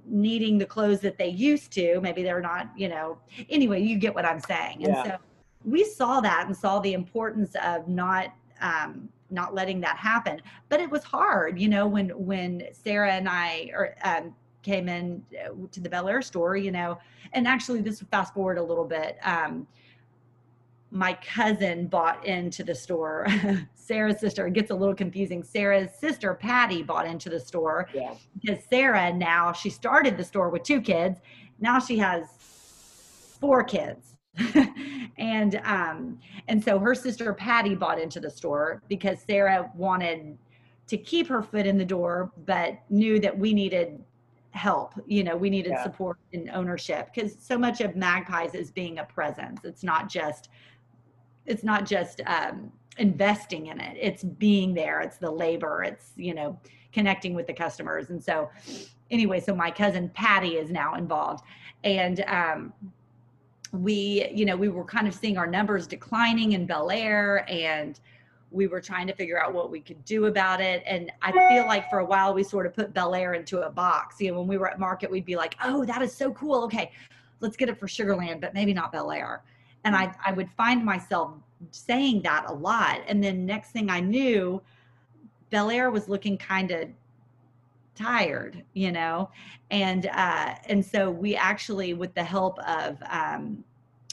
needing 0.09 0.59
the 0.59 0.66
clothes 0.66 1.01
that 1.01 1.18
they 1.18 1.29
used 1.29 1.73
to. 1.73 2.01
Maybe 2.01 2.23
they're 2.23 2.40
not, 2.40 2.71
you 2.77 2.88
know, 2.88 3.18
anyway, 3.49 3.83
you 3.83 3.99
get 3.99 4.14
what 4.14 4.25
I'm 4.25 4.40
saying. 4.40 4.85
And 4.85 4.94
yeah. 4.94 5.05
so 5.05 5.16
we 5.64 5.85
saw 5.85 6.21
that 6.21 6.47
and 6.47 6.57
saw 6.57 6.79
the 6.81 6.92
importance 6.92 7.55
of 7.62 7.88
not 7.88 8.33
um, 8.61 9.09
not 9.31 9.55
letting 9.55 9.81
that 9.81 9.97
happen. 9.97 10.40
But 10.68 10.81
it 10.81 10.90
was 10.90 11.05
hard, 11.05 11.59
you 11.59 11.68
know, 11.68 11.87
when 11.87 12.09
when 12.11 12.64
Sarah 12.73 13.12
and 13.12 13.29
I 13.29 13.71
or 13.75 13.94
um, 14.03 14.35
came 14.62 14.88
in 14.88 15.25
to 15.71 15.81
the 15.81 15.88
Bellaire 15.88 16.23
store, 16.23 16.57
you 16.57 16.71
know, 16.71 16.99
and 17.33 17.47
actually 17.47 17.81
this 17.81 18.03
fast 18.11 18.35
forward 18.35 18.59
a 18.59 18.62
little 18.62 18.85
bit. 18.85 19.18
Um, 19.23 19.66
my 20.90 21.14
cousin 21.14 21.87
bought 21.87 22.24
into 22.24 22.64
the 22.64 22.74
store. 22.74 23.27
Sarah's 23.74 24.20
sister, 24.20 24.46
it 24.46 24.55
gets 24.55 24.70
a 24.70 24.74
little 24.74 24.94
confusing. 24.94 25.42
Sarah's 25.42 25.94
sister, 25.94 26.35
Patty, 26.35 26.83
bought 26.83 27.07
into 27.07 27.29
the 27.29 27.40
store 27.40 27.88
yeah. 27.94 28.14
because 28.40 28.64
Sarah 28.68 29.12
now 29.12 29.53
she 29.53 29.70
started 29.70 30.16
the 30.16 30.24
store 30.24 30.48
with 30.48 30.62
two 30.62 30.81
kids. 30.81 31.20
Now 31.61 31.79
she 31.79 31.98
has 31.98 32.27
four 33.40 33.62
kids. 33.64 34.14
and 35.18 35.61
um 35.64 36.18
and 36.46 36.62
so 36.62 36.79
her 36.79 36.94
sister 36.94 37.33
Patty 37.33 37.74
bought 37.74 38.01
into 38.01 38.20
the 38.20 38.31
store 38.31 38.83
because 38.88 39.18
Sarah 39.27 39.70
wanted 39.74 40.38
to 40.87 40.96
keep 40.96 41.27
her 41.27 41.42
foot 41.42 41.66
in 41.66 41.77
the 41.77 41.85
door 41.85 42.31
but 42.46 42.79
knew 42.88 43.18
that 43.18 43.37
we 43.37 43.53
needed 43.53 44.01
help 44.51 44.94
you 45.07 45.24
know 45.24 45.37
we 45.37 45.51
needed 45.51 45.70
yeah. 45.70 45.83
support 45.83 46.18
and 46.33 46.48
ownership 46.51 47.11
because 47.12 47.37
so 47.40 47.59
much 47.59 47.81
of 47.81 47.96
magpies 47.96 48.55
is 48.55 48.70
being 48.70 48.98
a 48.98 49.05
presence 49.05 49.61
it's 49.64 49.83
not 49.83 50.09
just 50.09 50.51
it's 51.49 51.65
not 51.65 51.87
just 51.87 52.21
um, 52.27 52.71
investing 52.99 53.67
in 53.67 53.81
it 53.81 53.97
it's 54.01 54.23
being 54.23 54.75
there 54.75 55.01
it's 55.01 55.19
the 55.19 55.31
labor 55.31 55.83
it's 55.83 56.13
you 56.17 56.35
know 56.35 56.59
connecting 56.93 57.35
with 57.35 57.46
the 57.46 57.53
customers. 57.53 58.11
And 58.11 58.23
so 58.23 58.51
anyway 59.11 59.40
so 59.40 59.55
my 59.55 59.71
cousin 59.71 60.09
patty 60.11 60.57
is 60.57 60.71
now 60.71 60.94
involved. 60.94 61.44
And 61.85 62.25
um, 62.27 62.73
we 63.73 64.29
you 64.35 64.44
know 64.44 64.57
we 64.57 64.69
were 64.69 64.85
kind 64.85 65.07
of 65.07 65.15
seeing 65.15 65.37
our 65.37 65.46
numbers 65.46 65.87
declining 65.87 66.53
in 66.53 66.67
bellaire 66.67 67.49
and 67.51 68.01
we 68.51 68.67
were 68.67 68.81
trying 68.81 69.07
to 69.07 69.13
figure 69.13 69.38
out 69.38 69.53
what 69.53 69.71
we 69.71 69.79
could 69.79 70.03
do 70.05 70.25
about 70.25 70.61
it. 70.61 70.83
And 70.87 71.13
i 71.21 71.31
feel 71.31 71.67
like 71.67 71.88
for 71.90 71.99
a 71.99 72.05
while 72.05 72.33
we 72.33 72.42
sort 72.42 72.65
of 72.67 72.75
put 72.75 72.94
bellaire 72.94 73.37
into 73.37 73.61
a 73.61 73.71
box. 73.71 74.21
You 74.21 74.33
know 74.33 74.38
when 74.38 74.49
we 74.49 74.57
were 74.57 74.69
at 74.69 74.79
market 74.79 75.11
we'd 75.11 75.27
be 75.27 75.37
like 75.37 75.55
oh 75.63 75.85
that 75.85 76.03
is 76.03 76.15
so 76.15 76.33
cool. 76.33 76.65
Okay 76.65 76.90
let's 77.40 77.57
get 77.57 77.69
it 77.69 77.79
for 77.79 77.87
sugar 77.87 78.17
land 78.17 78.40
but 78.40 78.53
maybe 78.55 78.75
not 78.75 78.92
bellaire 78.92 79.40
and 79.89 79.97
I, 79.97 80.15
I 80.25 80.33
would 80.33 80.51
find 80.51 80.85
myself 80.85 81.33
saying 81.71 82.21
that 82.23 82.45
a 82.47 82.53
lot. 82.53 83.01
And 83.09 83.25
then 83.25 83.47
next 83.47 83.71
thing 83.71 83.89
I 83.89 84.01
knew, 84.01 84.61
Bellaire 85.51 85.91
was 85.91 86.11
looking 86.11 86.37
kind 86.37 86.71
of 86.71 86.89
tired 87.95 88.63
you 88.75 88.93
know 88.93 89.29
and 89.73 90.07
uh 90.13 90.55
and 90.69 90.85
so 90.85 91.11
we 91.11 91.35
actually 91.35 91.95
with 91.95 92.15
the 92.15 92.23
help 92.23 92.57
of 92.61 92.97
um 93.11 93.65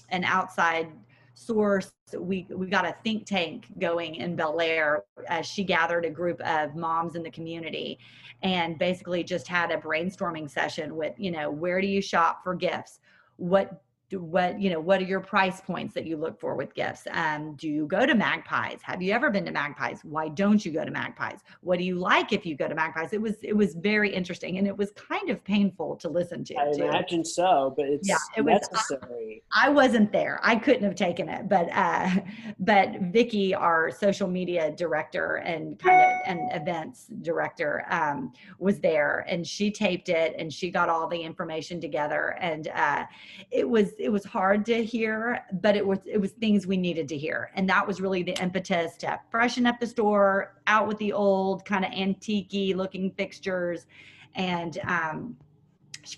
an 0.09 0.23
outside 0.23 0.87
source 1.35 1.91
we 2.17 2.47
we 2.49 2.65
got 2.65 2.83
a 2.83 2.95
think 3.03 3.27
tank 3.27 3.67
going 3.79 4.15
in 4.15 4.35
bellaire 4.35 5.01
as 5.27 5.45
she 5.45 5.63
gathered 5.63 6.03
a 6.03 6.09
group 6.09 6.41
of 6.41 6.75
moms 6.75 7.13
in 7.13 7.21
the 7.21 7.29
community 7.29 7.99
and 8.41 8.79
basically 8.79 9.23
just 9.23 9.47
had 9.47 9.69
a 9.69 9.77
brainstorming 9.77 10.49
session 10.49 10.95
with 10.95 11.13
you 11.17 11.29
know 11.29 11.51
where 11.51 11.79
do 11.79 11.85
you 11.85 12.01
shop 12.01 12.43
for 12.43 12.55
gifts 12.55 13.01
what 13.37 13.83
what 14.11 14.59
you 14.59 14.69
know 14.69 14.79
what 14.79 15.01
are 15.01 15.05
your 15.05 15.19
price 15.19 15.61
points 15.61 15.93
that 15.93 16.05
you 16.05 16.17
look 16.17 16.39
for 16.39 16.55
with 16.55 16.73
gifts? 16.73 17.07
Um, 17.11 17.55
do 17.55 17.67
you 17.67 17.87
go 17.87 18.05
to 18.05 18.15
magpies? 18.15 18.79
Have 18.83 19.01
you 19.01 19.13
ever 19.13 19.29
been 19.29 19.45
to 19.45 19.51
magpies? 19.51 19.99
Why 20.03 20.29
don't 20.29 20.63
you 20.63 20.71
go 20.71 20.85
to 20.85 20.91
magpies? 20.91 21.39
What 21.61 21.79
do 21.79 21.85
you 21.85 21.95
like 21.95 22.31
if 22.31 22.45
you 22.45 22.55
go 22.55 22.67
to 22.67 22.75
magpies? 22.75 23.13
It 23.13 23.21
was 23.21 23.35
it 23.41 23.55
was 23.55 23.75
very 23.75 24.13
interesting 24.13 24.57
and 24.57 24.67
it 24.67 24.77
was 24.77 24.91
kind 24.91 25.29
of 25.29 25.43
painful 25.43 25.95
to 25.97 26.09
listen 26.09 26.43
to 26.43 26.55
i 26.57 26.71
too. 26.71 26.83
imagine 26.83 27.25
so 27.25 27.73
but 27.75 27.85
it's 27.85 28.07
yeah, 28.07 28.17
it 28.37 28.41
was, 28.41 28.61
necessary. 28.71 29.43
I, 29.51 29.67
I, 29.67 29.69
wasn't 29.69 30.11
there. 30.11 30.39
I 30.43 30.55
couldn't 30.55 30.83
have 30.83 30.95
taken 30.95 31.29
it 31.29 31.49
but 31.49 31.69
uh 31.73 32.09
but 32.59 32.99
vicky 33.11 33.53
our 33.53 33.91
social 33.91 34.27
media 34.27 34.71
director 34.71 35.35
and 35.37 35.77
kind 35.79 36.01
of 36.01 36.11
and 36.25 36.39
events 36.61 37.07
director 37.21 37.85
um 37.89 38.33
was 38.59 38.79
there 38.79 39.25
and 39.27 39.45
she 39.45 39.71
taped 39.71 40.09
it 40.09 40.35
and 40.37 40.51
she 40.51 40.69
got 40.69 40.89
all 40.89 41.07
the 41.07 41.19
information 41.19 41.79
together 41.81 42.37
and 42.39 42.67
uh 42.69 43.05
it 43.51 43.67
was 43.67 43.94
it 43.99 44.09
was 44.09 44.23
hard 44.23 44.65
to 44.67 44.83
hear, 44.83 45.45
but 45.61 45.75
it 45.75 45.85
was 45.85 45.99
it 46.05 46.19
was 46.19 46.31
things 46.31 46.67
we 46.67 46.77
needed 46.77 47.07
to 47.09 47.17
hear, 47.17 47.51
and 47.55 47.67
that 47.69 47.85
was 47.85 48.01
really 48.01 48.23
the 48.23 48.39
impetus 48.41 48.97
to 48.97 49.19
freshen 49.29 49.65
up 49.65 49.79
the 49.79 49.87
store, 49.87 50.55
out 50.67 50.87
with 50.87 50.97
the 50.97 51.13
old 51.13 51.65
kind 51.65 51.85
of 51.85 51.91
antique 51.91 52.75
looking 52.75 53.11
fixtures, 53.11 53.87
and 54.35 54.79
um, 54.87 55.35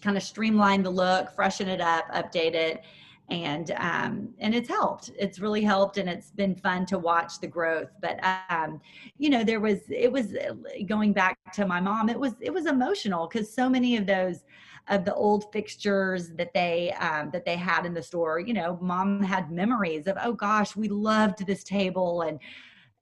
kind 0.01 0.17
of 0.17 0.23
streamline 0.23 0.83
the 0.83 0.89
look, 0.89 1.33
freshen 1.33 1.69
it 1.69 1.81
up, 1.81 2.05
update 2.13 2.53
it, 2.53 2.83
and 3.29 3.71
um, 3.77 4.29
and 4.39 4.55
it's 4.55 4.69
helped. 4.69 5.11
It's 5.17 5.39
really 5.39 5.61
helped, 5.61 5.97
and 5.97 6.09
it's 6.09 6.31
been 6.31 6.55
fun 6.55 6.85
to 6.87 6.97
watch 6.97 7.39
the 7.39 7.47
growth. 7.47 7.89
But 8.01 8.19
um, 8.49 8.81
you 9.17 9.29
know, 9.29 9.43
there 9.43 9.59
was 9.59 9.79
it 9.89 10.11
was 10.11 10.35
going 10.85 11.13
back 11.13 11.37
to 11.53 11.65
my 11.65 11.79
mom. 11.79 12.09
It 12.09 12.19
was 12.19 12.33
it 12.39 12.53
was 12.53 12.65
emotional 12.65 13.27
because 13.27 13.53
so 13.53 13.69
many 13.69 13.97
of 13.97 14.05
those 14.05 14.43
of 14.89 15.05
the 15.05 15.13
old 15.13 15.51
fixtures 15.51 16.29
that 16.29 16.53
they 16.53 16.93
um, 16.99 17.29
that 17.31 17.45
they 17.45 17.55
had 17.55 17.85
in 17.85 17.93
the 17.93 18.03
store. 18.03 18.39
You 18.39 18.53
know, 18.53 18.77
mom 18.81 19.21
had 19.21 19.51
memories 19.51 20.07
of, 20.07 20.17
oh 20.23 20.33
gosh, 20.33 20.75
we 20.75 20.87
loved 20.87 21.45
this 21.45 21.63
table 21.63 22.21
and 22.21 22.39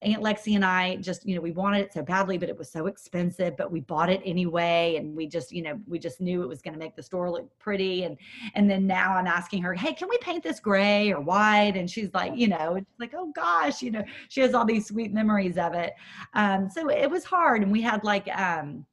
Aunt 0.06 0.22
Lexi 0.22 0.56
and 0.56 0.64
I 0.64 0.98
just, 0.98 1.26
you 1.26 1.36
know, 1.36 1.42
we 1.42 1.52
wanted 1.52 1.80
it 1.80 1.94
so 1.94 2.04
badly, 2.04 2.38
but 2.38 2.50
it 2.50 2.58
was 2.58 2.70
so 2.70 2.86
expensive, 2.86 3.58
but 3.58 3.72
we 3.72 3.80
bought 3.80 4.10
it 4.10 4.22
anyway. 4.24 4.98
And 4.98 5.16
we 5.16 5.26
just, 5.26 5.52
you 5.52 5.64
know, 5.64 5.80
we 5.88 5.98
just 5.98 6.22
knew 6.22 6.44
it 6.44 6.48
was 6.48 6.62
going 6.62 6.74
to 6.74 6.80
make 6.80 6.96
the 6.96 7.02
store 7.02 7.32
look 7.32 7.50
pretty. 7.58 8.04
And, 8.04 8.18
and 8.54 8.70
then 8.70 8.86
now 8.86 9.16
I'm 9.16 9.26
asking 9.26 9.64
her, 9.64 9.74
Hey, 9.74 9.94
can 9.94 10.08
we 10.08 10.18
paint 10.20 10.44
this 10.44 10.60
gray 10.60 11.12
or 11.12 11.22
white? 11.22 11.76
And 11.76 11.90
she's 11.90 12.14
like, 12.14 12.36
you 12.36 12.48
know, 12.48 12.76
it's 12.76 12.92
like, 13.00 13.14
Oh 13.16 13.32
gosh, 13.36 13.82
you 13.82 13.92
know, 13.92 14.04
she 14.30 14.42
has 14.42 14.54
all 14.54 14.66
these 14.66 14.88
sweet 14.88 15.12
memories 15.12 15.58
of 15.58 15.74
it. 15.74 15.94
Um, 16.34 16.70
so 16.70 16.90
it 16.90 17.10
was 17.10 17.24
hard. 17.24 17.64
And 17.64 17.72
we 17.72 17.82
had 17.82 18.04
like, 18.04 18.28
um, 18.38 18.86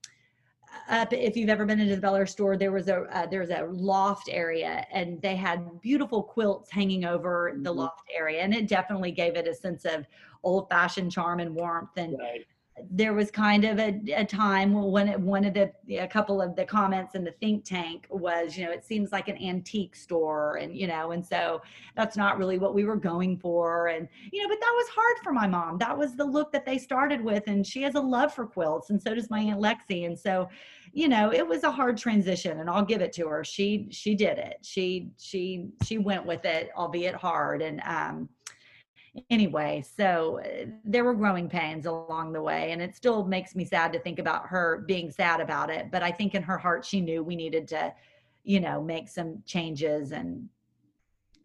up 0.89 1.13
if 1.13 1.37
you've 1.37 1.49
ever 1.49 1.65
been 1.65 1.81
into 1.81 1.97
the 1.97 2.01
Bellaire 2.01 2.29
store, 2.29 2.57
there 2.57 2.73
was 2.73 2.89
a 2.89 3.03
uh, 3.13 3.27
there 3.27 3.41
was 3.41 3.51
a 3.51 3.67
loft 3.71 4.29
area, 4.31 4.87
and 4.93 5.21
they 5.23 5.37
had 5.37 5.81
beautiful 5.81 6.23
quilts 6.23 6.71
hanging 6.71 7.05
over 7.05 7.53
the 7.55 7.71
mm-hmm. 7.71 7.81
loft 7.81 8.09
area, 8.15 8.43
and 8.43 8.55
it 8.55 8.69
definitely 8.69 9.13
gave 9.13 9.37
it 9.37 9.47
a 9.47 9.55
sense 9.55 9.85
of 9.85 10.07
old 10.43 10.69
fashioned 10.69 11.13
charm 11.13 11.41
and 11.41 11.55
warmth. 11.55 11.97
And 11.97 12.19
right 12.19 12.47
there 12.91 13.13
was 13.13 13.31
kind 13.31 13.65
of 13.65 13.79
a, 13.79 14.01
a 14.17 14.25
time 14.25 14.73
when 14.73 15.09
it, 15.09 15.21
one 15.21 15.45
of 15.45 15.53
the 15.53 15.71
a 15.99 16.09
couple 16.09 16.41
of 16.41 16.57
the 16.57 16.65
comments 16.65 17.15
in 17.15 17.23
the 17.23 17.33
think 17.33 17.65
tank 17.65 18.07
was 18.09 18.57
you 18.57 18.65
know 18.65 18.71
it 18.71 18.85
seems 18.85 19.13
like 19.13 19.29
an 19.29 19.37
antique 19.43 19.95
store 19.95 20.57
and 20.57 20.75
you 20.75 20.87
know 20.87 21.13
and 21.13 21.25
so 21.25 21.61
that's 21.97 22.17
not 22.17 22.39
really 22.39 22.59
what 22.59 22.75
we 22.75 22.85
were 22.85 22.97
going 22.97 23.37
for. 23.37 23.89
And 23.89 24.09
you 24.33 24.43
know 24.43 24.49
but 24.49 24.61
that 24.61 24.73
was 24.75 24.89
hard 24.89 25.19
for 25.23 25.33
my 25.33 25.47
mom. 25.47 25.77
That 25.79 25.97
was 25.97 26.17
the 26.17 26.25
look 26.25 26.51
that 26.53 26.65
they 26.65 26.79
started 26.79 27.23
with. 27.23 27.45
And 27.47 27.67
she 27.67 27.83
has 27.83 27.95
a 27.95 28.01
love 28.01 28.33
for 28.35 28.47
quilts 28.47 28.89
and 28.91 29.01
so 29.01 29.15
does 29.15 29.29
my 29.29 29.41
aunt 29.41 29.61
lexi. 29.61 30.07
And 30.07 30.19
so 30.19 30.49
you 30.93 31.09
know 31.09 31.31
it 31.31 31.47
was 31.47 31.65
a 31.65 31.71
hard 31.71 31.97
transition 31.97 32.61
and 32.61 32.69
i'll 32.71 32.85
give 32.85 33.03
it 33.03 33.13
to 33.15 33.29
her. 33.29 33.45
She 33.45 33.87
she 33.91 34.15
did 34.15 34.39
it. 34.39 34.57
She 34.63 35.11
she 35.19 35.69
she 35.85 35.99
went 35.99 36.25
with 36.25 36.45
it 36.47 36.71
albeit 36.75 37.15
hard. 37.15 37.61
And 37.61 37.83
um 37.85 38.29
anyway 39.31 39.83
so 39.97 40.41
uh, 40.41 40.67
there 40.85 41.05
were 41.05 41.15
growing 41.15 41.49
pains 41.49 41.87
along 41.87 42.33
the 42.33 42.41
way 42.41 42.73
and 42.73 42.81
it 42.81 42.97
still 42.97 43.25
makes 43.25 43.55
me 43.55 43.65
sad 43.65 43.93
to 43.93 43.99
think 43.99 44.19
about 44.19 44.47
her 44.47 44.85
being 44.87 45.11
sad 45.11 45.41
about 45.41 45.69
it 45.69 45.91
but 45.91 46.03
i 46.03 46.11
think 46.11 46.35
in 46.35 46.43
her 46.43 46.57
heart 46.57 46.85
she 46.85 47.01
knew 47.01 47.23
we 47.23 47.37
needed 47.37 47.69
to 47.69 47.93
you 48.45 48.59
know 48.59 48.83
make 48.83 49.09
some 49.09 49.43
changes 49.45 50.13
and 50.13 50.49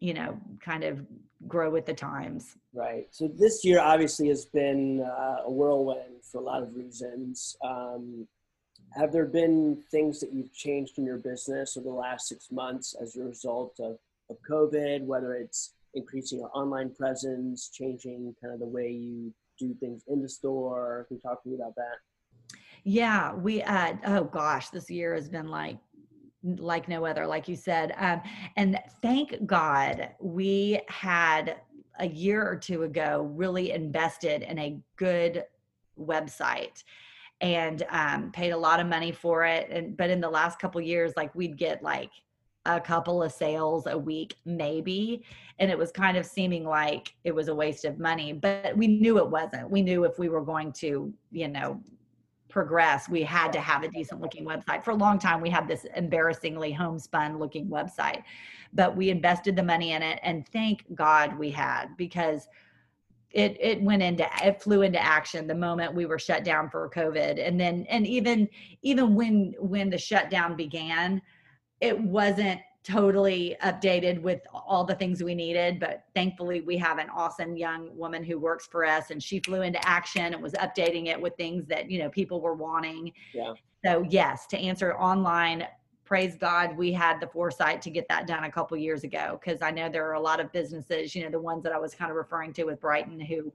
you 0.00 0.14
know 0.14 0.38
kind 0.60 0.82
of 0.82 1.04
grow 1.46 1.70
with 1.70 1.86
the 1.86 1.94
times. 1.94 2.56
Right. 2.74 3.06
So 3.10 3.28
this 3.28 3.64
year 3.64 3.80
obviously 3.80 4.28
has 4.28 4.46
been 4.46 5.00
uh, 5.00 5.42
a 5.44 5.50
whirlwind 5.50 6.24
for 6.30 6.38
a 6.38 6.44
lot 6.44 6.62
of 6.62 6.74
reasons. 6.74 7.56
Um, 7.64 8.26
have 8.94 9.12
there 9.12 9.26
been 9.26 9.82
things 9.90 10.18
that 10.20 10.32
you've 10.32 10.52
changed 10.52 10.98
in 10.98 11.04
your 11.04 11.18
business 11.18 11.76
over 11.76 11.88
the 11.88 11.94
last 11.94 12.28
six 12.28 12.50
months 12.50 12.94
as 13.00 13.16
a 13.16 13.22
result 13.22 13.78
of, 13.80 13.98
of 14.30 14.36
covid 14.48 15.04
whether 15.04 15.34
it's 15.34 15.74
increasing 15.94 16.38
your 16.40 16.50
online 16.54 16.94
presence, 16.94 17.70
changing 17.72 18.34
kind 18.40 18.54
of 18.54 18.60
the 18.60 18.66
way 18.66 18.90
you 18.90 19.32
do 19.58 19.74
things 19.80 20.04
in 20.08 20.22
the 20.22 20.28
store? 20.28 21.06
Can 21.08 21.16
you 21.16 21.20
talk 21.20 21.42
to 21.42 21.48
me 21.48 21.56
about 21.56 21.74
that? 21.76 21.96
Yeah, 22.84 23.34
we 23.34 23.62
uh 23.62 23.94
oh 24.06 24.24
gosh, 24.24 24.70
this 24.70 24.90
year 24.90 25.14
has 25.14 25.28
been 25.28 25.48
like 25.48 25.78
like 26.42 26.88
no 26.88 27.04
other, 27.04 27.26
like 27.26 27.48
you 27.48 27.56
said. 27.56 27.92
Um, 27.96 28.22
and 28.56 28.78
thank 29.02 29.44
God 29.44 30.10
we 30.20 30.80
had 30.88 31.56
a 31.98 32.06
year 32.06 32.46
or 32.46 32.56
two 32.56 32.84
ago 32.84 33.30
really 33.34 33.72
invested 33.72 34.42
in 34.42 34.58
a 34.58 34.78
good 34.96 35.44
website 35.98 36.84
and 37.40 37.84
um, 37.90 38.30
paid 38.32 38.50
a 38.50 38.56
lot 38.56 38.80
of 38.80 38.86
money 38.86 39.12
for 39.12 39.44
it. 39.44 39.68
And 39.70 39.96
but 39.96 40.10
in 40.10 40.20
the 40.20 40.30
last 40.30 40.58
couple 40.58 40.80
years, 40.80 41.12
like 41.16 41.34
we'd 41.34 41.56
get 41.56 41.82
like 41.82 42.10
a 42.66 42.80
couple 42.80 43.22
of 43.22 43.32
sales 43.32 43.86
a 43.86 43.96
week 43.96 44.36
maybe 44.44 45.24
and 45.58 45.70
it 45.70 45.78
was 45.78 45.90
kind 45.90 46.16
of 46.16 46.26
seeming 46.26 46.64
like 46.64 47.14
it 47.24 47.34
was 47.34 47.48
a 47.48 47.54
waste 47.54 47.84
of 47.84 47.98
money 47.98 48.32
but 48.32 48.76
we 48.76 48.86
knew 48.86 49.18
it 49.18 49.28
wasn't. 49.28 49.70
We 49.70 49.82
knew 49.82 50.04
if 50.04 50.18
we 50.18 50.28
were 50.28 50.44
going 50.44 50.72
to 50.74 51.12
you 51.30 51.48
know 51.48 51.80
progress 52.48 53.08
we 53.08 53.22
had 53.22 53.52
to 53.52 53.60
have 53.60 53.84
a 53.84 53.88
decent 53.88 54.20
looking 54.20 54.44
website. 54.44 54.82
For 54.82 54.90
a 54.90 54.96
long 54.96 55.18
time 55.18 55.40
we 55.40 55.50
had 55.50 55.68
this 55.68 55.86
embarrassingly 55.96 56.72
homespun 56.72 57.38
looking 57.38 57.68
website 57.68 58.22
but 58.72 58.96
we 58.96 59.10
invested 59.10 59.56
the 59.56 59.62
money 59.62 59.92
in 59.92 60.02
it 60.02 60.18
and 60.22 60.46
thank 60.48 60.84
god 60.94 61.38
we 61.38 61.50
had 61.50 61.96
because 61.96 62.48
it 63.30 63.56
it 63.60 63.82
went 63.82 64.02
into 64.02 64.26
it 64.42 64.62
flew 64.62 64.82
into 64.82 65.02
action 65.02 65.46
the 65.46 65.54
moment 65.54 65.94
we 65.94 66.06
were 66.06 66.18
shut 66.18 66.44
down 66.44 66.68
for 66.70 66.88
covid 66.88 67.46
and 67.46 67.60
then 67.60 67.84
and 67.88 68.06
even 68.06 68.48
even 68.82 69.14
when 69.14 69.54
when 69.58 69.90
the 69.90 69.98
shutdown 69.98 70.56
began 70.56 71.20
it 71.80 71.98
wasn't 71.98 72.60
totally 72.84 73.56
updated 73.62 74.22
with 74.22 74.40
all 74.52 74.84
the 74.84 74.94
things 74.94 75.22
we 75.22 75.34
needed 75.34 75.78
but 75.78 76.04
thankfully 76.14 76.60
we 76.60 76.76
have 76.76 76.98
an 76.98 77.08
awesome 77.10 77.56
young 77.56 77.94
woman 77.96 78.24
who 78.24 78.38
works 78.38 78.66
for 78.66 78.84
us 78.84 79.10
and 79.10 79.22
she 79.22 79.40
flew 79.40 79.62
into 79.62 79.84
action 79.86 80.32
and 80.32 80.42
was 80.42 80.54
updating 80.54 81.06
it 81.06 81.20
with 81.20 81.36
things 81.36 81.66
that 81.66 81.90
you 81.90 81.98
know 81.98 82.08
people 82.08 82.40
were 82.40 82.54
wanting. 82.54 83.12
Yeah. 83.34 83.52
So 83.84 84.04
yes 84.08 84.46
to 84.48 84.58
answer 84.58 84.94
online 84.94 85.66
praise 86.08 86.36
god 86.36 86.74
we 86.78 86.90
had 86.90 87.20
the 87.20 87.26
foresight 87.26 87.82
to 87.82 87.90
get 87.90 88.08
that 88.08 88.26
done 88.26 88.44
a 88.44 88.50
couple 88.50 88.74
years 88.78 89.04
ago 89.04 89.38
because 89.38 89.60
i 89.60 89.70
know 89.70 89.90
there 89.90 90.08
are 90.08 90.14
a 90.14 90.20
lot 90.20 90.40
of 90.40 90.50
businesses 90.52 91.14
you 91.14 91.22
know 91.22 91.30
the 91.30 91.38
ones 91.38 91.62
that 91.62 91.72
i 91.72 91.78
was 91.78 91.94
kind 91.94 92.10
of 92.10 92.16
referring 92.16 92.50
to 92.50 92.64
with 92.64 92.80
brighton 92.80 93.20
who 93.20 93.52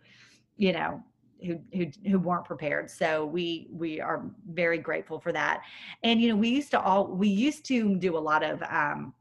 you 0.57 0.71
know 0.71 1.03
who 1.43 1.59
who 1.73 1.87
who 2.09 2.19
weren't 2.19 2.45
prepared. 2.45 2.89
So 2.89 3.25
we 3.25 3.67
we 3.71 4.01
are 4.01 4.23
very 4.51 4.77
grateful 4.77 5.19
for 5.19 5.31
that. 5.31 5.63
And 6.03 6.21
you 6.21 6.29
know 6.29 6.35
we 6.35 6.49
used 6.49 6.71
to 6.71 6.81
all 6.81 7.07
we 7.07 7.27
used 7.27 7.65
to 7.65 7.95
do 7.95 8.17
a 8.17 8.19
lot 8.19 8.43
of 8.43 8.61
um 8.63 9.13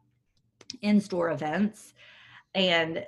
in-store 0.81 1.31
events. 1.31 1.95
And 2.55 3.07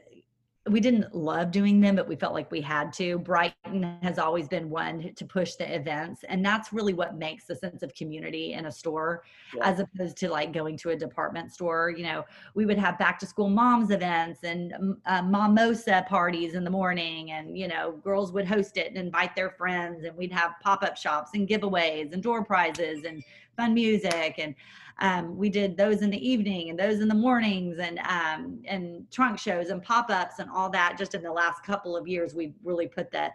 we 0.70 0.80
didn't 0.80 1.14
love 1.14 1.50
doing 1.50 1.78
them, 1.78 1.96
but 1.96 2.08
we 2.08 2.16
felt 2.16 2.32
like 2.32 2.50
we 2.50 2.62
had 2.62 2.90
to. 2.94 3.18
Brighton 3.18 3.98
has 4.02 4.18
always 4.18 4.48
been 4.48 4.70
one 4.70 5.12
to 5.14 5.24
push 5.26 5.56
the 5.56 5.74
events, 5.74 6.24
and 6.26 6.44
that's 6.44 6.72
really 6.72 6.94
what 6.94 7.16
makes 7.16 7.44
the 7.44 7.54
sense 7.54 7.82
of 7.82 7.94
community 7.94 8.54
in 8.54 8.64
a 8.64 8.72
store, 8.72 9.24
yeah. 9.54 9.68
as 9.68 9.80
opposed 9.80 10.16
to 10.18 10.30
like 10.30 10.54
going 10.54 10.78
to 10.78 10.90
a 10.90 10.96
department 10.96 11.52
store. 11.52 11.92
You 11.94 12.04
know, 12.04 12.24
we 12.54 12.64
would 12.64 12.78
have 12.78 12.98
back 12.98 13.18
to 13.18 13.26
school 13.26 13.50
moms 13.50 13.90
events 13.90 14.42
and 14.42 14.72
um, 14.72 14.96
uh, 15.04 15.20
mimosa 15.20 16.06
parties 16.08 16.54
in 16.54 16.64
the 16.64 16.70
morning, 16.70 17.32
and 17.32 17.58
you 17.58 17.68
know, 17.68 17.92
girls 18.02 18.32
would 18.32 18.46
host 18.46 18.78
it 18.78 18.88
and 18.88 18.96
invite 18.96 19.36
their 19.36 19.50
friends, 19.50 20.04
and 20.04 20.16
we'd 20.16 20.32
have 20.32 20.52
pop 20.62 20.82
up 20.82 20.96
shops 20.96 21.32
and 21.34 21.46
giveaways 21.46 22.12
and 22.14 22.22
door 22.22 22.42
prizes 22.42 23.04
and 23.04 23.22
fun 23.56 23.74
music 23.74 24.34
and 24.38 24.54
um, 25.00 25.36
we 25.36 25.48
did 25.48 25.76
those 25.76 26.02
in 26.02 26.10
the 26.10 26.28
evening 26.28 26.70
and 26.70 26.78
those 26.78 27.00
in 27.00 27.08
the 27.08 27.14
mornings 27.14 27.78
and 27.78 27.98
um, 28.00 28.60
and 28.66 29.10
trunk 29.10 29.38
shows 29.38 29.70
and 29.70 29.82
pop-ups 29.82 30.38
and 30.38 30.48
all 30.50 30.70
that 30.70 30.96
just 30.96 31.14
in 31.14 31.22
the 31.22 31.32
last 31.32 31.64
couple 31.64 31.96
of 31.96 32.06
years 32.06 32.34
we've 32.34 32.54
really 32.62 32.86
put 32.86 33.10
the 33.10 33.30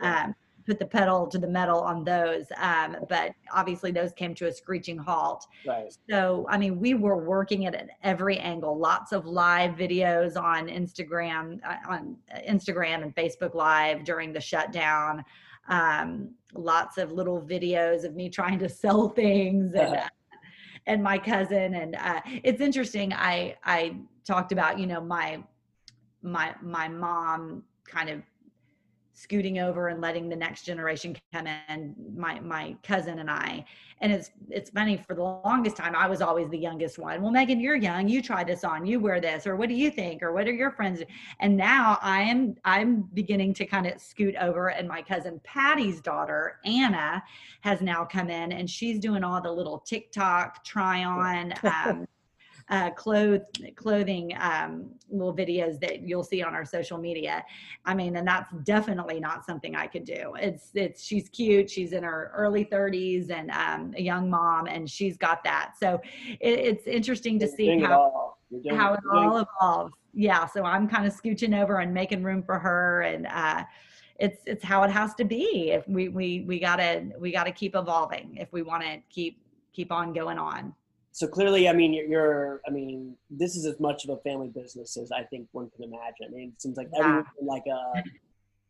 um, 0.00 0.34
put 0.66 0.78
the 0.78 0.86
pedal 0.86 1.26
to 1.26 1.38
the 1.38 1.46
metal 1.46 1.80
on 1.80 2.04
those. 2.04 2.46
Um, 2.56 2.96
but 3.08 3.34
obviously, 3.52 3.90
those 3.90 4.12
came 4.12 4.34
to 4.36 4.46
a 4.46 4.52
screeching 4.52 4.98
halt. 4.98 5.46
Right. 5.66 5.94
So, 6.08 6.46
I 6.48 6.58
mean, 6.58 6.78
we 6.78 6.94
were 6.94 7.16
working 7.16 7.64
it 7.64 7.74
at 7.74 7.90
every 8.02 8.38
angle. 8.38 8.78
Lots 8.78 9.12
of 9.12 9.26
live 9.26 9.72
videos 9.72 10.40
on 10.40 10.68
Instagram, 10.68 11.60
uh, 11.64 11.76
on 11.88 12.16
Instagram 12.48 13.02
and 13.02 13.14
Facebook 13.14 13.54
Live 13.54 14.04
during 14.04 14.32
the 14.32 14.40
shutdown. 14.40 15.24
Um, 15.68 16.34
lots 16.54 16.98
of 16.98 17.12
little 17.12 17.40
videos 17.40 18.04
of 18.04 18.14
me 18.14 18.28
trying 18.28 18.58
to 18.60 18.68
sell 18.68 19.08
things 19.08 19.74
and. 19.74 19.96
Uh, 19.96 20.08
and 20.86 21.00
my 21.00 21.16
cousin 21.16 21.74
and 21.74 21.94
uh, 21.94 22.20
it's 22.42 22.60
interesting 22.60 23.12
i 23.12 23.54
i 23.64 23.94
talked 24.26 24.50
about 24.50 24.80
you 24.80 24.86
know 24.86 25.00
my 25.00 25.40
my 26.22 26.54
my 26.60 26.88
mom 26.88 27.62
kind 27.84 28.08
of 28.10 28.20
scooting 29.14 29.58
over 29.58 29.88
and 29.88 30.00
letting 30.00 30.28
the 30.28 30.36
next 30.36 30.64
generation 30.64 31.16
come 31.32 31.46
in 31.46 31.94
my 32.16 32.40
my 32.40 32.76
cousin 32.82 33.18
and 33.18 33.30
i. 33.30 33.64
And 34.00 34.12
it's 34.12 34.30
it's 34.50 34.70
funny 34.70 34.96
for 34.96 35.14
the 35.14 35.22
longest 35.22 35.76
time 35.76 35.94
i 35.94 36.08
was 36.08 36.22
always 36.22 36.48
the 36.48 36.58
youngest 36.58 36.98
one. 36.98 37.22
Well 37.22 37.32
megan 37.32 37.60
you're 37.60 37.76
young. 37.76 38.08
You 38.08 38.22
try 38.22 38.44
this 38.44 38.64
on. 38.64 38.86
You 38.86 39.00
wear 39.00 39.20
this. 39.20 39.46
Or 39.46 39.56
what 39.56 39.68
do 39.68 39.74
you 39.74 39.90
think? 39.90 40.22
Or 40.22 40.32
what 40.32 40.48
are 40.48 40.52
your 40.52 40.70
friends 40.70 41.02
and 41.40 41.56
now 41.56 41.98
i 42.02 42.22
am 42.22 42.54
i'm 42.64 43.02
beginning 43.14 43.54
to 43.54 43.66
kind 43.66 43.86
of 43.86 44.00
scoot 44.00 44.34
over 44.40 44.68
and 44.70 44.88
my 44.88 45.02
cousin 45.02 45.40
patty's 45.44 46.00
daughter 46.00 46.58
anna 46.64 47.22
has 47.60 47.80
now 47.80 48.04
come 48.04 48.30
in 48.30 48.52
and 48.52 48.68
she's 48.68 48.98
doing 48.98 49.24
all 49.24 49.40
the 49.40 49.50
little 49.50 49.78
tiktok 49.78 50.64
try 50.64 51.04
on 51.04 51.52
um, 51.62 52.06
uh, 52.68 52.90
cloth, 52.90 53.42
clothing 53.76 54.32
um, 54.40 54.90
little 55.10 55.34
videos 55.34 55.78
that 55.80 56.02
you'll 56.02 56.24
see 56.24 56.42
on 56.42 56.54
our 56.54 56.64
social 56.64 56.98
media. 56.98 57.44
I 57.84 57.94
mean, 57.94 58.16
and 58.16 58.26
that's 58.26 58.50
definitely 58.64 59.20
not 59.20 59.44
something 59.44 59.74
I 59.76 59.86
could 59.86 60.04
do. 60.04 60.34
It's 60.40 60.70
it's 60.74 61.02
she's 61.02 61.28
cute. 61.28 61.70
She's 61.70 61.92
in 61.92 62.02
her 62.04 62.32
early 62.34 62.64
30s 62.64 63.30
and 63.30 63.50
um, 63.50 63.94
a 63.96 64.02
young 64.02 64.30
mom, 64.30 64.66
and 64.66 64.88
she's 64.88 65.16
got 65.16 65.44
that. 65.44 65.74
So 65.78 66.00
it, 66.40 66.58
it's 66.58 66.86
interesting 66.86 67.38
to 67.40 67.48
see 67.48 67.80
how 67.80 68.36
doing, 68.50 68.76
how 68.76 68.94
it 68.94 69.00
all 69.12 69.38
evolves. 69.38 69.94
Yeah. 70.14 70.46
So 70.46 70.64
I'm 70.64 70.88
kind 70.88 71.06
of 71.06 71.14
scooching 71.14 71.60
over 71.60 71.78
and 71.78 71.92
making 71.92 72.22
room 72.22 72.42
for 72.42 72.58
her 72.58 73.02
and. 73.02 73.26
Uh, 73.26 73.64
it's 74.18 74.42
it's 74.46 74.62
how 74.62 74.82
it 74.82 74.90
has 74.90 75.14
to 75.14 75.24
be 75.24 75.70
if 75.70 75.88
we 75.88 76.08
we 76.08 76.42
we 76.46 76.60
gotta 76.60 77.08
we 77.18 77.32
gotta 77.32 77.50
keep 77.50 77.74
evolving 77.74 78.36
if 78.36 78.52
we 78.52 78.62
want 78.62 78.82
to 78.82 78.98
keep 79.08 79.42
keep 79.72 79.90
on 79.90 80.12
going 80.12 80.38
on 80.38 80.72
so 81.12 81.26
clearly, 81.26 81.68
I 81.68 81.72
mean, 81.74 81.92
you're, 81.92 82.06
you're, 82.06 82.60
I 82.66 82.70
mean, 82.70 83.14
this 83.30 83.54
is 83.54 83.66
as 83.66 83.78
much 83.78 84.04
of 84.04 84.10
a 84.10 84.16
family 84.18 84.48
business 84.48 84.96
as 84.96 85.12
I 85.12 85.22
think 85.24 85.46
one 85.52 85.70
can 85.76 85.84
imagine. 85.84 86.26
I 86.26 86.30
mean, 86.30 86.52
it 86.54 86.62
seems 86.62 86.78
like 86.78 86.88
everyone 86.96 87.26
in 87.38 87.46
like 87.46 87.64
a, 87.66 88.02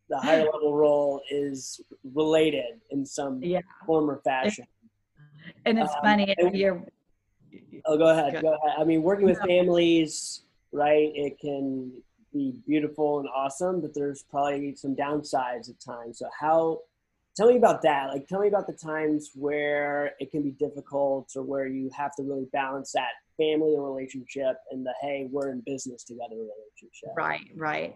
the 0.09 0.19
higher 0.19 0.45
level 0.45 0.75
role 0.75 1.23
is 1.31 1.81
related 2.13 2.81
in 2.91 3.07
some 3.07 3.43
yeah. 3.43 3.61
form 3.87 4.11
or 4.11 4.21
fashion. 4.25 4.67
And 5.65 5.79
it's 5.79 5.93
um, 5.93 5.99
funny, 6.03 6.35
and, 6.37 6.57
you're. 6.57 6.83
Oh, 7.87 7.97
go 7.97 8.09
ahead. 8.09 8.43
Go 8.43 8.55
ahead. 8.55 8.77
I 8.79 8.85
mean, 8.85 9.03
working 9.03 9.27
with 9.27 9.39
families, 9.41 10.43
right? 10.73 11.13
It 11.15 11.39
can 11.39 11.93
be 12.33 12.55
beautiful 12.67 13.21
and 13.21 13.29
awesome, 13.29 13.81
but 13.81 13.95
there's 13.95 14.25
probably 14.31 14.75
some 14.75 14.97
downsides 14.97 15.71
at 15.71 15.79
times. 15.81 16.19
So 16.19 16.29
how 16.39 16.81
tell 17.37 17.49
me 17.49 17.57
about 17.57 17.83
that 17.83 18.09
like 18.11 18.27
tell 18.27 18.41
me 18.41 18.49
about 18.49 18.67
the 18.67 18.73
times 18.73 19.31
where 19.35 20.13
it 20.21 20.31
can 20.31 20.43
be 20.43 20.51
difficult 20.53 21.31
or 21.37 21.43
where 21.43 21.67
you 21.67 21.91
have 21.97 22.15
to 22.15 22.23
really 22.23 22.47
balance 22.53 22.93
that 22.93 23.11
family 23.39 23.75
relationship 23.79 24.57
and 24.71 24.85
the 24.85 24.95
hey 25.01 25.29
we're 25.31 25.51
in 25.51 25.63
business 25.65 26.05
together 26.05 26.35
relationship. 26.35 27.11
Right 27.17 27.51
right. 27.57 27.95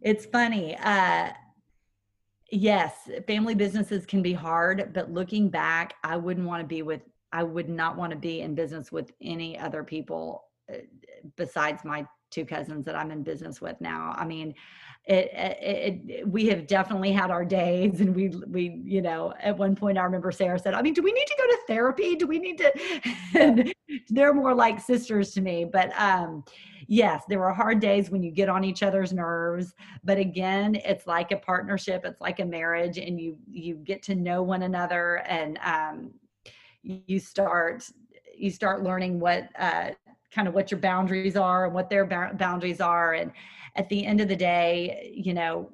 It's 0.00 0.26
funny 0.26 0.76
uh 0.76 1.30
yes 2.50 2.92
family 3.26 3.54
businesses 3.54 4.04
can 4.04 4.20
be 4.20 4.34
hard 4.34 4.92
but 4.92 5.10
looking 5.10 5.48
back 5.48 5.94
i 6.04 6.16
wouldn't 6.16 6.46
want 6.46 6.60
to 6.60 6.66
be 6.66 6.82
with 6.82 7.00
i 7.32 7.42
would 7.42 7.68
not 7.68 7.96
want 7.96 8.10
to 8.10 8.18
be 8.18 8.42
in 8.42 8.54
business 8.54 8.92
with 8.92 9.10
any 9.22 9.58
other 9.58 9.82
people 9.82 10.44
uh, 10.70 10.76
besides 11.36 11.82
my 11.82 12.06
two 12.32 12.44
cousins 12.44 12.84
that 12.84 12.96
i'm 12.96 13.10
in 13.10 13.22
business 13.22 13.60
with 13.60 13.80
now. 13.80 14.14
I 14.16 14.24
mean 14.24 14.54
it, 15.04 15.30
it, 15.32 16.00
it, 16.08 16.28
we 16.28 16.46
have 16.46 16.68
definitely 16.68 17.10
had 17.10 17.32
our 17.32 17.44
days 17.44 18.00
and 18.00 18.14
we 18.14 18.28
we 18.28 18.80
you 18.84 19.02
know 19.02 19.34
at 19.40 19.58
one 19.58 19.74
point 19.74 19.98
i 19.98 20.02
remember 20.04 20.30
sarah 20.30 20.58
said 20.58 20.74
i 20.74 20.82
mean 20.82 20.94
do 20.94 21.02
we 21.02 21.10
need 21.10 21.26
to 21.26 21.34
go 21.36 21.44
to 21.44 21.58
therapy? 21.66 22.14
Do 22.16 22.26
we 22.26 22.38
need 22.38 22.58
to 22.58 23.72
they're 24.08 24.34
more 24.34 24.54
like 24.54 24.80
sisters 24.80 25.32
to 25.32 25.40
me. 25.40 25.64
But 25.64 25.92
um 25.98 26.44
yes 26.88 27.22
there 27.28 27.44
are 27.44 27.54
hard 27.54 27.80
days 27.80 28.10
when 28.10 28.22
you 28.22 28.30
get 28.30 28.48
on 28.48 28.64
each 28.64 28.82
other's 28.82 29.12
nerves 29.12 29.72
but 30.02 30.18
again 30.18 30.74
it's 30.74 31.06
like 31.06 31.30
a 31.30 31.36
partnership 31.36 32.04
it's 32.04 32.20
like 32.20 32.40
a 32.40 32.44
marriage 32.44 32.98
and 32.98 33.20
you 33.20 33.36
you 33.48 33.76
get 33.76 34.02
to 34.02 34.16
know 34.16 34.42
one 34.42 34.62
another 34.62 35.22
and 35.28 35.58
um 35.64 36.10
you 36.82 37.20
start 37.20 37.88
you 38.36 38.50
start 38.50 38.82
learning 38.82 39.20
what 39.20 39.48
uh 39.58 39.90
kind 40.34 40.48
of 40.48 40.54
what 40.54 40.70
your 40.70 40.80
boundaries 40.80 41.36
are 41.36 41.66
and 41.66 41.74
what 41.74 41.90
their 41.90 42.04
boundaries 42.04 42.80
are. 42.80 43.14
And 43.14 43.32
at 43.76 43.88
the 43.88 44.04
end 44.04 44.20
of 44.20 44.28
the 44.28 44.36
day, 44.36 45.12
you 45.14 45.34
know, 45.34 45.70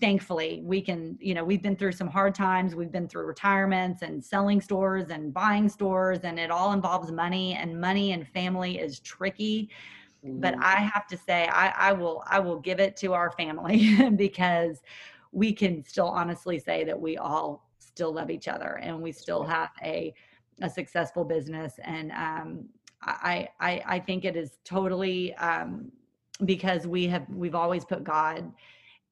thankfully 0.00 0.60
we 0.64 0.82
can 0.82 1.16
you 1.20 1.34
know 1.34 1.44
we've 1.44 1.62
been 1.62 1.76
through 1.76 1.92
some 1.92 2.08
hard 2.08 2.34
times. 2.34 2.74
We've 2.74 2.90
been 2.90 3.08
through 3.08 3.26
retirements 3.26 4.02
and 4.02 4.22
selling 4.22 4.60
stores 4.60 5.10
and 5.10 5.32
buying 5.32 5.68
stores 5.68 6.20
and 6.24 6.38
it 6.38 6.50
all 6.50 6.72
involves 6.72 7.12
money 7.12 7.54
and 7.54 7.80
money 7.80 8.12
and 8.12 8.26
family 8.28 8.78
is 8.78 9.00
tricky. 9.00 9.70
Mm-hmm. 10.24 10.40
but 10.40 10.54
i 10.58 10.76
have 10.76 11.06
to 11.08 11.18
say 11.18 11.46
I, 11.52 11.90
I 11.90 11.92
will 11.92 12.24
i 12.26 12.38
will 12.38 12.58
give 12.58 12.80
it 12.80 12.96
to 13.02 13.12
our 13.12 13.30
family 13.32 14.10
because 14.16 14.80
we 15.32 15.52
can 15.52 15.84
still 15.84 16.08
honestly 16.08 16.58
say 16.58 16.82
that 16.84 16.98
we 16.98 17.18
all 17.18 17.68
still 17.78 18.14
love 18.14 18.30
each 18.30 18.48
other 18.48 18.80
and 18.80 19.02
we 19.02 19.12
still 19.12 19.42
have 19.44 19.68
a 19.82 20.14
a 20.62 20.70
successful 20.70 21.24
business. 21.24 21.74
And 21.82 22.12
um 22.12 22.68
i 23.04 23.48
i 23.60 23.82
i 23.86 23.98
think 23.98 24.24
it 24.24 24.36
is 24.36 24.58
totally 24.64 25.34
um 25.34 25.90
because 26.44 26.86
we 26.86 27.06
have 27.06 27.26
we've 27.30 27.54
always 27.54 27.84
put 27.84 28.02
God 28.02 28.52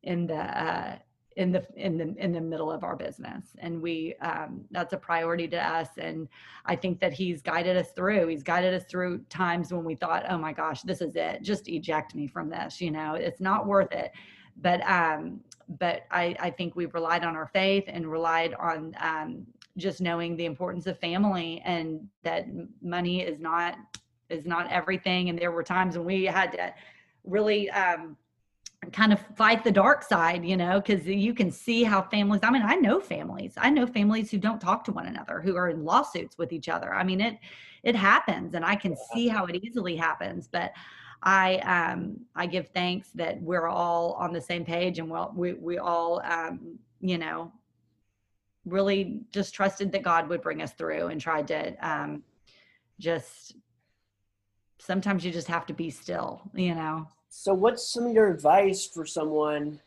in 0.03 0.27
the 0.27 0.35
uh, 0.37 0.97
in 1.37 1.53
the 1.53 1.67
in 1.77 1.97
the 1.97 2.15
in 2.19 2.33
the 2.33 2.41
middle 2.41 2.71
of 2.71 2.85
our 2.85 2.97
business. 2.97 3.45
And 3.59 3.81
we 3.81 4.15
um, 4.21 4.65
that's 4.71 4.93
a 4.93 4.97
priority 4.97 5.49
to 5.49 5.57
us. 5.59 5.89
And 5.99 6.29
i 6.67 6.77
think 6.77 7.01
that 7.01 7.13
he's 7.13 7.41
guided 7.43 7.77
us 7.77 7.93
through. 7.93 8.27
He's 8.27 8.43
guided 8.43 8.75
us 8.75 8.85
through 8.85 9.21
times 9.29 9.73
when 9.73 9.85
we 9.85 9.95
thought 9.95 10.25
oh 10.29 10.39
my 10.39 10.53
gosh 10.53 10.83
this 10.83 11.01
is 11.01 11.17
it. 11.17 11.43
Just 11.43 11.69
eject 11.69 12.15
me 12.15 12.27
from 12.27 12.51
this 12.51 12.81
you 12.81 12.91
know? 12.91 13.15
It's 13.15 13.41
not 13.41 13.67
worth 13.67 13.93
it. 13.93 14.13
But 14.61 14.83
um 14.89 15.41
but 15.79 16.03
i 16.11 16.37
i 16.41 16.51
think 16.51 16.75
we've 16.77 16.93
relied 16.93 17.25
on 17.25 17.37
our 17.37 17.47
faith 17.47 17.85
and 17.87 18.11
relied 18.11 18.53
on 18.55 18.95
um 19.01 19.47
just 19.77 20.01
knowing 20.01 20.37
the 20.37 20.45
importance 20.45 20.87
of 20.87 20.99
family 20.99 21.63
and 21.65 22.07
that 22.23 22.47
money 22.83 23.23
is 23.23 23.41
not 23.41 23.77
is 24.29 24.47
not 24.47 24.71
everything. 24.71 25.29
And 25.29 25.39
there 25.39 25.53
were 25.53 25.63
times 25.63 25.97
when 25.97 26.07
we 26.07 26.25
had 26.25 26.53
to 26.53 26.75
really 27.25 27.71
um, 27.71 28.17
kind 28.91 29.13
of 29.13 29.21
fight 29.37 29.63
the 29.63 29.71
dark 29.71 30.03
side, 30.03 30.45
you 30.45 30.57
know, 30.57 30.81
because 30.81 31.07
you 31.07 31.35
can 31.35 31.51
see 31.51 31.85
how 31.85 32.03
families, 32.03 32.41
I 32.43 32.51
mean, 32.51 32.63
I 32.63 32.75
know 32.75 32.99
families, 32.99 33.55
I 33.57 33.71
know 33.71 33.87
families 33.87 34.31
who 34.31 34.39
don't 34.39 34.61
talk 34.61 34.85
to 34.85 34.93
one 34.93 35.07
another, 35.07 35.41
who 35.41 35.57
are 35.57 35.69
in 35.69 35.85
lawsuits 35.85 36.37
with 36.37 36.53
each 36.53 36.69
other. 36.69 36.93
I 36.93 37.05
mean, 37.05 37.21
it, 37.21 37.39
it 37.85 37.95
happens 37.95 38.55
and 38.55 38.65
I 38.65 38.75
can 38.75 38.97
see 39.15 39.29
how 39.29 39.47
it 39.47 39.63
easily 39.63 39.95
happens, 39.97 40.49
but 40.51 40.73
I, 41.23 41.59
um, 41.59 42.17
I 42.35 42.47
give 42.47 42.69
thanks 42.71 43.11
that 43.15 43.41
we're 43.41 43.69
all 43.69 44.15
on 44.15 44.33
the 44.33 44.41
same 44.41 44.65
page 44.65 44.99
and 44.99 45.09
well, 45.09 45.33
we, 45.37 45.53
we 45.53 45.79
all, 45.79 46.21
um, 46.25 46.79
you 47.01 47.19
know, 47.19 47.53
really 48.65 49.21
just 49.33 49.55
trusted 49.55 49.93
that 49.93 50.03
God 50.03 50.29
would 50.29 50.43
bring 50.43 50.63
us 50.63 50.73
through 50.73 51.09
and 51.09 51.21
tried 51.21 51.49
to, 51.49 51.75
um, 51.87 52.23
just 52.99 53.57
sometimes 54.79 55.25
you 55.25 55.33
just 55.33 55.49
have 55.49 55.67
to 55.67 55.75
be 55.75 55.91
still, 55.91 56.43
you 56.55 56.75
know. 56.75 57.09
So 57.29 57.55
what's 57.55 57.89
some 57.89 58.07
of 58.07 58.13
your 58.13 58.29
advice 58.31 58.87
for 58.87 59.07
someone, 59.07 59.81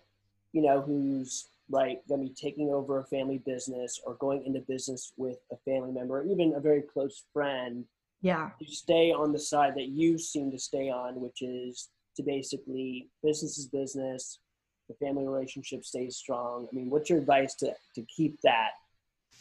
you 0.51 0.61
know, 0.61 0.81
who's 0.81 1.47
like 1.69 2.01
going 2.07 2.21
to 2.21 2.27
be 2.27 2.33
taking 2.33 2.69
over 2.69 2.99
a 2.99 3.05
family 3.05 3.41
business 3.45 3.99
or 4.05 4.15
going 4.15 4.45
into 4.45 4.59
business 4.61 5.13
with 5.17 5.37
a 5.51 5.57
family 5.57 5.91
member, 5.91 6.19
or 6.19 6.25
even 6.25 6.53
a 6.55 6.59
very 6.59 6.81
close 6.81 7.23
friend? 7.33 7.85
Yeah. 8.21 8.49
To 8.59 8.65
stay 8.65 9.11
on 9.11 9.31
the 9.31 9.39
side 9.39 9.75
that 9.75 9.87
you 9.87 10.17
seem 10.17 10.51
to 10.51 10.59
stay 10.59 10.89
on, 10.89 11.21
which 11.21 11.41
is 11.41 11.89
to 12.15 12.23
basically 12.23 13.09
business 13.23 13.57
is 13.57 13.67
business, 13.67 14.39
the 14.87 14.93
family 14.95 15.27
relationship 15.27 15.83
stays 15.83 16.17
strong. 16.17 16.67
I 16.71 16.75
mean, 16.75 16.89
what's 16.89 17.09
your 17.09 17.19
advice 17.19 17.55
to, 17.55 17.73
to 17.95 18.01
keep 18.15 18.39
that 18.43 18.71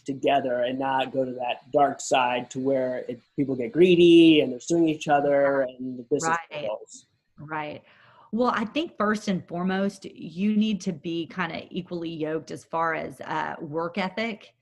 together 0.05 0.62
and 0.62 0.78
not 0.78 1.12
go 1.12 1.24
to 1.24 1.32
that 1.32 1.70
dark 1.72 2.01
side 2.01 2.51
to 2.51 2.61
where 2.61 3.05
it, 3.09 3.20
people 3.36 3.55
get 3.55 3.72
greedy 3.72 4.40
and 4.40 4.53
they're 4.53 4.61
suing 4.61 4.88
each 4.88 5.09
other 5.09 5.62
and 5.62 5.99
the 5.99 6.03
business 6.05 6.36
right. 6.53 6.62
Goes. 6.68 7.07
Right. 7.38 7.82
Well, 8.32 8.53
I 8.55 8.64
think 8.64 8.97
first 8.99 9.28
and 9.28 9.47
foremost, 9.47 10.05
you 10.07 10.57
need 10.57 10.80
to 10.82 10.92
be 10.92 11.26
kind 11.26 11.53
of 11.53 11.62
equally 11.70 12.11
yoked 12.11 12.51
as 12.51 12.64
far 12.64 12.95
as 12.95 13.20
uh, 13.20 13.55
work 13.61 13.97
ethic. 13.97 14.55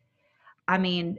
I 0.68 0.78
mean, 0.78 1.18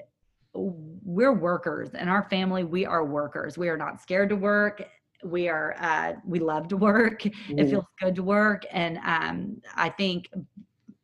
we're 0.53 1.34
workers 1.34 1.89
in 1.95 2.07
our 2.07 2.24
family. 2.30 2.64
We 2.64 2.86
are 2.86 3.03
workers. 3.03 3.57
We 3.57 3.70
are 3.70 3.78
not 3.78 4.01
scared 4.01 4.30
to 4.30 4.36
work. 4.36 4.88
We 5.24 5.49
are, 5.49 5.76
uh, 5.80 6.13
we 6.26 6.39
love 6.39 6.67
to 6.69 6.78
work. 6.78 7.21
Mm. 7.24 7.59
It 7.59 7.69
feels 7.69 7.86
good 7.99 8.15
to 8.15 8.24
work. 8.24 8.65
And 8.71 8.97
um, 9.05 9.61
I 9.76 9.89
think 9.89 10.30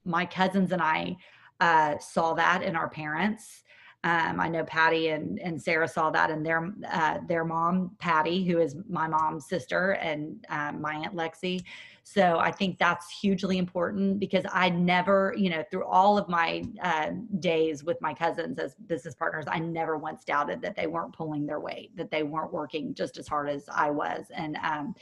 my 0.06 0.26
cousins 0.26 0.72
and 0.72 0.82
I 0.82 1.16
uh, 1.60 1.98
saw 2.00 2.34
that 2.34 2.64
in 2.64 2.76
our 2.76 2.90
parents. 2.90 3.64
Um, 4.06 4.40
I 4.40 4.48
know 4.48 4.64
Patty 4.64 5.10
and, 5.10 5.40
and 5.40 5.62
Sarah 5.62 5.88
saw 5.88 6.10
that 6.12 6.30
in 6.30 6.42
their 6.42 6.74
uh, 6.90 7.18
their 7.28 7.44
mom, 7.44 7.98
Patty, 8.00 8.46
who 8.46 8.60
is 8.60 8.78
my 8.88 9.10
mom's 9.10 9.50
sister, 9.50 9.92
and 9.92 10.46
um, 10.50 10.82
my 10.82 10.96
aunt 10.96 11.14
Lexi. 11.14 11.64
So 12.12 12.40
I 12.40 12.52
think 12.52 12.80
that's 12.80 13.08
hugely 13.12 13.60
important 13.60 14.20
because 14.20 14.44
I 14.52 14.70
never, 14.70 15.32
you 15.38 15.52
know, 15.52 15.64
through 15.70 15.86
all 15.86 16.18
of 16.18 16.28
my 16.28 16.64
uh, 16.82 17.12
days 17.40 17.84
with 17.84 18.02
my 18.02 18.16
cousins 18.16 18.58
as 18.58 18.74
business 18.88 19.14
partners, 19.14 19.46
I 19.48 19.60
never 19.60 19.96
once 19.96 20.24
doubted 20.24 20.60
that 20.64 20.76
they 20.76 20.88
weren't 20.88 21.14
pulling 21.14 21.46
their 21.46 21.60
weight, 21.60 21.96
that 21.96 22.10
they 22.10 22.24
weren't 22.24 22.52
working 22.52 22.96
just 22.96 23.20
as 23.20 23.28
hard 23.28 23.48
as 23.48 23.66
I 23.72 23.92
was, 23.92 24.26
and 24.34 24.58
um, 24.64 24.96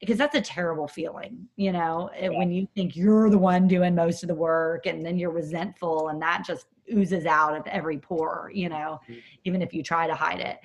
because 0.00 0.18
that's 0.18 0.34
a 0.34 0.40
terrible 0.42 0.86
feeling, 0.86 1.48
you 1.56 1.72
know, 1.72 2.10
yeah. 2.20 2.28
when 2.28 2.52
you 2.52 2.68
think 2.74 2.94
you're 2.94 3.30
the 3.30 3.38
one 3.38 3.66
doing 3.66 3.94
most 3.94 4.22
of 4.22 4.28
the 4.28 4.34
work, 4.34 4.84
and 4.84 5.04
then 5.04 5.18
you're 5.18 5.30
resentful, 5.30 6.08
and 6.08 6.20
that 6.20 6.44
just 6.46 6.66
oozes 6.92 7.24
out 7.24 7.56
of 7.56 7.66
every 7.68 7.96
pore, 7.96 8.50
you 8.52 8.68
know, 8.68 9.00
mm-hmm. 9.04 9.20
even 9.44 9.62
if 9.62 9.72
you 9.72 9.82
try 9.82 10.06
to 10.06 10.14
hide 10.14 10.40
it. 10.40 10.58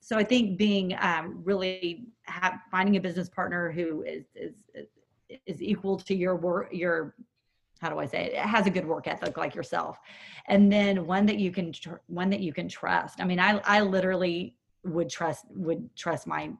So 0.00 0.16
I 0.16 0.24
think 0.24 0.56
being 0.56 0.96
um, 0.98 1.42
really 1.44 2.06
have, 2.22 2.54
finding 2.70 2.96
a 2.96 3.00
business 3.00 3.28
partner 3.28 3.70
who 3.70 4.02
is, 4.02 4.24
is, 4.34 4.54
is 4.74 4.88
equal 5.46 5.98
to 5.98 6.14
your 6.14 6.36
work, 6.36 6.68
your, 6.72 7.14
how 7.80 7.90
do 7.90 7.98
I 7.98 8.06
say 8.06 8.26
it? 8.26 8.32
it? 8.32 8.38
has 8.38 8.66
a 8.66 8.70
good 8.70 8.86
work 8.86 9.06
ethic 9.06 9.36
like 9.36 9.54
yourself. 9.54 9.98
And 10.46 10.70
then 10.70 11.06
one 11.06 11.26
that 11.26 11.38
you 11.38 11.50
can, 11.50 11.72
tr- 11.72 12.02
one 12.06 12.30
that 12.30 12.40
you 12.40 12.52
can 12.52 12.68
trust. 12.68 13.20
I 13.20 13.24
mean, 13.24 13.40
I, 13.40 13.60
I 13.64 13.80
literally 13.80 14.56
would 14.84 15.08
trust, 15.08 15.46
would 15.50 15.94
trust 15.96 16.26
my 16.26 16.50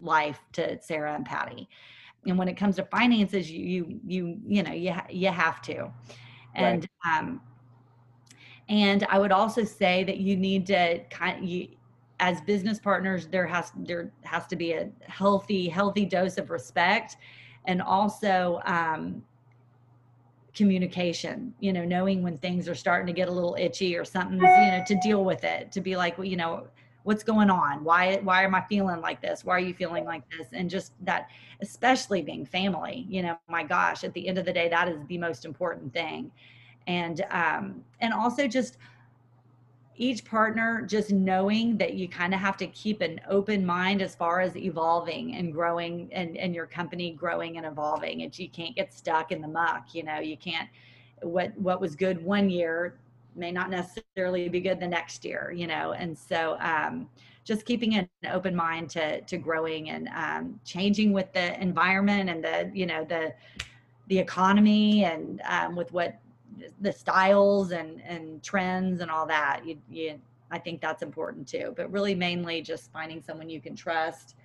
life 0.00 0.40
to 0.52 0.80
Sarah 0.80 1.14
and 1.14 1.24
Patty. 1.24 1.68
And 2.26 2.36
when 2.36 2.48
it 2.48 2.56
comes 2.56 2.76
to 2.76 2.84
finances, 2.84 3.50
you, 3.50 3.64
you, 3.64 4.00
you, 4.06 4.40
you 4.46 4.62
know, 4.62 4.72
you, 4.72 4.92
ha- 4.92 5.06
you 5.08 5.28
have 5.28 5.62
to. 5.62 5.90
And, 6.54 6.86
right. 7.04 7.18
um, 7.18 7.40
and 8.68 9.04
I 9.08 9.18
would 9.18 9.32
also 9.32 9.64
say 9.64 10.04
that 10.04 10.18
you 10.18 10.36
need 10.36 10.66
to 10.66 11.00
kind 11.10 11.42
of, 11.42 11.48
you, 11.48 11.68
as 12.20 12.40
business 12.42 12.78
partners, 12.78 13.26
there 13.26 13.46
has 13.46 13.72
there 13.74 14.12
has 14.22 14.46
to 14.46 14.56
be 14.56 14.72
a 14.72 14.90
healthy 15.08 15.68
healthy 15.68 16.04
dose 16.04 16.38
of 16.38 16.50
respect, 16.50 17.16
and 17.66 17.82
also 17.82 18.60
um, 18.64 19.22
communication. 20.54 21.54
You 21.60 21.72
know, 21.72 21.84
knowing 21.84 22.22
when 22.22 22.38
things 22.38 22.68
are 22.68 22.74
starting 22.74 23.06
to 23.06 23.12
get 23.12 23.28
a 23.28 23.32
little 23.32 23.56
itchy 23.58 23.96
or 23.96 24.04
something, 24.04 24.38
you 24.38 24.42
know, 24.42 24.82
to 24.86 24.98
deal 25.02 25.24
with 25.24 25.44
it. 25.44 25.72
To 25.72 25.80
be 25.80 25.96
like, 25.96 26.18
well, 26.18 26.26
you 26.26 26.36
know, 26.36 26.66
what's 27.04 27.22
going 27.22 27.50
on? 27.50 27.84
Why 27.84 28.16
why 28.18 28.44
am 28.44 28.54
I 28.54 28.62
feeling 28.62 29.00
like 29.00 29.20
this? 29.20 29.44
Why 29.44 29.56
are 29.56 29.60
you 29.60 29.74
feeling 29.74 30.04
like 30.04 30.22
this? 30.30 30.48
And 30.52 30.68
just 30.68 30.92
that, 31.04 31.28
especially 31.60 32.22
being 32.22 32.44
family. 32.44 33.06
You 33.08 33.22
know, 33.22 33.38
my 33.48 33.62
gosh, 33.62 34.04
at 34.04 34.12
the 34.14 34.26
end 34.28 34.38
of 34.38 34.44
the 34.44 34.52
day, 34.52 34.68
that 34.68 34.88
is 34.88 34.98
the 35.08 35.18
most 35.18 35.44
important 35.44 35.92
thing 35.92 36.30
and 36.86 37.24
um, 37.30 37.84
and 38.00 38.12
also 38.12 38.46
just 38.46 38.78
each 40.00 40.24
partner 40.24 40.80
just 40.80 41.12
knowing 41.12 41.76
that 41.76 41.92
you 41.92 42.08
kind 42.08 42.32
of 42.32 42.40
have 42.40 42.56
to 42.56 42.66
keep 42.68 43.02
an 43.02 43.20
open 43.28 43.64
mind 43.64 44.00
as 44.00 44.14
far 44.14 44.40
as 44.40 44.56
evolving 44.56 45.36
and 45.36 45.52
growing 45.52 46.08
and, 46.12 46.38
and 46.38 46.54
your 46.54 46.64
company 46.64 47.12
growing 47.12 47.58
and 47.58 47.66
evolving. 47.66 48.22
And 48.22 48.36
you 48.38 48.48
can't 48.48 48.74
get 48.74 48.94
stuck 48.94 49.30
in 49.30 49.42
the 49.42 49.48
muck 49.48 49.94
you 49.94 50.02
know 50.02 50.18
you 50.18 50.38
can't 50.38 50.70
what 51.22 51.56
what 51.58 51.82
was 51.82 51.94
good 51.94 52.24
one 52.24 52.48
year 52.48 52.98
may 53.36 53.52
not 53.52 53.68
necessarily 53.68 54.48
be 54.48 54.60
good 54.60 54.80
the 54.80 54.88
next 54.88 55.22
year 55.22 55.52
you 55.54 55.66
know? 55.66 55.92
And 55.92 56.16
so 56.16 56.56
um, 56.60 57.06
just 57.44 57.66
keeping 57.66 57.94
an 57.96 58.08
open 58.30 58.56
mind 58.56 58.88
to 58.90 59.20
to 59.20 59.36
growing 59.36 59.90
and 59.90 60.08
um, 60.16 60.58
changing 60.64 61.12
with 61.12 61.30
the 61.34 61.60
environment 61.60 62.30
and 62.30 62.42
the 62.42 62.70
you 62.72 62.86
know 62.86 63.04
the 63.04 63.34
the 64.08 64.18
economy 64.18 65.04
and 65.04 65.42
um, 65.46 65.76
with 65.76 65.92
what 65.92 66.18
the 66.80 66.92
styles 66.92 67.72
and 67.72 68.00
and 68.02 68.42
trends 68.42 69.00
and 69.00 69.10
all 69.10 69.26
that 69.26 69.62
you, 69.64 69.78
you 69.90 70.18
i 70.50 70.58
think 70.58 70.80
that's 70.80 71.02
important 71.02 71.46
too 71.46 71.72
but 71.76 71.90
really 71.90 72.14
mainly 72.14 72.60
just 72.60 72.92
finding 72.92 73.22
someone 73.22 73.48
you 73.48 73.60
can 73.60 73.74
trust 73.74 74.36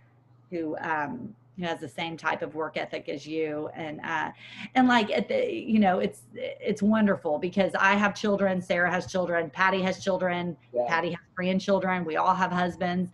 who 0.50 0.78
um 0.82 1.34
who 1.58 1.64
has 1.64 1.80
the 1.80 1.88
same 1.88 2.18
type 2.18 2.42
of 2.42 2.54
work 2.54 2.78
ethic 2.78 3.08
as 3.10 3.26
you 3.26 3.70
and 3.76 4.00
uh 4.02 4.32
and 4.76 4.88
like 4.88 5.12
at 5.12 5.28
the 5.28 5.52
you 5.52 5.80
know 5.80 6.00
it's 6.00 6.24
it's 6.34 6.82
wonderful 6.82 7.40
because 7.40 7.74
i 7.80 7.94
have 7.94 8.14
children 8.14 8.62
sarah 8.62 8.92
has 8.92 9.12
children 9.12 9.50
patty 9.50 9.82
has 9.82 10.04
children 10.04 10.56
yeah. 10.74 10.86
patty 10.88 11.10
has 11.10 11.20
grandchildren 11.36 12.04
we 12.06 12.18
all 12.18 12.36
have 12.36 12.52
husbands 12.52 13.12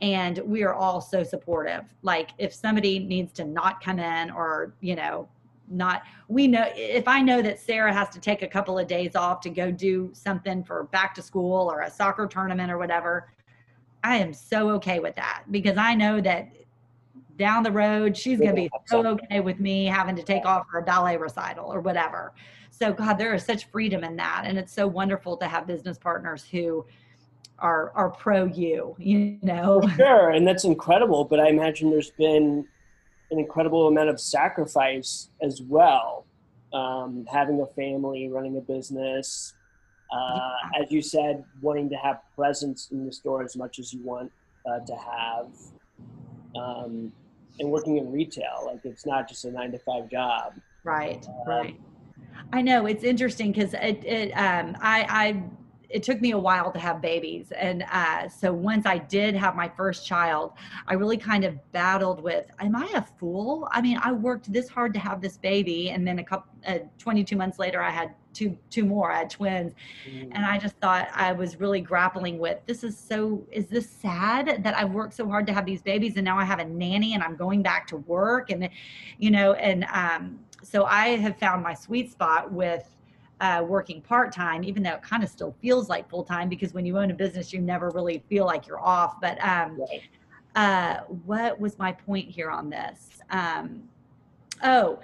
and 0.00 0.38
we 0.38 0.64
are 0.64 0.74
all 0.74 1.00
so 1.00 1.22
supportive 1.22 1.84
like 2.02 2.30
if 2.38 2.52
somebody 2.52 2.98
needs 2.98 3.32
to 3.32 3.44
not 3.44 3.82
come 3.82 3.98
in 3.98 4.30
or 4.30 4.74
you 4.80 4.96
know 4.96 5.28
not 5.72 6.02
we 6.28 6.46
know 6.46 6.66
if 6.74 7.08
i 7.08 7.20
know 7.20 7.40
that 7.42 7.58
sarah 7.58 7.92
has 7.92 8.08
to 8.08 8.20
take 8.20 8.42
a 8.42 8.46
couple 8.46 8.78
of 8.78 8.86
days 8.86 9.16
off 9.16 9.40
to 9.40 9.50
go 9.50 9.70
do 9.70 10.10
something 10.12 10.62
for 10.62 10.84
back 10.84 11.14
to 11.14 11.22
school 11.22 11.70
or 11.70 11.80
a 11.80 11.90
soccer 11.90 12.26
tournament 12.26 12.70
or 12.70 12.78
whatever 12.78 13.32
i 14.04 14.16
am 14.16 14.32
so 14.32 14.70
okay 14.70 14.98
with 14.98 15.14
that 15.16 15.42
because 15.50 15.76
i 15.76 15.94
know 15.94 16.20
that 16.20 16.48
down 17.36 17.62
the 17.62 17.72
road 17.72 18.16
she's 18.16 18.38
going 18.38 18.50
to 18.50 18.54
be 18.54 18.70
so 18.86 19.06
okay 19.06 19.40
with 19.40 19.58
me 19.60 19.86
having 19.86 20.16
to 20.16 20.22
take 20.22 20.44
off 20.44 20.66
for 20.70 20.78
a 20.78 20.82
ballet 20.82 21.16
recital 21.16 21.72
or 21.72 21.80
whatever. 21.80 22.32
So 22.70 22.92
god 22.92 23.14
there 23.14 23.34
is 23.34 23.44
such 23.44 23.66
freedom 23.66 24.04
in 24.04 24.16
that. 24.16 24.44
And 24.46 24.58
it's 24.58 24.72
so 24.72 24.86
wonderful 24.86 25.36
to 25.38 25.46
have 25.46 25.66
business 25.66 25.98
partners 25.98 26.44
who 26.50 26.86
are 27.58 27.92
are 27.94 28.10
pro 28.10 28.44
you 28.44 28.94
you 28.98 29.38
know? 29.42 29.82
Sure. 29.96 30.30
And 30.30 30.46
that's 30.46 30.64
incredible. 30.64 31.24
But 31.24 31.40
i 31.40 31.48
imagine 31.48 31.90
there's 31.90 32.10
been 32.10 32.66
an 33.32 33.38
incredible 33.38 33.88
amount 33.88 34.10
of 34.10 34.20
sacrifice 34.20 35.28
as 35.42 35.62
well. 35.62 36.26
Um, 36.72 37.26
having 37.30 37.60
a 37.60 37.66
family, 37.66 38.28
running 38.28 38.56
a 38.56 38.60
business, 38.60 39.54
uh, 40.10 40.80
as 40.80 40.90
you 40.90 41.02
said, 41.02 41.44
wanting 41.60 41.90
to 41.90 41.96
have 41.96 42.20
presence 42.36 42.88
in 42.92 43.04
the 43.04 43.12
store 43.12 43.42
as 43.42 43.56
much 43.56 43.78
as 43.78 43.92
you 43.92 44.02
want 44.02 44.30
uh, 44.66 44.78
to 44.80 44.94
have, 44.94 45.46
um, 46.56 47.12
and 47.58 47.70
working 47.70 47.98
in 47.98 48.10
retail. 48.10 48.62
Like 48.66 48.80
it's 48.84 49.04
not 49.04 49.28
just 49.28 49.44
a 49.44 49.50
nine 49.50 49.72
to 49.72 49.78
five 49.80 50.08
job. 50.10 50.54
Right, 50.84 51.26
um, 51.46 51.48
right. 51.48 51.80
I 52.52 52.62
know 52.62 52.86
it's 52.86 53.04
interesting 53.04 53.52
because 53.52 53.74
it, 53.74 54.04
it 54.04 54.32
um, 54.32 54.76
I, 54.80 55.06
I 55.08 55.42
it 55.92 56.02
took 56.02 56.20
me 56.20 56.30
a 56.30 56.38
while 56.38 56.72
to 56.72 56.78
have 56.78 57.00
babies. 57.00 57.52
And 57.52 57.84
uh, 57.92 58.28
so 58.28 58.52
once 58.52 58.86
i 58.86 58.98
did 58.98 59.34
have 59.34 59.54
my 59.54 59.68
first 59.68 60.06
child 60.06 60.52
i 60.86 60.94
really 60.94 61.16
kind 61.16 61.44
of 61.44 61.54
battled 61.72 62.22
with 62.22 62.46
am 62.60 62.74
i 62.74 62.90
a 62.94 63.02
fool? 63.02 63.68
I 63.70 63.80
mean 63.82 63.98
i 64.02 64.12
worked 64.12 64.52
this 64.52 64.68
hard 64.68 64.94
to 64.94 65.00
have 65.00 65.20
this 65.20 65.36
baby 65.36 65.90
and 65.90 66.06
then 66.06 66.18
a 66.18 66.24
couple 66.24 66.50
uh, 66.66 66.78
22 66.98 67.36
months 67.36 67.58
later 67.58 67.82
i 67.82 67.90
had 67.90 68.14
two 68.32 68.56
two 68.70 68.84
more 68.84 69.12
i 69.12 69.18
had 69.18 69.30
twins. 69.30 69.74
Mm. 70.08 70.30
and 70.32 70.44
i 70.44 70.58
just 70.58 70.76
thought 70.76 71.08
i 71.14 71.32
was 71.32 71.60
really 71.60 71.80
grappling 71.80 72.38
with 72.38 72.58
this 72.66 72.82
is 72.84 72.96
so 72.96 73.46
is 73.50 73.66
this 73.66 73.88
sad 73.88 74.62
that 74.62 74.76
i've 74.76 74.92
worked 74.92 75.14
so 75.14 75.28
hard 75.28 75.46
to 75.46 75.52
have 75.52 75.66
these 75.66 75.82
babies 75.82 76.16
and 76.16 76.24
now 76.24 76.38
i 76.38 76.44
have 76.44 76.58
a 76.58 76.64
nanny 76.64 77.14
and 77.14 77.22
i'm 77.22 77.36
going 77.36 77.62
back 77.62 77.86
to 77.88 77.96
work? 77.98 78.50
And 78.50 78.68
you 79.18 79.30
know 79.30 79.52
and 79.54 79.84
um, 79.92 80.38
so 80.62 80.84
i 80.84 81.08
have 81.08 81.36
found 81.38 81.62
my 81.62 81.74
sweet 81.74 82.10
spot 82.10 82.50
with 82.52 82.84
uh, 83.42 83.60
working 83.60 84.00
part 84.00 84.32
time, 84.32 84.62
even 84.62 84.84
though 84.84 84.92
it 84.92 85.02
kind 85.02 85.24
of 85.24 85.28
still 85.28 85.54
feels 85.60 85.88
like 85.88 86.08
full 86.08 86.22
time 86.22 86.48
because 86.48 86.72
when 86.72 86.86
you 86.86 86.96
own 86.96 87.10
a 87.10 87.14
business, 87.14 87.52
you 87.52 87.60
never 87.60 87.90
really 87.90 88.22
feel 88.28 88.46
like 88.46 88.68
you're 88.68 88.80
off. 88.80 89.20
But 89.20 89.36
um, 89.44 89.80
right. 89.80 90.02
uh, 90.54 91.00
what 91.24 91.58
was 91.58 91.76
my 91.76 91.90
point 91.90 92.30
here 92.30 92.50
on 92.50 92.70
this? 92.70 93.08
Um, 93.30 93.82
oh, 94.62 95.00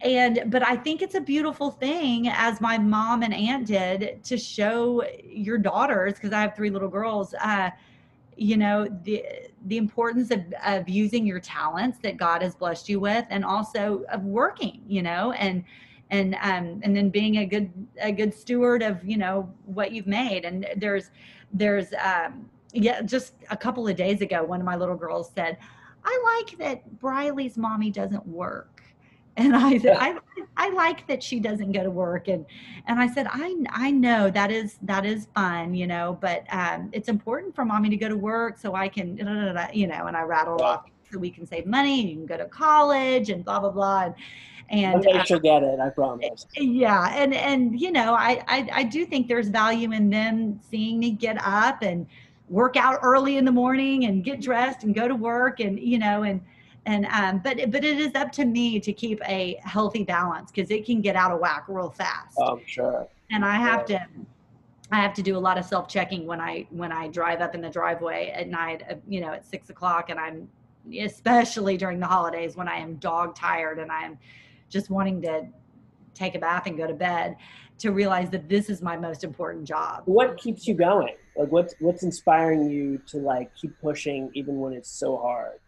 and 0.00 0.42
but 0.46 0.66
I 0.66 0.74
think 0.74 1.00
it's 1.00 1.14
a 1.14 1.20
beautiful 1.20 1.70
thing, 1.70 2.26
as 2.26 2.60
my 2.60 2.76
mom 2.76 3.22
and 3.22 3.32
aunt 3.32 3.68
did, 3.68 4.24
to 4.24 4.36
show 4.36 5.06
your 5.24 5.58
daughters 5.58 6.14
because 6.14 6.32
I 6.32 6.40
have 6.40 6.56
three 6.56 6.70
little 6.70 6.88
girls. 6.88 7.34
Uh, 7.40 7.70
you 8.36 8.56
know 8.56 8.88
the 9.04 9.24
the 9.66 9.76
importance 9.76 10.32
of, 10.32 10.40
of 10.66 10.88
using 10.88 11.24
your 11.24 11.38
talents 11.38 11.98
that 12.02 12.16
God 12.16 12.42
has 12.42 12.56
blessed 12.56 12.88
you 12.88 12.98
with, 12.98 13.26
and 13.30 13.44
also 13.44 14.02
of 14.10 14.24
working. 14.24 14.82
You 14.88 15.02
know, 15.02 15.30
and 15.32 15.62
and 16.12 16.34
um, 16.42 16.80
and 16.84 16.94
then 16.94 17.08
being 17.08 17.38
a 17.38 17.46
good 17.46 17.72
a 18.00 18.12
good 18.12 18.32
steward 18.32 18.82
of 18.82 19.04
you 19.04 19.16
know 19.16 19.52
what 19.64 19.90
you've 19.90 20.06
made 20.06 20.44
and 20.44 20.68
there's 20.76 21.10
there's 21.52 21.92
um, 21.94 22.48
yeah 22.72 23.02
just 23.02 23.34
a 23.50 23.56
couple 23.56 23.88
of 23.88 23.96
days 23.96 24.20
ago 24.20 24.44
one 24.44 24.60
of 24.60 24.66
my 24.66 24.76
little 24.76 24.94
girls 24.94 25.32
said 25.34 25.58
i 26.04 26.38
like 26.38 26.58
that 26.58 26.98
briley's 27.00 27.56
mommy 27.56 27.90
doesn't 27.90 28.26
work 28.26 28.68
and 29.38 29.56
I 29.56 29.78
said, 29.78 29.96
I, 29.98 30.18
I 30.58 30.68
like 30.72 31.08
that 31.08 31.22
she 31.22 31.40
doesn't 31.40 31.72
go 31.72 31.82
to 31.82 31.90
work. 31.90 32.28
And, 32.28 32.44
and 32.86 33.00
I 33.00 33.08
said, 33.10 33.26
I, 33.30 33.56
I 33.70 33.90
know 33.90 34.28
that 34.28 34.52
is, 34.52 34.76
that 34.82 35.06
is 35.06 35.26
fun, 35.34 35.72
you 35.72 35.86
know, 35.86 36.18
but 36.20 36.44
um, 36.52 36.90
it's 36.92 37.08
important 37.08 37.54
for 37.54 37.64
mommy 37.64 37.88
to 37.88 37.96
go 37.96 38.10
to 38.10 38.16
work 38.18 38.58
so 38.58 38.74
I 38.74 38.88
can, 38.88 39.16
you 39.16 39.86
know, 39.86 40.06
and 40.06 40.16
I 40.18 40.20
rattled 40.20 40.60
off 40.60 40.84
so 41.10 41.18
we 41.18 41.30
can 41.30 41.46
save 41.46 41.64
money 41.64 42.02
and 42.02 42.10
you 42.10 42.16
can 42.16 42.26
go 42.26 42.36
to 42.36 42.44
college 42.44 43.30
and 43.30 43.42
blah, 43.42 43.58
blah, 43.58 43.70
blah. 43.70 44.02
And, 44.02 44.14
and 44.68 45.06
I 45.06 45.24
she'll 45.24 45.38
get 45.38 45.62
it. 45.62 45.80
I 45.80 45.90
promise. 45.90 46.46
Yeah, 46.56 47.12
and 47.14 47.34
and 47.34 47.80
you 47.80 47.92
know, 47.92 48.14
I, 48.14 48.42
I 48.48 48.68
I 48.72 48.82
do 48.84 49.04
think 49.04 49.28
there's 49.28 49.48
value 49.48 49.92
in 49.92 50.10
them 50.10 50.60
seeing 50.70 50.98
me 50.98 51.12
get 51.12 51.36
up 51.44 51.82
and 51.82 52.06
work 52.48 52.76
out 52.76 52.98
early 53.02 53.36
in 53.38 53.44
the 53.44 53.52
morning 53.52 54.04
and 54.04 54.24
get 54.24 54.40
dressed 54.40 54.84
and 54.84 54.94
go 54.94 55.08
to 55.08 55.14
work 55.14 55.60
and 55.60 55.78
you 55.80 55.98
know 55.98 56.22
and 56.22 56.40
and 56.86 57.06
um, 57.06 57.40
but 57.42 57.58
but 57.70 57.84
it 57.84 57.98
is 57.98 58.14
up 58.14 58.32
to 58.32 58.44
me 58.44 58.80
to 58.80 58.92
keep 58.92 59.20
a 59.26 59.58
healthy 59.62 60.04
balance 60.04 60.50
because 60.50 60.70
it 60.70 60.84
can 60.84 61.00
get 61.00 61.16
out 61.16 61.32
of 61.32 61.40
whack 61.40 61.64
real 61.68 61.90
fast. 61.90 62.36
Oh, 62.38 62.56
I'm 62.56 62.66
sure. 62.66 63.08
And 63.30 63.44
I 63.44 63.54
have 63.54 63.86
to, 63.86 64.06
I 64.90 64.96
have 64.96 65.14
to 65.14 65.22
do 65.22 65.36
a 65.36 65.38
lot 65.38 65.56
of 65.56 65.64
self 65.64 65.88
checking 65.88 66.26
when 66.26 66.40
I 66.40 66.66
when 66.70 66.92
I 66.92 67.08
drive 67.08 67.40
up 67.40 67.54
in 67.54 67.60
the 67.60 67.70
driveway 67.70 68.30
at 68.30 68.48
night. 68.48 68.82
uh, 68.90 68.96
You 69.06 69.20
know, 69.20 69.32
at 69.32 69.46
six 69.46 69.70
o'clock, 69.70 70.10
and 70.10 70.18
I'm 70.18 70.48
especially 70.98 71.76
during 71.76 72.00
the 72.00 72.06
holidays 72.06 72.56
when 72.56 72.68
I 72.68 72.76
am 72.78 72.96
dog 72.96 73.36
tired 73.36 73.78
and 73.78 73.92
I 73.92 74.04
am 74.04 74.18
just 74.72 74.90
wanting 74.90 75.20
to 75.22 75.46
take 76.14 76.34
a 76.34 76.38
bath 76.38 76.66
and 76.66 76.76
go 76.76 76.86
to 76.86 76.94
bed 76.94 77.36
to 77.78 77.90
realize 77.90 78.30
that 78.30 78.48
this 78.48 78.70
is 78.70 78.82
my 78.82 78.96
most 78.96 79.24
important 79.24 79.64
job. 79.64 80.02
What 80.06 80.36
keeps 80.36 80.66
you 80.66 80.74
going? 80.74 81.14
Like, 81.36 81.50
what's 81.50 81.74
what's 81.78 82.02
inspiring 82.02 82.70
you 82.70 83.00
to 83.08 83.18
like 83.18 83.54
keep 83.54 83.78
pushing 83.80 84.30
even 84.34 84.58
when 84.58 84.72
it's 84.72 84.90
so 84.90 85.16
hard? 85.16 85.58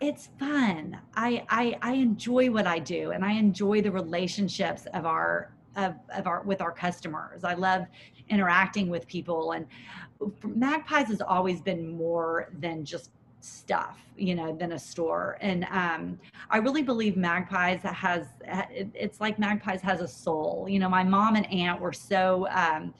it's 0.00 0.28
fun. 0.38 0.98
I, 1.14 1.44
I 1.48 1.76
I 1.82 1.92
enjoy 1.94 2.50
what 2.50 2.66
I 2.66 2.78
do, 2.78 3.10
and 3.10 3.24
I 3.24 3.32
enjoy 3.32 3.82
the 3.82 3.90
relationships 3.90 4.86
of 4.94 5.06
our 5.06 5.52
of, 5.76 5.94
of 6.14 6.26
our 6.26 6.42
with 6.42 6.60
our 6.60 6.72
customers. 6.72 7.44
I 7.44 7.54
love 7.54 7.86
interacting 8.28 8.88
with 8.88 9.06
people, 9.06 9.52
and 9.52 9.66
Magpies 10.44 11.08
has 11.08 11.20
always 11.20 11.60
been 11.60 11.88
more 11.88 12.50
than 12.58 12.84
just 12.84 13.10
stuff, 13.40 13.98
you 14.16 14.34
know, 14.34 14.54
than 14.54 14.72
a 14.72 14.78
store. 14.78 15.38
And 15.40 15.64
um, 15.70 16.18
I 16.50 16.58
really 16.58 16.82
believe 16.82 17.16
Magpies 17.16 17.80
has 17.82 18.26
it's 18.44 19.20
like 19.20 19.38
Magpies 19.38 19.80
has 19.82 20.00
a 20.00 20.08
soul. 20.08 20.66
You 20.68 20.78
know, 20.78 20.88
my 20.88 21.04
mom 21.04 21.36
and 21.36 21.50
aunt 21.52 21.80
were 21.80 21.92
so. 21.92 22.48
Um, 22.50 22.94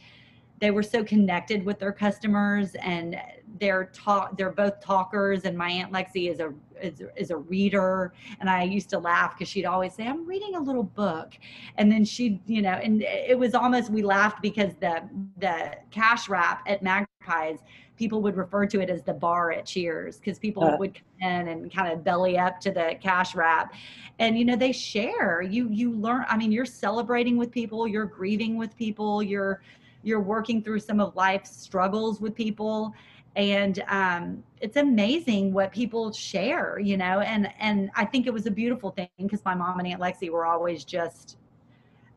they 0.61 0.71
were 0.71 0.83
so 0.83 1.05
connected 1.05 1.65
with 1.65 1.79
their 1.79 1.93
customers 1.93 2.75
and 2.83 3.17
they're 3.61 3.87
talk 3.93 4.37
they're 4.37 4.51
both 4.51 4.81
talkers 4.81 5.45
and 5.45 5.57
my 5.57 5.71
aunt 5.71 5.93
lexi 5.93 6.31
is 6.31 6.41
a 6.41 6.53
is, 6.83 7.03
is 7.17 7.31
a 7.31 7.37
reader 7.37 8.13
and 8.41 8.49
i 8.51 8.63
used 8.63 8.89
to 8.91 8.99
laugh 8.99 9.37
because 9.37 9.49
she'd 9.49 9.65
always 9.65 9.95
say 9.95 10.07
i'm 10.07 10.27
reading 10.27 10.55
a 10.55 10.61
little 10.61 10.83
book 10.83 11.35
and 11.77 11.91
then 11.91 12.05
she'd 12.05 12.41
you 12.47 12.63
know 12.63 12.73
and 12.73 13.03
it 13.03 13.39
was 13.39 13.55
almost 13.55 13.91
we 13.91 14.03
laughed 14.03 14.43
because 14.43 14.75
the 14.81 15.09
the 15.39 15.77
cash 15.91 16.29
wrap 16.29 16.63
at 16.67 16.83
magpies 16.83 17.59
people 17.99 18.23
would 18.23 18.37
refer 18.37 18.65
to 18.67 18.81
it 18.81 18.89
as 18.89 19.03
the 19.03 19.13
bar 19.13 19.51
at 19.53 19.67
cheers 19.67 20.19
because 20.19 20.39
people 20.39 20.65
uh, 20.65 20.77
would 20.77 20.95
come 20.95 21.31
in 21.31 21.49
and 21.49 21.73
kind 21.75 21.93
of 21.93 22.05
belly 22.05 22.39
up 22.39 22.61
to 22.61 22.71
the 22.71 22.97
cash 23.03 23.35
wrap. 23.35 23.75
And 24.19 24.39
you 24.39 24.45
know 24.45 24.57
they 24.57 24.73
share. 24.73 25.43
You 25.43 25.69
you 25.71 25.93
learn 25.93 26.25
i 26.29 26.37
mean 26.37 26.53
you're 26.53 26.65
celebrating 26.65 27.37
with 27.37 27.51
people 27.51 27.87
you're 27.87 28.07
grieving 28.07 28.57
with 28.57 28.77
people 28.77 29.23
you're 29.23 29.63
you're 30.03 30.21
working 30.21 30.63
through 30.63 30.81
some 30.81 31.01
of 31.01 31.15
life's 31.17 31.55
struggles 31.55 32.21
with 32.21 32.35
people. 32.35 32.95
And 33.37 33.85
um, 33.89 34.43
it's 34.61 34.77
amazing 34.77 35.53
what 35.53 35.71
people 35.71 36.13
share 36.13 36.81
you 36.81 36.97
know 36.97 37.21
and 37.21 37.49
and 37.61 37.91
i 37.95 38.05
think 38.05 38.27
it 38.27 38.33
was 38.33 38.47
a 38.47 38.51
beautiful 38.51 38.91
thing 38.91 39.09
because 39.19 39.45
my 39.45 39.55
mom 39.55 39.79
and 39.79 39.87
aunt 39.87 40.01
lexi 40.01 40.29
were 40.29 40.45
always 40.45 40.83
just 40.85 41.37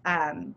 um, 0.06 0.56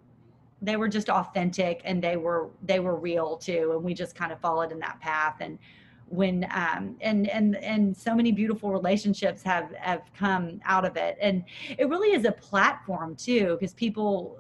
they 0.65 0.77
were 0.77 0.89
just 0.89 1.09
authentic 1.09 1.83
and 1.85 2.03
they 2.03 2.17
were 2.17 2.51
they 2.63 2.81
were 2.81 2.97
real 2.97 3.37
too. 3.37 3.73
And 3.75 3.83
we 3.83 3.95
just 3.95 4.15
kind 4.15 4.33
of 4.33 4.41
followed 4.41 4.73
in 4.73 4.79
that 4.81 5.01
path. 5.01 5.37
And 5.41 5.59
when 6.07 6.47
um, 6.51 6.97
and 7.01 7.29
and 7.29 7.57
and 7.57 7.97
so 7.97 8.15
many 8.15 8.33
beautiful 8.33 8.71
relationships 8.71 9.43
have 9.43 9.73
have 9.75 10.03
come 10.17 10.61
out 10.65 10.85
of 10.85 10.97
it. 10.97 11.17
And 11.21 11.45
it 11.79 11.89
really 11.89 12.13
is 12.13 12.25
a 12.25 12.33
platform 12.33 13.15
too 13.17 13.57
because 13.59 13.75
people 13.75 14.39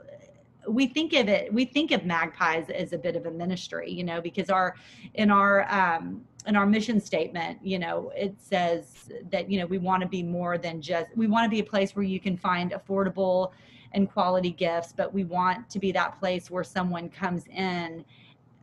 we 0.66 0.86
think 0.86 1.12
of 1.12 1.28
it 1.28 1.52
we 1.52 1.64
think 1.64 1.90
of 1.90 2.06
magpies 2.06 2.70
as 2.70 2.94
a 2.94 2.98
bit 2.98 3.16
of 3.16 3.26
a 3.26 3.30
ministry 3.30 3.90
you 3.90 4.02
know 4.02 4.22
because 4.22 4.48
our 4.48 4.74
in 5.12 5.30
our 5.30 5.70
um 5.70 6.22
in 6.46 6.56
our 6.56 6.66
mission 6.66 7.00
statement 7.00 7.58
you 7.62 7.78
know 7.78 8.10
it 8.16 8.34
says 8.38 9.10
that 9.30 9.50
you 9.50 9.58
know 9.58 9.66
we 9.66 9.76
want 9.76 10.02
to 10.02 10.08
be 10.08 10.22
more 10.22 10.56
than 10.56 10.80
just 10.80 11.06
we 11.16 11.26
want 11.26 11.44
to 11.44 11.50
be 11.50 11.60
a 11.60 11.64
place 11.64 11.94
where 11.94 12.04
you 12.04 12.18
can 12.18 12.36
find 12.36 12.72
affordable 12.72 13.52
and 13.94 14.10
quality 14.10 14.50
gifts 14.50 14.92
but 14.92 15.12
we 15.12 15.24
want 15.24 15.68
to 15.70 15.78
be 15.78 15.90
that 15.92 16.18
place 16.18 16.50
where 16.50 16.64
someone 16.64 17.08
comes 17.08 17.44
in 17.46 18.04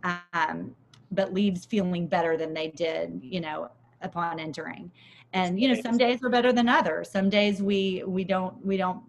um, 0.03 0.75
but 1.11 1.33
leaves 1.33 1.65
feeling 1.65 2.07
better 2.07 2.37
than 2.37 2.53
they 2.53 2.69
did 2.69 3.19
you 3.23 3.41
know 3.41 3.69
upon 4.01 4.39
entering. 4.39 4.91
And 5.33 5.59
you 5.59 5.73
know 5.73 5.81
some 5.81 5.97
days 5.97 6.21
are 6.23 6.29
better 6.29 6.51
than 6.51 6.67
others. 6.67 7.09
Some 7.09 7.29
days 7.29 7.61
we 7.61 8.03
we 8.05 8.23
don't 8.23 8.63
we 8.65 8.77
don't 8.77 9.01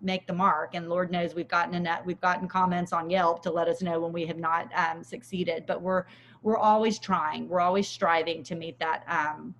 make 0.00 0.26
the 0.26 0.32
mark. 0.32 0.74
And 0.74 0.88
lord 0.88 1.10
knows 1.10 1.34
we've 1.34 1.48
gotten 1.48 1.86
a 1.86 2.00
we've 2.04 2.20
gotten 2.20 2.48
comments 2.48 2.92
on 2.92 3.10
yelp 3.10 3.42
to 3.42 3.50
let 3.50 3.68
us 3.68 3.82
know 3.82 4.00
when 4.00 4.12
we 4.12 4.24
have 4.26 4.38
not 4.38 4.70
um, 4.74 5.04
succeeded. 5.04 5.64
But 5.66 5.82
we're 5.82 6.04
we're 6.42 6.56
always 6.56 6.98
trying. 6.98 7.48
We're 7.48 7.60
always 7.60 7.86
striving 7.86 8.42
to 8.44 8.54
meet 8.54 8.78
that 8.78 9.04
um, 9.06 9.54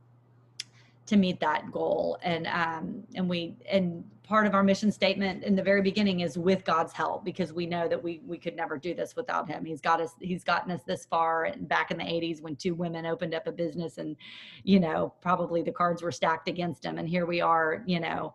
to 1.11 1.17
meet 1.17 1.41
that 1.41 1.71
goal. 1.73 2.17
And 2.23 2.47
um, 2.47 3.03
and 3.17 3.29
we 3.29 3.57
and 3.69 4.05
part 4.23 4.47
of 4.47 4.55
our 4.55 4.63
mission 4.63 4.93
statement 4.93 5.43
in 5.43 5.57
the 5.57 5.63
very 5.63 5.83
beginning 5.83 6.21
is 6.21 6.39
with 6.39 6.65
god's 6.65 6.93
help 6.93 7.25
because 7.25 7.53
we 7.53 7.67
know 7.67 7.89
that 7.89 8.01
we 8.01 8.21
we 8.25 8.39
could 8.39 8.55
never 8.55 8.79
do 8.79 8.95
this 8.95 9.17
without 9.17 9.49
him. 9.49 9.65
He's 9.65 9.81
got 9.81 10.01
us 10.01 10.15
he's 10.21 10.45
gotten 10.45 10.71
us 10.71 10.83
this 10.87 11.05
far 11.07 11.47
and 11.47 11.69
back 11.69 11.91
in 11.91 11.99
the 11.99 12.05
80s 12.05 12.41
when 12.41 12.55
two 12.55 12.77
women 12.77 13.07
opened 13.07 13.35
up 13.35 13.49
a 13.49 13.53
business 13.53 13.99
and 13.99 14.15
you 14.63 14.79
know 14.79 15.13
probably 15.21 15.63
the 15.63 15.73
cards 15.73 16.01
were 16.01 16.13
stacked 16.13 16.49
against 16.49 16.85
him. 16.85 16.97
And 16.99 17.09
here 17.09 17.27
we 17.27 17.41
are 17.41 17.83
you 17.87 17.99
know 17.99 18.35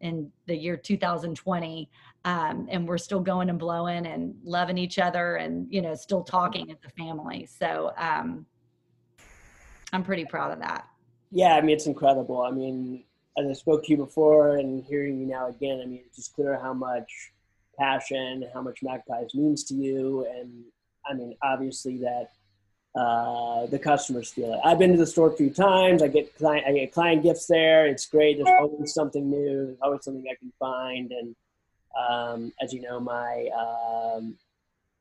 in 0.00 0.30
the 0.46 0.56
year 0.56 0.76
2020 0.76 1.90
um, 2.24 2.68
and 2.70 2.86
we're 2.86 2.98
still 2.98 3.20
going 3.20 3.50
and 3.50 3.58
blowing 3.58 4.06
and 4.06 4.36
loving 4.44 4.78
each 4.78 5.00
other 5.00 5.36
and 5.36 5.66
you 5.72 5.82
know 5.82 5.96
still 5.96 6.22
talking 6.22 6.70
as 6.70 6.78
a 6.86 6.90
family. 6.90 7.46
So 7.46 7.92
um, 7.96 8.46
i'm 9.92 10.04
pretty 10.04 10.24
proud 10.24 10.52
of 10.52 10.58
that 10.58 10.86
yeah 11.32 11.56
i 11.56 11.60
mean 11.60 11.74
it's 11.74 11.86
incredible 11.86 12.42
i 12.42 12.50
mean 12.50 13.02
as 13.38 13.46
i 13.48 13.52
spoke 13.52 13.84
to 13.84 13.90
you 13.90 13.96
before 13.96 14.58
and 14.58 14.84
hearing 14.84 15.18
you 15.18 15.26
now 15.26 15.48
again 15.48 15.80
i 15.82 15.86
mean 15.86 16.00
it's 16.06 16.16
just 16.16 16.34
clear 16.34 16.58
how 16.60 16.72
much 16.72 17.32
passion 17.78 18.44
how 18.54 18.60
much 18.60 18.82
magpies 18.82 19.34
means 19.34 19.64
to 19.64 19.74
you 19.74 20.26
and 20.36 20.62
i 21.08 21.14
mean 21.14 21.34
obviously 21.42 21.98
that 21.98 22.30
uh, 22.94 23.64
the 23.66 23.78
customers 23.78 24.30
feel 24.30 24.52
it. 24.52 24.60
I've 24.62 24.78
been 24.78 24.92
to 24.92 24.98
the 24.98 25.06
store 25.06 25.32
a 25.32 25.36
few 25.36 25.48
times. 25.48 26.02
I 26.02 26.08
get 26.08 26.36
client, 26.36 26.66
I 26.66 26.72
get 26.72 26.92
client 26.92 27.22
gifts 27.22 27.46
there. 27.46 27.86
It's 27.86 28.04
great. 28.04 28.36
There's 28.36 28.54
always 28.60 28.92
something 28.92 29.30
new. 29.30 29.66
There's 29.66 29.78
always 29.80 30.04
something 30.04 30.24
I 30.30 30.34
can 30.34 30.52
find. 30.58 31.10
And 31.10 31.34
um, 31.98 32.52
as 32.60 32.72
you 32.72 32.82
know, 32.82 33.00
my 33.00 33.48
um, 33.58 34.36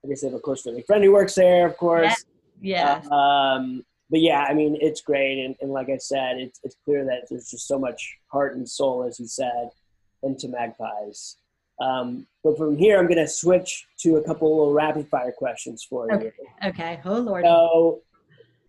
I 0.04 0.08
guess 0.08 0.24
I 0.24 0.28
have 0.28 0.36
a 0.36 0.40
close 0.40 0.62
family 0.62 0.84
friend 0.84 1.04
who 1.04 1.12
works 1.12 1.36
there, 1.36 1.68
of 1.68 1.78
course. 1.78 2.26
Yeah. 2.62 3.02
Uh, 3.12 3.14
um, 3.14 3.86
but 4.12 4.20
yeah, 4.20 4.46
I 4.48 4.54
mean, 4.54 4.78
it's 4.82 5.02
great. 5.02 5.44
And, 5.44 5.56
and 5.62 5.72
like 5.72 5.90
I 5.90 5.98
said, 5.98 6.38
it's, 6.38 6.60
it's 6.64 6.76
clear 6.84 7.06
that 7.06 7.28
there's 7.30 7.50
just 7.50 7.66
so 7.66 7.80
much 7.80 8.18
heart 8.28 8.56
and 8.56 8.68
soul, 8.68 9.04
as 9.04 9.20
you 9.20 9.26
said, 9.26 9.70
into 10.22 10.50
Magpies. 10.50 11.38
Um, 11.82 12.28
but 12.44 12.58
from 12.58 12.78
here, 12.78 13.00
I'm 13.00 13.08
going 13.08 13.18
to 13.18 13.28
switch 13.28 13.88
to 14.02 14.18
a 14.18 14.24
couple 14.24 14.56
little 14.56 14.74
rapid 14.74 15.08
fire 15.08 15.32
questions 15.32 15.86
for 15.90 16.14
okay. 16.14 16.26
you. 16.26 16.70
Okay. 16.70 17.00
Oh 17.06 17.20
Lord. 17.20 17.46
So 17.46 18.02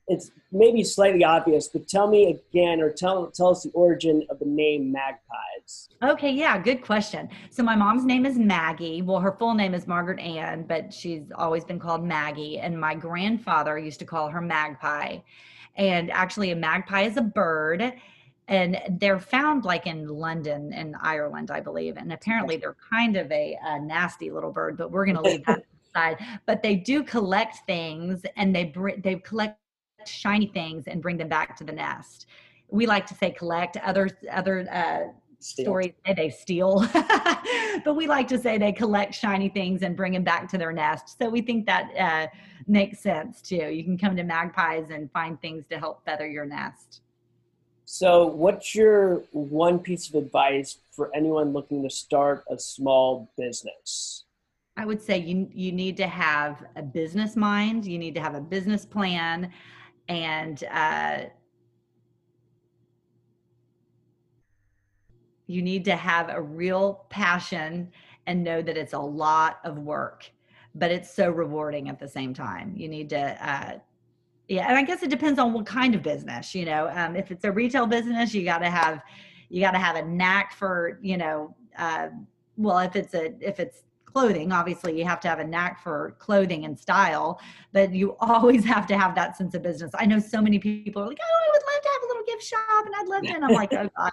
it's 0.09 0.30
maybe 0.50 0.82
slightly 0.84 1.24
obvious, 1.24 1.68
but 1.68 1.88
tell 1.88 2.09
me 2.09 2.42
again, 2.50 2.80
or 2.80 2.90
tell 2.90 3.30
tell 3.30 3.48
us 3.48 3.62
the 3.62 3.70
origin 3.70 4.26
of 4.30 4.38
the 4.38 4.46
name 4.46 4.92
Magpies. 4.92 5.88
Okay. 6.03 6.30
Yeah. 6.30 6.59
Good 6.59 6.82
question. 6.82 7.28
So 7.50 7.62
my 7.62 7.76
mom's 7.76 8.05
name 8.05 8.26
is 8.26 8.38
Maggie. 8.38 9.03
Well, 9.03 9.20
her 9.20 9.32
full 9.32 9.55
name 9.55 9.74
is 9.74 9.86
Margaret 9.86 10.20
Ann, 10.20 10.64
but 10.64 10.92
she's 10.92 11.30
always 11.34 11.64
been 11.64 11.78
called 11.78 12.05
Maggie. 12.05 12.59
And 12.59 12.78
my 12.78 12.94
grandfather 12.94 13.78
used 13.78 14.00
to 14.00 14.05
call 14.05 14.28
her 14.28 14.40
Magpie. 14.40 15.18
And 15.76 16.11
actually, 16.11 16.50
a 16.50 16.57
magpie 16.57 17.03
is 17.03 17.16
a 17.16 17.22
bird 17.22 17.94
and 18.48 18.78
they're 19.00 19.20
found 19.20 19.64
like 19.64 19.86
in 19.86 20.07
London 20.09 20.72
and 20.72 20.96
Ireland, 21.00 21.50
I 21.50 21.61
believe. 21.61 21.96
And 21.96 22.12
apparently 22.12 22.57
they're 22.57 22.76
kind 22.92 23.16
of 23.16 23.30
a, 23.30 23.57
a 23.64 23.80
nasty 23.80 24.30
little 24.30 24.53
bird, 24.53 24.76
but 24.76 24.90
we're 24.90 25.07
going 25.07 25.16
to 25.16 25.22
leave 25.22 25.46
that 25.46 25.64
aside. 25.94 26.18
But 26.44 26.62
they 26.62 26.76
do 26.76 27.03
collect 27.03 27.59
things 27.66 28.22
and 28.36 28.55
they 28.55 28.64
bring 28.64 29.00
they 29.00 29.16
collect 29.16 29.59
shiny 30.09 30.46
things 30.46 30.84
and 30.86 31.03
bring 31.03 31.16
them 31.16 31.28
back 31.28 31.57
to 31.59 31.64
the 31.64 31.72
nest. 31.72 32.26
We 32.68 32.86
like 32.86 33.07
to 33.07 33.14
say 33.14 33.30
collect. 33.30 33.76
Other 33.78 34.09
other 34.30 34.66
uh, 34.70 35.12
stories 35.40 35.92
say 36.07 36.14
they 36.14 36.30
steal, 36.30 36.86
but 37.84 37.94
we 37.94 38.07
like 38.07 38.28
to 38.28 38.38
say 38.38 38.59
they 38.59 38.72
collect 38.72 39.14
shiny 39.14 39.48
things 39.48 39.82
and 39.82 39.96
bring 39.96 40.12
them 40.12 40.24
back 40.24 40.48
to 40.50 40.59
their 40.59 40.72
nest. 40.72 41.16
So 41.20 41.28
we 41.28 41.42
think 41.42 41.66
that 41.66 41.90
uh, 41.98 42.26
makes 42.66 43.00
sense 43.00 43.42
too. 43.42 43.70
You 43.70 43.84
can 43.84 43.98
come 43.98 44.16
to 44.16 44.22
magpies 44.22 44.90
and 44.90 45.11
find 45.12 45.40
things 45.40 45.64
to 45.70 45.78
help 45.78 46.05
feather 46.05 46.26
your 46.26 46.46
nest. 46.46 47.03
So, 47.84 48.26
what's 48.26 48.74
your 48.74 49.22
one 49.32 49.78
piece 49.78 50.09
of 50.09 50.14
advice 50.14 50.78
for 50.92 51.11
anyone 51.14 51.53
looking 51.53 51.82
to 51.82 51.90
start 51.90 52.44
a 52.50 52.59
small 52.59 53.30
business? 53.36 54.24
I 54.76 54.86
would 54.86 55.03
say 55.03 55.18
you 55.18 55.48
you 55.53 55.72
need 55.72 55.96
to 55.98 56.07
have 56.07 56.64
a 56.76 56.82
business 56.82 57.36
mind. 57.36 57.84
You 57.84 57.98
need 57.98 58.14
to 58.14 58.20
have 58.20 58.34
a 58.34 58.40
business 58.40 58.86
plan, 58.86 59.53
and 60.09 60.62
uh, 60.70 61.24
you 65.46 65.62
need 65.62 65.84
to 65.84 65.96
have 65.96 66.28
a 66.30 66.40
real 66.40 67.07
passion 67.11 67.90
and 68.26 68.42
know 68.44 68.62
that 68.62 68.76
it's 68.76 68.92
a 68.92 68.98
lot 68.98 69.59
of 69.64 69.78
work, 69.78 70.30
but 70.74 70.90
it's 70.90 71.12
so 71.12 71.30
rewarding 71.30 71.88
at 71.88 71.98
the 71.98 72.09
same 72.09 72.32
time. 72.34 72.74
You 72.76 72.88
need 72.88 73.11
to 73.11 73.50
uh, 73.50 73.78
Yeah, 74.48 74.68
and 74.68 74.76
I 74.76 74.82
guess 74.82 75.03
it 75.03 75.11
depends 75.11 75.38
on 75.38 75.53
what 75.53 75.66
kind 75.66 75.94
of 75.94 76.03
business. 76.03 76.55
You 76.55 76.66
know, 76.66 76.90
um, 76.94 77.16
if 77.16 77.30
it's 77.30 77.44
a 77.44 77.53
retail 77.53 77.86
business, 77.86 78.34
you 78.34 78.44
got 78.44 78.59
to 78.59 78.70
have 78.70 79.03
you 79.48 79.61
got 79.61 79.72
to 79.72 79.78
have 79.78 79.96
a 79.96 80.03
knack 80.03 80.53
for 80.55 80.98
you 81.03 81.16
know. 81.16 81.55
Uh, 81.78 82.09
well, 82.57 82.78
if 82.80 82.96
it's 82.96 83.14
a 83.14 83.34
if 83.40 83.61
it's 83.61 83.82
clothing, 84.13 84.53
obviously 84.53 84.99
you 84.99 85.05
have 85.05 85.21
to 85.21 85.29
have 85.29 85.39
a 85.39 85.45
knack 85.45 85.83
for 85.83 86.15
clothing 86.19 86.65
and 86.65 86.79
style, 86.79 87.41
but 87.73 87.93
you 87.93 88.17
always 88.21 88.65
have 88.65 88.87
to 88.89 88.99
have 88.99 89.15
that 89.15 89.37
sense 89.37 89.55
of 89.55 89.63
business. 89.63 89.91
I 89.95 90.07
know 90.07 90.19
so 90.19 90.41
many 90.41 90.59
people 90.59 91.03
are 91.03 91.09
like, 91.09 91.19
oh, 91.21 91.41
I 91.45 91.51
would 91.53 91.63
love 91.73 91.83
to 91.83 91.89
have 91.93 92.03
a 92.03 92.07
little 92.07 92.25
gift 92.27 92.45
shop, 92.45 92.87
and 92.87 92.95
I'd 92.99 93.09
love 93.09 93.23
to. 93.23 93.35
And 93.35 93.45
I'm 93.45 93.53
like, 93.53 93.73
oh 93.73 93.89
gosh, 93.97 94.13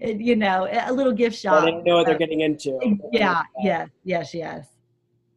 it, 0.00 0.20
you 0.20 0.36
know, 0.36 0.68
a 0.70 0.92
little 0.92 1.12
gift 1.12 1.38
shop. 1.38 1.64
Well, 1.64 1.64
they 1.64 1.82
know 1.82 1.96
what 1.96 2.06
they're 2.06 2.18
getting 2.18 2.40
into. 2.40 2.78
Yeah, 3.12 3.42
yes, 3.62 3.88
yes, 4.04 4.34
yes. 4.34 4.68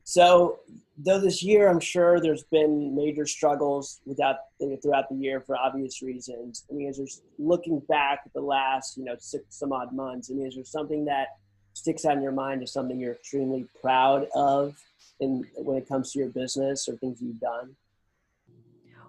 So 0.04 0.60
though 1.06 1.20
this 1.20 1.42
year 1.42 1.70
I'm 1.70 1.80
sure 1.80 2.20
there's 2.20 2.44
been 2.44 2.96
major 2.96 3.26
struggles 3.26 4.02
without 4.06 4.36
throughout 4.82 5.06
the 5.10 5.16
year 5.16 5.40
for 5.40 5.56
obvious 5.56 6.02
reasons. 6.02 6.66
I 6.70 6.74
mean, 6.74 6.90
is 6.90 6.98
there 6.98 7.08
looking 7.38 7.80
back 7.88 8.22
at 8.26 8.34
the 8.34 8.42
last 8.42 8.98
you 8.98 9.06
know 9.06 9.16
six 9.20 9.44
some 9.50 9.72
odd 9.72 9.94
months? 9.94 10.30
I 10.30 10.34
mean, 10.34 10.48
is 10.48 10.56
there 10.56 10.64
something 10.64 11.06
that 11.06 11.28
sticks 11.74 12.06
out 12.06 12.18
in 12.18 12.24
your 12.24 12.32
mind 12.32 12.64
as 12.64 12.74
something 12.74 13.00
you're 13.00 13.14
extremely 13.14 13.66
proud 13.82 14.28
of 14.36 14.76
in 15.20 15.46
when 15.56 15.78
it 15.78 15.88
comes 15.88 16.12
to 16.12 16.20
your 16.20 16.30
business 16.30 16.88
or 16.88 16.96
things 16.98 17.22
you've 17.22 17.40
done? 17.40 17.76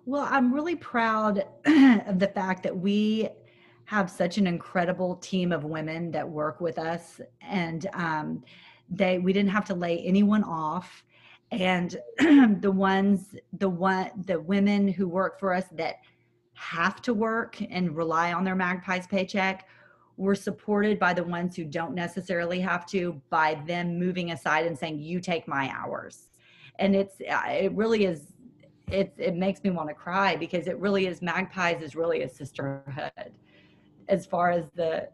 Well, 0.06 0.26
I'm 0.30 0.52
really 0.52 0.76
proud 0.76 1.38
of 1.66 2.18
the 2.18 2.30
fact 2.34 2.62
that 2.62 2.76
we 2.76 3.28
have 3.84 4.10
such 4.10 4.38
an 4.38 4.46
incredible 4.46 5.16
team 5.16 5.52
of 5.52 5.64
women 5.64 6.10
that 6.12 6.28
work 6.28 6.60
with 6.60 6.78
us, 6.78 7.20
and 7.42 7.88
um, 7.92 8.42
they 8.88 9.18
we 9.18 9.32
didn't 9.32 9.50
have 9.50 9.64
to 9.66 9.74
lay 9.74 9.98
anyone 10.00 10.44
off 10.44 11.04
and 11.52 11.96
the 12.60 12.70
ones 12.70 13.34
the 13.58 13.68
one 13.68 14.10
the 14.26 14.40
women 14.40 14.88
who 14.88 15.08
work 15.08 15.38
for 15.38 15.52
us 15.52 15.64
that 15.72 15.96
have 16.54 17.00
to 17.02 17.14
work 17.14 17.60
and 17.70 17.96
rely 17.96 18.32
on 18.32 18.44
their 18.44 18.54
magpies 18.54 19.06
paycheck 19.06 19.66
we're 20.20 20.34
supported 20.34 20.98
by 20.98 21.14
the 21.14 21.24
ones 21.24 21.56
who 21.56 21.64
don't 21.64 21.94
necessarily 21.94 22.60
have 22.60 22.84
to 22.84 23.18
by 23.30 23.54
them 23.66 23.98
moving 23.98 24.32
aside 24.32 24.66
and 24.66 24.78
saying 24.78 24.98
you 24.98 25.18
take 25.18 25.48
my 25.48 25.72
hours. 25.74 26.28
And 26.78 26.94
it's 26.94 27.14
uh, 27.22 27.40
it 27.48 27.72
really 27.74 28.04
is 28.04 28.26
it, 28.90 29.14
it 29.16 29.34
makes 29.34 29.64
me 29.64 29.70
want 29.70 29.88
to 29.88 29.94
cry 29.94 30.36
because 30.36 30.66
it 30.66 30.78
really 30.78 31.06
is 31.06 31.22
magpies 31.22 31.80
is 31.80 31.96
really 31.96 32.22
a 32.22 32.28
sisterhood 32.28 33.32
as 34.08 34.26
far 34.26 34.50
as 34.50 34.66
the 34.74 35.08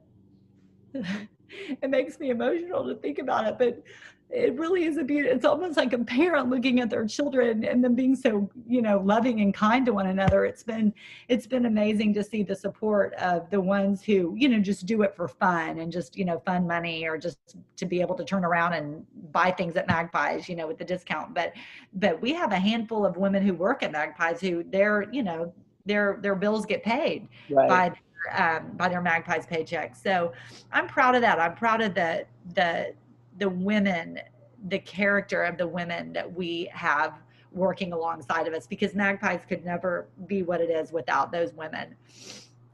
it 0.95 1.89
makes 1.89 2.19
me 2.19 2.31
emotional 2.31 2.85
to 2.85 2.97
think 2.97 3.21
about 3.21 3.47
it 3.47 3.59
but 3.59 3.83
it 4.29 4.59
really 4.59 4.85
is 4.85 4.97
a 4.97 5.05
beauty. 5.05 5.29
It's 5.29 5.45
almost 5.45 5.77
like 5.77 5.93
a 5.93 5.99
parent 5.99 6.51
looking 6.51 6.81
at 6.81 6.91
their 6.91 7.07
children 7.07 7.65
and 7.65 7.83
them 7.83 7.95
being 7.95 8.17
so, 8.17 8.51
you 8.67 8.83
know, 8.83 8.99
loving 8.99 9.41
and 9.41 9.55
kind 9.55 9.87
to 9.87 9.93
one 9.93 10.09
another. 10.09 10.45
It's 10.45 10.65
been, 10.65 10.93
it's 11.29 11.47
been 11.47 11.67
amazing 11.67 12.13
to 12.15 12.25
see 12.25 12.43
the 12.43 12.57
support 12.57 13.15
of 13.15 13.49
the 13.51 13.61
ones 13.61 14.03
who, 14.03 14.35
you 14.37 14.49
know, 14.49 14.59
just 14.59 14.85
do 14.85 15.03
it 15.03 15.15
for 15.15 15.29
fun 15.29 15.79
and 15.79 15.93
just, 15.93 16.17
you 16.17 16.25
know, 16.25 16.41
fun 16.45 16.67
money 16.67 17.07
or 17.07 17.17
just 17.17 17.39
to 17.77 17.87
be 17.87 18.01
able 18.01 18.17
to 18.17 18.25
turn 18.25 18.45
around 18.45 18.73
and 18.73 19.07
buy 19.31 19.53
things 19.53 19.77
at 19.77 19.87
Magpies, 19.87 20.49
you 20.49 20.57
know, 20.57 20.67
with 20.67 20.79
the 20.79 20.85
discount. 20.85 21.33
But, 21.33 21.53
but 21.95 22.21
we 22.21 22.33
have 22.33 22.51
a 22.51 22.59
handful 22.59 23.07
of 23.07 23.17
women 23.17 23.47
who 23.47 23.55
work 23.55 23.85
at 23.85 23.93
Magpies 23.93 24.41
who 24.41 24.65
their, 24.65 25.07
you 25.13 25.23
know, 25.23 25.53
their 25.87 26.19
their 26.21 26.35
bills 26.35 26.67
get 26.67 26.83
paid 26.83 27.29
right. 27.49 27.69
by 27.69 27.93
um, 28.37 28.73
by 28.77 28.89
their 28.89 29.01
Magpies 29.01 29.47
paycheck. 29.47 29.95
So 29.95 30.33
I'm 30.73 30.89
proud 30.89 31.15
of 31.15 31.23
that. 31.23 31.39
I'm 31.39 31.55
proud 31.55 31.81
of 31.81 31.95
the 31.95 32.27
the 32.55 32.93
the 33.39 33.49
women, 33.49 34.21
the 34.69 34.79
character 34.79 35.43
of 35.43 35.59
the 35.59 35.67
women 35.67 36.13
that 36.13 36.33
we 36.33 36.71
have 36.73 37.15
working 37.53 37.93
alongside 37.93 38.47
of 38.47 38.55
us 38.55 38.67
because 38.67 38.95
Magpies 38.95 39.41
could 39.49 39.65
never 39.65 40.09
be 40.27 40.43
what 40.43 40.61
it 40.61 40.71
is 40.71 40.93
without 40.93 41.33
those 41.33 41.53
women. 41.55 41.95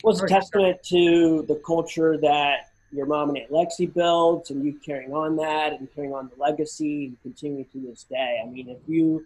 Well, 0.03 0.13
it's 0.13 0.23
a 0.23 0.27
testament 0.27 0.83
to 0.89 1.45
the 1.47 1.61
culture 1.65 2.19
that 2.19 2.71
your 2.91 3.07
mom 3.07 3.31
and 3.31 3.39
Aunt 3.39 3.51
Lexi 3.51 3.93
built 3.93 4.51
and 4.51 4.65
you 4.65 4.79
carrying 4.85 5.13
on 5.13 5.37
that 5.37 5.73
and 5.73 5.89
carrying 5.95 6.13
on 6.13 6.29
the 6.29 6.43
legacy 6.43 7.07
and 7.07 7.23
continuing 7.23 7.65
to 7.73 7.81
this 7.81 8.05
day. 8.05 8.41
I 8.45 8.49
mean, 8.49 8.69
if 8.69 8.79
you, 8.87 9.25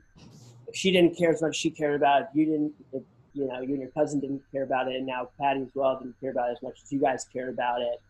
if 0.68 0.76
she 0.76 0.92
didn't 0.92 1.16
care 1.16 1.32
as 1.32 1.42
much 1.42 1.50
as 1.50 1.56
she 1.56 1.70
cared 1.70 1.96
about 1.96 2.22
it, 2.22 2.28
you 2.34 2.44
didn't, 2.44 2.72
if, 2.92 3.02
you 3.32 3.48
know, 3.48 3.60
you 3.60 3.70
and 3.70 3.80
your 3.80 3.90
cousin 3.90 4.20
didn't 4.20 4.42
care 4.52 4.62
about 4.62 4.88
it, 4.88 4.96
and 4.96 5.06
now 5.06 5.28
Patty 5.40 5.62
as 5.62 5.68
well 5.74 5.98
didn't 5.98 6.18
care 6.20 6.30
about 6.30 6.50
it 6.50 6.52
as 6.52 6.62
much 6.62 6.78
as 6.82 6.92
you 6.92 7.00
guys 7.00 7.24
cared 7.30 7.48
about 7.48 7.80
it, 7.80 8.00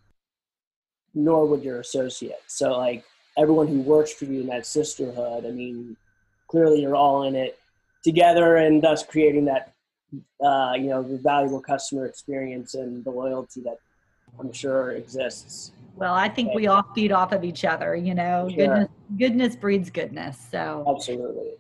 nor 1.15 1.47
would 1.47 1.63
your 1.63 1.81
associates. 1.81 2.59
So, 2.59 2.77
like, 2.77 3.05
everyone 3.37 3.69
who 3.69 3.81
works 3.81 4.13
for 4.13 4.25
you 4.25 4.41
in 4.41 4.47
that 4.49 4.67
sisterhood. 4.67 5.45
I 5.45 5.51
mean, 5.51 5.97
clearly 6.49 6.81
you're 6.81 6.97
all 6.97 7.25
in 7.25 7.35
it 7.35 7.59
together, 8.03 8.57
and 8.57 8.83
thus 8.83 9.05
creating 9.05 9.45
that 9.47 9.73
uh, 10.43 10.75
you 10.77 10.89
know 10.89 11.03
the 11.03 11.19
valuable 11.19 11.61
customer 11.61 12.07
experience 12.07 12.75
and 12.75 13.05
the 13.05 13.11
loyalty 13.11 13.61
that 13.63 13.79
I'm 14.39 14.53
sure 14.53 14.93
exists. 14.93 15.73
Well, 15.97 16.15
I 16.15 16.29
think 16.29 16.55
we 16.55 16.67
all 16.67 16.85
feed 16.95 17.11
off 17.11 17.33
of 17.33 17.43
each 17.43 17.65
other. 17.65 17.95
You 17.97 18.15
know, 18.15 18.49
sure. 18.49 18.57
goodness 18.57 18.89
goodness 19.19 19.57
breeds 19.57 19.91
goodness. 19.91 20.47
So 20.51 20.85
absolutely. 20.89 21.53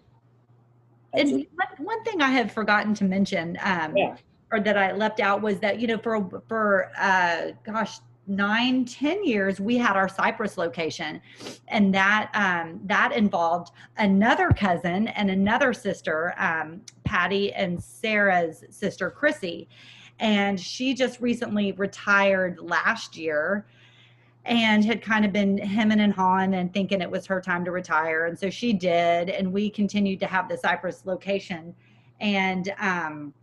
absolutely. 1.14 1.48
And 1.56 1.76
one, 1.76 1.86
one 1.86 2.04
thing 2.04 2.20
I 2.20 2.28
had 2.28 2.52
forgotten 2.52 2.92
to 2.94 3.04
mention, 3.04 3.58
um, 3.62 3.96
yeah. 3.96 4.16
or 4.52 4.60
that 4.60 4.76
I 4.76 4.92
left 4.92 5.20
out, 5.20 5.40
was 5.42 5.58
that 5.60 5.80
you 5.80 5.86
know 5.86 5.98
for 5.98 6.42
for 6.48 6.90
uh, 6.98 7.52
gosh 7.64 7.98
nine 8.26 8.84
ten 8.84 9.24
years 9.24 9.60
we 9.60 9.76
had 9.76 9.96
our 9.96 10.08
cypress 10.08 10.58
location. 10.58 11.20
And 11.68 11.94
that 11.94 12.30
um, 12.34 12.80
that 12.84 13.12
involved 13.12 13.72
another 13.98 14.50
cousin 14.50 15.08
and 15.08 15.30
another 15.30 15.72
sister 15.72 16.34
um, 16.38 16.80
patty 17.04 17.52
and 17.52 17.82
sarah's 17.82 18.64
sister 18.70 19.10
chrissy. 19.10 19.68
And 20.18 20.58
she 20.58 20.94
just 20.94 21.20
recently 21.20 21.72
retired 21.72 22.58
last 22.60 23.16
year 23.16 23.66
and 24.46 24.84
had 24.84 25.02
kind 25.02 25.24
of 25.24 25.32
been 25.32 25.58
hemming 25.58 26.00
and 26.00 26.12
hawing 26.12 26.54
and 26.54 26.72
thinking 26.72 27.02
it 27.02 27.10
was 27.10 27.26
her 27.26 27.40
time 27.40 27.64
to 27.64 27.70
retire. 27.70 28.26
And 28.26 28.38
so 28.38 28.48
she 28.48 28.72
did. 28.72 29.28
And 29.28 29.52
we 29.52 29.68
continued 29.68 30.20
to 30.20 30.26
have 30.26 30.48
the 30.48 30.56
cypress 30.56 31.04
location. 31.04 31.74
And 32.20 32.72
um, 32.78 33.34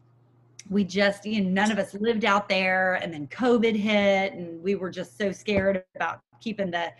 we 0.69 0.83
just 0.83 1.25
you 1.25 1.41
know 1.41 1.49
none 1.49 1.71
of 1.71 1.77
us 1.77 1.93
lived 1.95 2.25
out 2.25 2.47
there 2.47 2.95
and 2.95 3.13
then 3.13 3.27
covid 3.27 3.75
hit 3.75 4.33
and 4.33 4.61
we 4.63 4.75
were 4.75 4.89
just 4.89 5.17
so 5.17 5.31
scared 5.31 5.83
about 5.95 6.21
keeping 6.39 6.71
the 6.71 6.91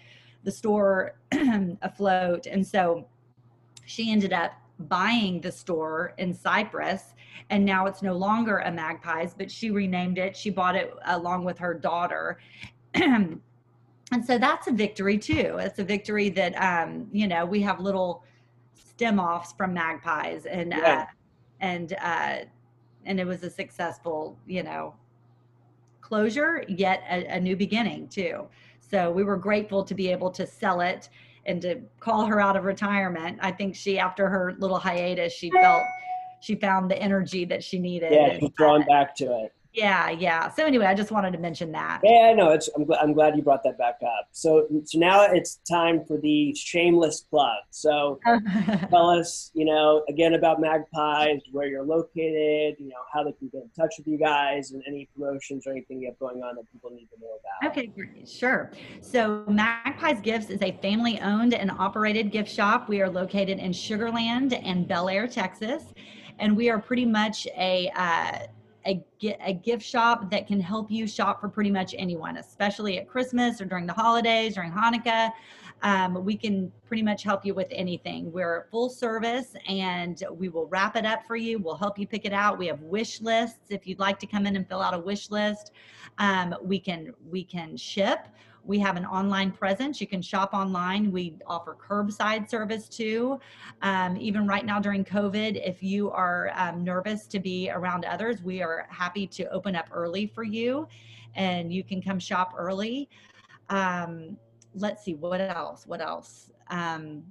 the 0.43 0.51
store 0.51 1.15
afloat. 1.81 2.45
And 2.47 2.65
so 2.65 3.07
she 3.85 4.11
ended 4.11 4.33
up 4.33 4.53
buying 4.79 5.39
the 5.41 5.51
store 5.51 6.13
in 6.17 6.33
cypress 6.33 7.13
and 7.49 7.63
now 7.63 7.85
it's 7.85 8.01
no 8.01 8.13
longer 8.13 8.59
a 8.59 8.71
magpies 8.71 9.33
but 9.37 9.49
she 9.49 9.71
renamed 9.71 10.17
it. 10.17 10.35
She 10.35 10.49
bought 10.49 10.75
it 10.75 10.93
along 11.05 11.45
with 11.45 11.57
her 11.59 11.73
daughter. 11.73 12.39
And 14.11 14.23
so 14.23 14.37
that's 14.37 14.67
a 14.67 14.71
victory 14.71 15.17
too. 15.17 15.57
It's 15.59 15.79
a 15.79 15.83
victory 15.83 16.29
that 16.29 16.53
um 16.61 17.07
you 17.11 17.25
know 17.25 17.45
we 17.47 17.61
have 17.61 17.79
little 17.79 18.23
stem 18.75 19.17
offs 19.17 19.53
from 19.53 19.73
magpies 19.73 20.45
and 20.45 20.71
yeah. 20.71 21.07
uh 21.09 21.13
and 21.59 21.93
uh 21.99 22.35
and 23.05 23.19
it 23.19 23.25
was 23.25 23.43
a 23.43 23.49
successful, 23.49 24.37
you 24.47 24.63
know, 24.63 24.95
closure, 26.01 26.63
yet 26.67 27.03
a, 27.09 27.25
a 27.35 27.39
new 27.39 27.55
beginning 27.55 28.07
too. 28.07 28.47
So 28.79 29.11
we 29.11 29.23
were 29.23 29.37
grateful 29.37 29.83
to 29.83 29.95
be 29.95 30.09
able 30.09 30.29
to 30.31 30.45
sell 30.45 30.81
it 30.81 31.09
and 31.45 31.61
to 31.61 31.81
call 31.99 32.25
her 32.25 32.39
out 32.39 32.55
of 32.55 32.63
retirement. 32.63 33.39
I 33.41 33.51
think 33.51 33.75
she, 33.75 33.99
after 33.99 34.29
her 34.29 34.53
little 34.59 34.77
hiatus, 34.77 35.33
she 35.33 35.51
felt 35.51 35.83
she 36.41 36.55
found 36.55 36.91
the 36.91 36.97
energy 36.97 37.45
that 37.45 37.63
she 37.63 37.79
needed. 37.79 38.11
Yeah, 38.11 38.37
she's 38.37 38.49
drawn 38.51 38.85
back 38.85 39.15
to 39.17 39.25
it. 39.45 39.53
Yeah, 39.73 40.11
yeah. 40.11 40.49
So 40.49 40.65
anyway, 40.65 40.85
I 40.85 40.93
just 40.93 41.11
wanted 41.11 41.33
to 41.33 41.39
mention 41.39 41.71
that. 41.71 42.01
Yeah, 42.03 42.33
no, 42.33 42.51
it's 42.51 42.69
I'm, 42.75 42.85
gl- 42.85 42.97
I'm 43.01 43.13
glad 43.13 43.35
you 43.35 43.41
brought 43.41 43.63
that 43.63 43.77
back 43.77 43.97
up. 44.03 44.27
So 44.31 44.67
so 44.85 44.99
now 44.99 45.23
it's 45.23 45.59
time 45.69 46.05
for 46.05 46.17
the 46.17 46.53
shameless 46.53 47.21
plug. 47.21 47.57
So 47.71 48.19
tell 48.89 49.09
us, 49.09 49.49
you 49.55 49.65
know, 49.65 50.03
again 50.07 50.35
about 50.35 50.61
Magpies, 50.61 51.41
where 51.51 51.67
you're 51.67 51.83
located, 51.83 52.75
you 52.79 52.89
know, 52.89 53.01
how 53.11 53.23
they 53.23 53.31
can 53.31 53.47
get 53.47 53.63
in 53.63 53.69
touch 53.75 53.95
with 53.97 54.07
you 54.07 54.19
guys, 54.19 54.71
and 54.71 54.83
any 54.87 55.09
promotions 55.15 55.65
or 55.65 55.71
anything 55.71 56.01
you 56.01 56.07
have 56.09 56.19
going 56.19 56.43
on 56.43 56.55
that 56.55 56.71
people 56.71 56.91
need 56.91 57.07
to 57.07 57.19
know 57.19 57.39
about. 57.39 57.71
Okay, 57.71 57.91
sure. 58.27 58.71
So 59.01 59.43
Magpies 59.47 60.21
Gifts 60.21 60.51
is 60.51 60.61
a 60.61 60.77
family-owned 60.83 61.55
and 61.55 61.71
operated 61.71 62.31
gift 62.31 62.49
shop. 62.49 62.89
We 62.89 63.01
are 63.01 63.09
located 63.09 63.57
in 63.57 63.73
Sugar 63.73 64.11
Land 64.11 64.53
and 64.53 64.87
Bellaire, 64.87 65.27
Texas, 65.27 65.83
and 66.37 66.55
we 66.55 66.69
are 66.69 66.79
pretty 66.79 67.05
much 67.05 67.47
a 67.57 67.89
uh, 67.95 68.39
a, 68.85 69.03
a 69.41 69.53
gift 69.53 69.83
shop 69.83 70.29
that 70.31 70.47
can 70.47 70.59
help 70.59 70.91
you 70.91 71.07
shop 71.07 71.39
for 71.39 71.49
pretty 71.49 71.71
much 71.71 71.95
anyone, 71.97 72.37
especially 72.37 72.97
at 72.97 73.07
Christmas 73.07 73.61
or 73.61 73.65
during 73.65 73.85
the 73.85 73.93
holidays, 73.93 74.55
during 74.55 74.71
Hanukkah. 74.71 75.31
Um, 75.81 76.23
we 76.23 76.37
can 76.37 76.71
pretty 76.87 77.03
much 77.03 77.23
help 77.23 77.45
you 77.45 77.53
with 77.53 77.67
anything. 77.71 78.31
We're 78.31 78.67
full 78.71 78.89
service 78.89 79.53
and 79.67 80.23
we 80.31 80.47
will 80.47 80.67
wrap 80.67 80.95
it 80.95 81.05
up 81.05 81.25
for 81.25 81.35
you. 81.35 81.59
We'll 81.59 81.75
help 81.75 81.99
you 81.99 82.07
pick 82.07 82.25
it 82.25 82.33
out. 82.33 82.57
We 82.57 82.67
have 82.67 82.81
wish 82.81 83.19
lists 83.19 83.69
if 83.69 83.85
you'd 83.85 83.99
like 83.99 84.17
to 84.19 84.27
come 84.27 84.45
in 84.45 84.55
and 84.55 84.67
fill 84.67 84.81
out 84.81 84.93
a 84.93 84.99
wish 84.99 85.29
list. 85.29 85.71
Um, 86.19 86.55
we 86.61 86.79
can 86.79 87.13
we 87.29 87.43
can 87.43 87.75
ship. 87.75 88.27
We 88.65 88.79
have 88.79 88.95
an 88.95 89.05
online 89.05 89.51
presence. 89.51 89.99
You 89.99 90.07
can 90.07 90.21
shop 90.21 90.53
online. 90.53 91.11
We 91.11 91.35
offer 91.45 91.75
curbside 91.75 92.49
service 92.49 92.87
too. 92.87 93.39
Um, 93.81 94.15
even 94.17 94.47
right 94.47 94.65
now 94.65 94.79
during 94.79 95.03
COVID, 95.03 95.61
if 95.67 95.83
you 95.83 96.11
are 96.11 96.51
um, 96.55 96.83
nervous 96.83 97.27
to 97.27 97.39
be 97.39 97.69
around 97.69 98.05
others, 98.05 98.41
we 98.41 98.61
are 98.61 98.87
happy 98.89 99.27
to 99.27 99.49
open 99.49 99.75
up 99.75 99.87
early 99.91 100.27
for 100.27 100.43
you 100.43 100.87
and 101.35 101.73
you 101.73 101.83
can 101.83 102.01
come 102.01 102.19
shop 102.19 102.53
early. 102.57 103.09
Um, 103.69 104.37
let's 104.75 105.03
see, 105.03 105.15
what 105.15 105.41
else? 105.41 105.85
What 105.85 106.01
else? 106.01 106.49
Um, 106.69 107.23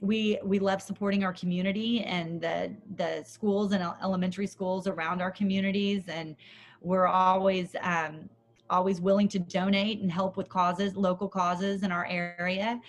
we 0.00 0.38
we 0.42 0.58
love 0.58 0.82
supporting 0.82 1.22
our 1.22 1.32
community 1.32 2.02
and 2.02 2.40
the 2.40 2.74
the 2.96 3.22
schools 3.24 3.72
and 3.72 3.84
elementary 4.02 4.48
schools 4.48 4.88
around 4.88 5.22
our 5.22 5.30
communities 5.30 6.02
and 6.08 6.34
we're 6.80 7.06
always 7.06 7.76
um, 7.82 8.28
always 8.72 9.00
willing 9.00 9.28
to 9.28 9.38
donate 9.38 10.00
and 10.00 10.10
help 10.10 10.36
with 10.36 10.48
causes 10.48 10.96
local 10.96 11.28
causes 11.28 11.82
in 11.82 11.92
our 11.92 12.06
area 12.06 12.80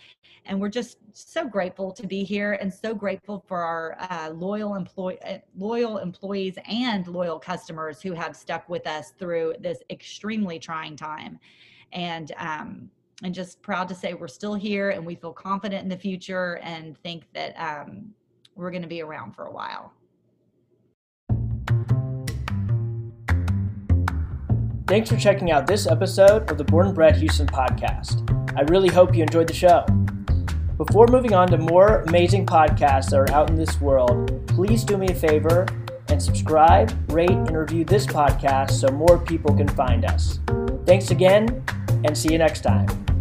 and 0.45 0.59
we're 0.59 0.69
just 0.69 0.97
so 1.13 1.47
grateful 1.47 1.91
to 1.91 2.07
be 2.07 2.23
here 2.23 2.53
and 2.53 2.73
so 2.73 2.93
grateful 2.93 3.43
for 3.47 3.59
our 3.59 3.95
uh, 4.09 4.29
loyal 4.31 4.75
employee 4.75 5.21
uh, 5.23 5.37
loyal 5.55 5.99
employees 5.99 6.55
and 6.67 7.07
loyal 7.07 7.39
customers 7.39 8.01
who 8.01 8.13
have 8.13 8.35
stuck 8.35 8.67
with 8.67 8.87
us 8.87 9.11
through 9.19 9.53
this 9.59 9.79
extremely 9.89 10.57
trying 10.57 10.95
time 10.95 11.39
and 11.91 12.31
um, 12.37 12.89
and 13.23 13.33
just 13.33 13.61
proud 13.61 13.87
to 13.87 13.95
say 13.95 14.13
we're 14.13 14.27
still 14.27 14.55
here 14.55 14.89
and 14.89 15.05
we 15.05 15.15
feel 15.15 15.33
confident 15.33 15.83
in 15.83 15.89
the 15.89 15.97
future 15.97 16.59
and 16.63 16.97
think 16.97 17.23
that 17.33 17.53
um, 17.53 18.13
we're 18.55 18.71
going 18.71 18.81
to 18.81 18.87
be 18.87 19.01
around 19.01 19.33
for 19.33 19.45
a 19.45 19.51
while. 19.51 19.93
Thanks 24.85 25.09
for 25.09 25.17
checking 25.17 25.49
out 25.49 25.65
this 25.65 25.87
episode 25.87 26.51
of 26.51 26.57
the 26.57 26.63
Born 26.65 26.87
and 26.87 26.95
Bred 26.95 27.15
Houston 27.15 27.47
podcast. 27.47 28.29
I 28.57 28.61
really 28.63 28.89
hope 28.89 29.15
you 29.15 29.23
enjoyed 29.23 29.47
the 29.47 29.53
show. 29.53 29.85
Before 30.77 31.07
moving 31.07 31.33
on 31.33 31.47
to 31.49 31.57
more 31.57 32.01
amazing 32.01 32.45
podcasts 32.45 33.11
that 33.11 33.19
are 33.19 33.31
out 33.31 33.49
in 33.49 33.55
this 33.55 33.79
world, 33.79 34.45
please 34.47 34.83
do 34.83 34.97
me 34.97 35.07
a 35.07 35.15
favor 35.15 35.65
and 36.09 36.21
subscribe, 36.21 36.93
rate, 37.11 37.29
and 37.29 37.57
review 37.57 37.85
this 37.85 38.05
podcast 38.05 38.71
so 38.71 38.89
more 38.89 39.17
people 39.17 39.55
can 39.55 39.69
find 39.69 40.03
us. 40.03 40.39
Thanks 40.85 41.11
again, 41.11 41.63
and 42.03 42.17
see 42.17 42.33
you 42.33 42.37
next 42.37 42.61
time. 42.61 43.12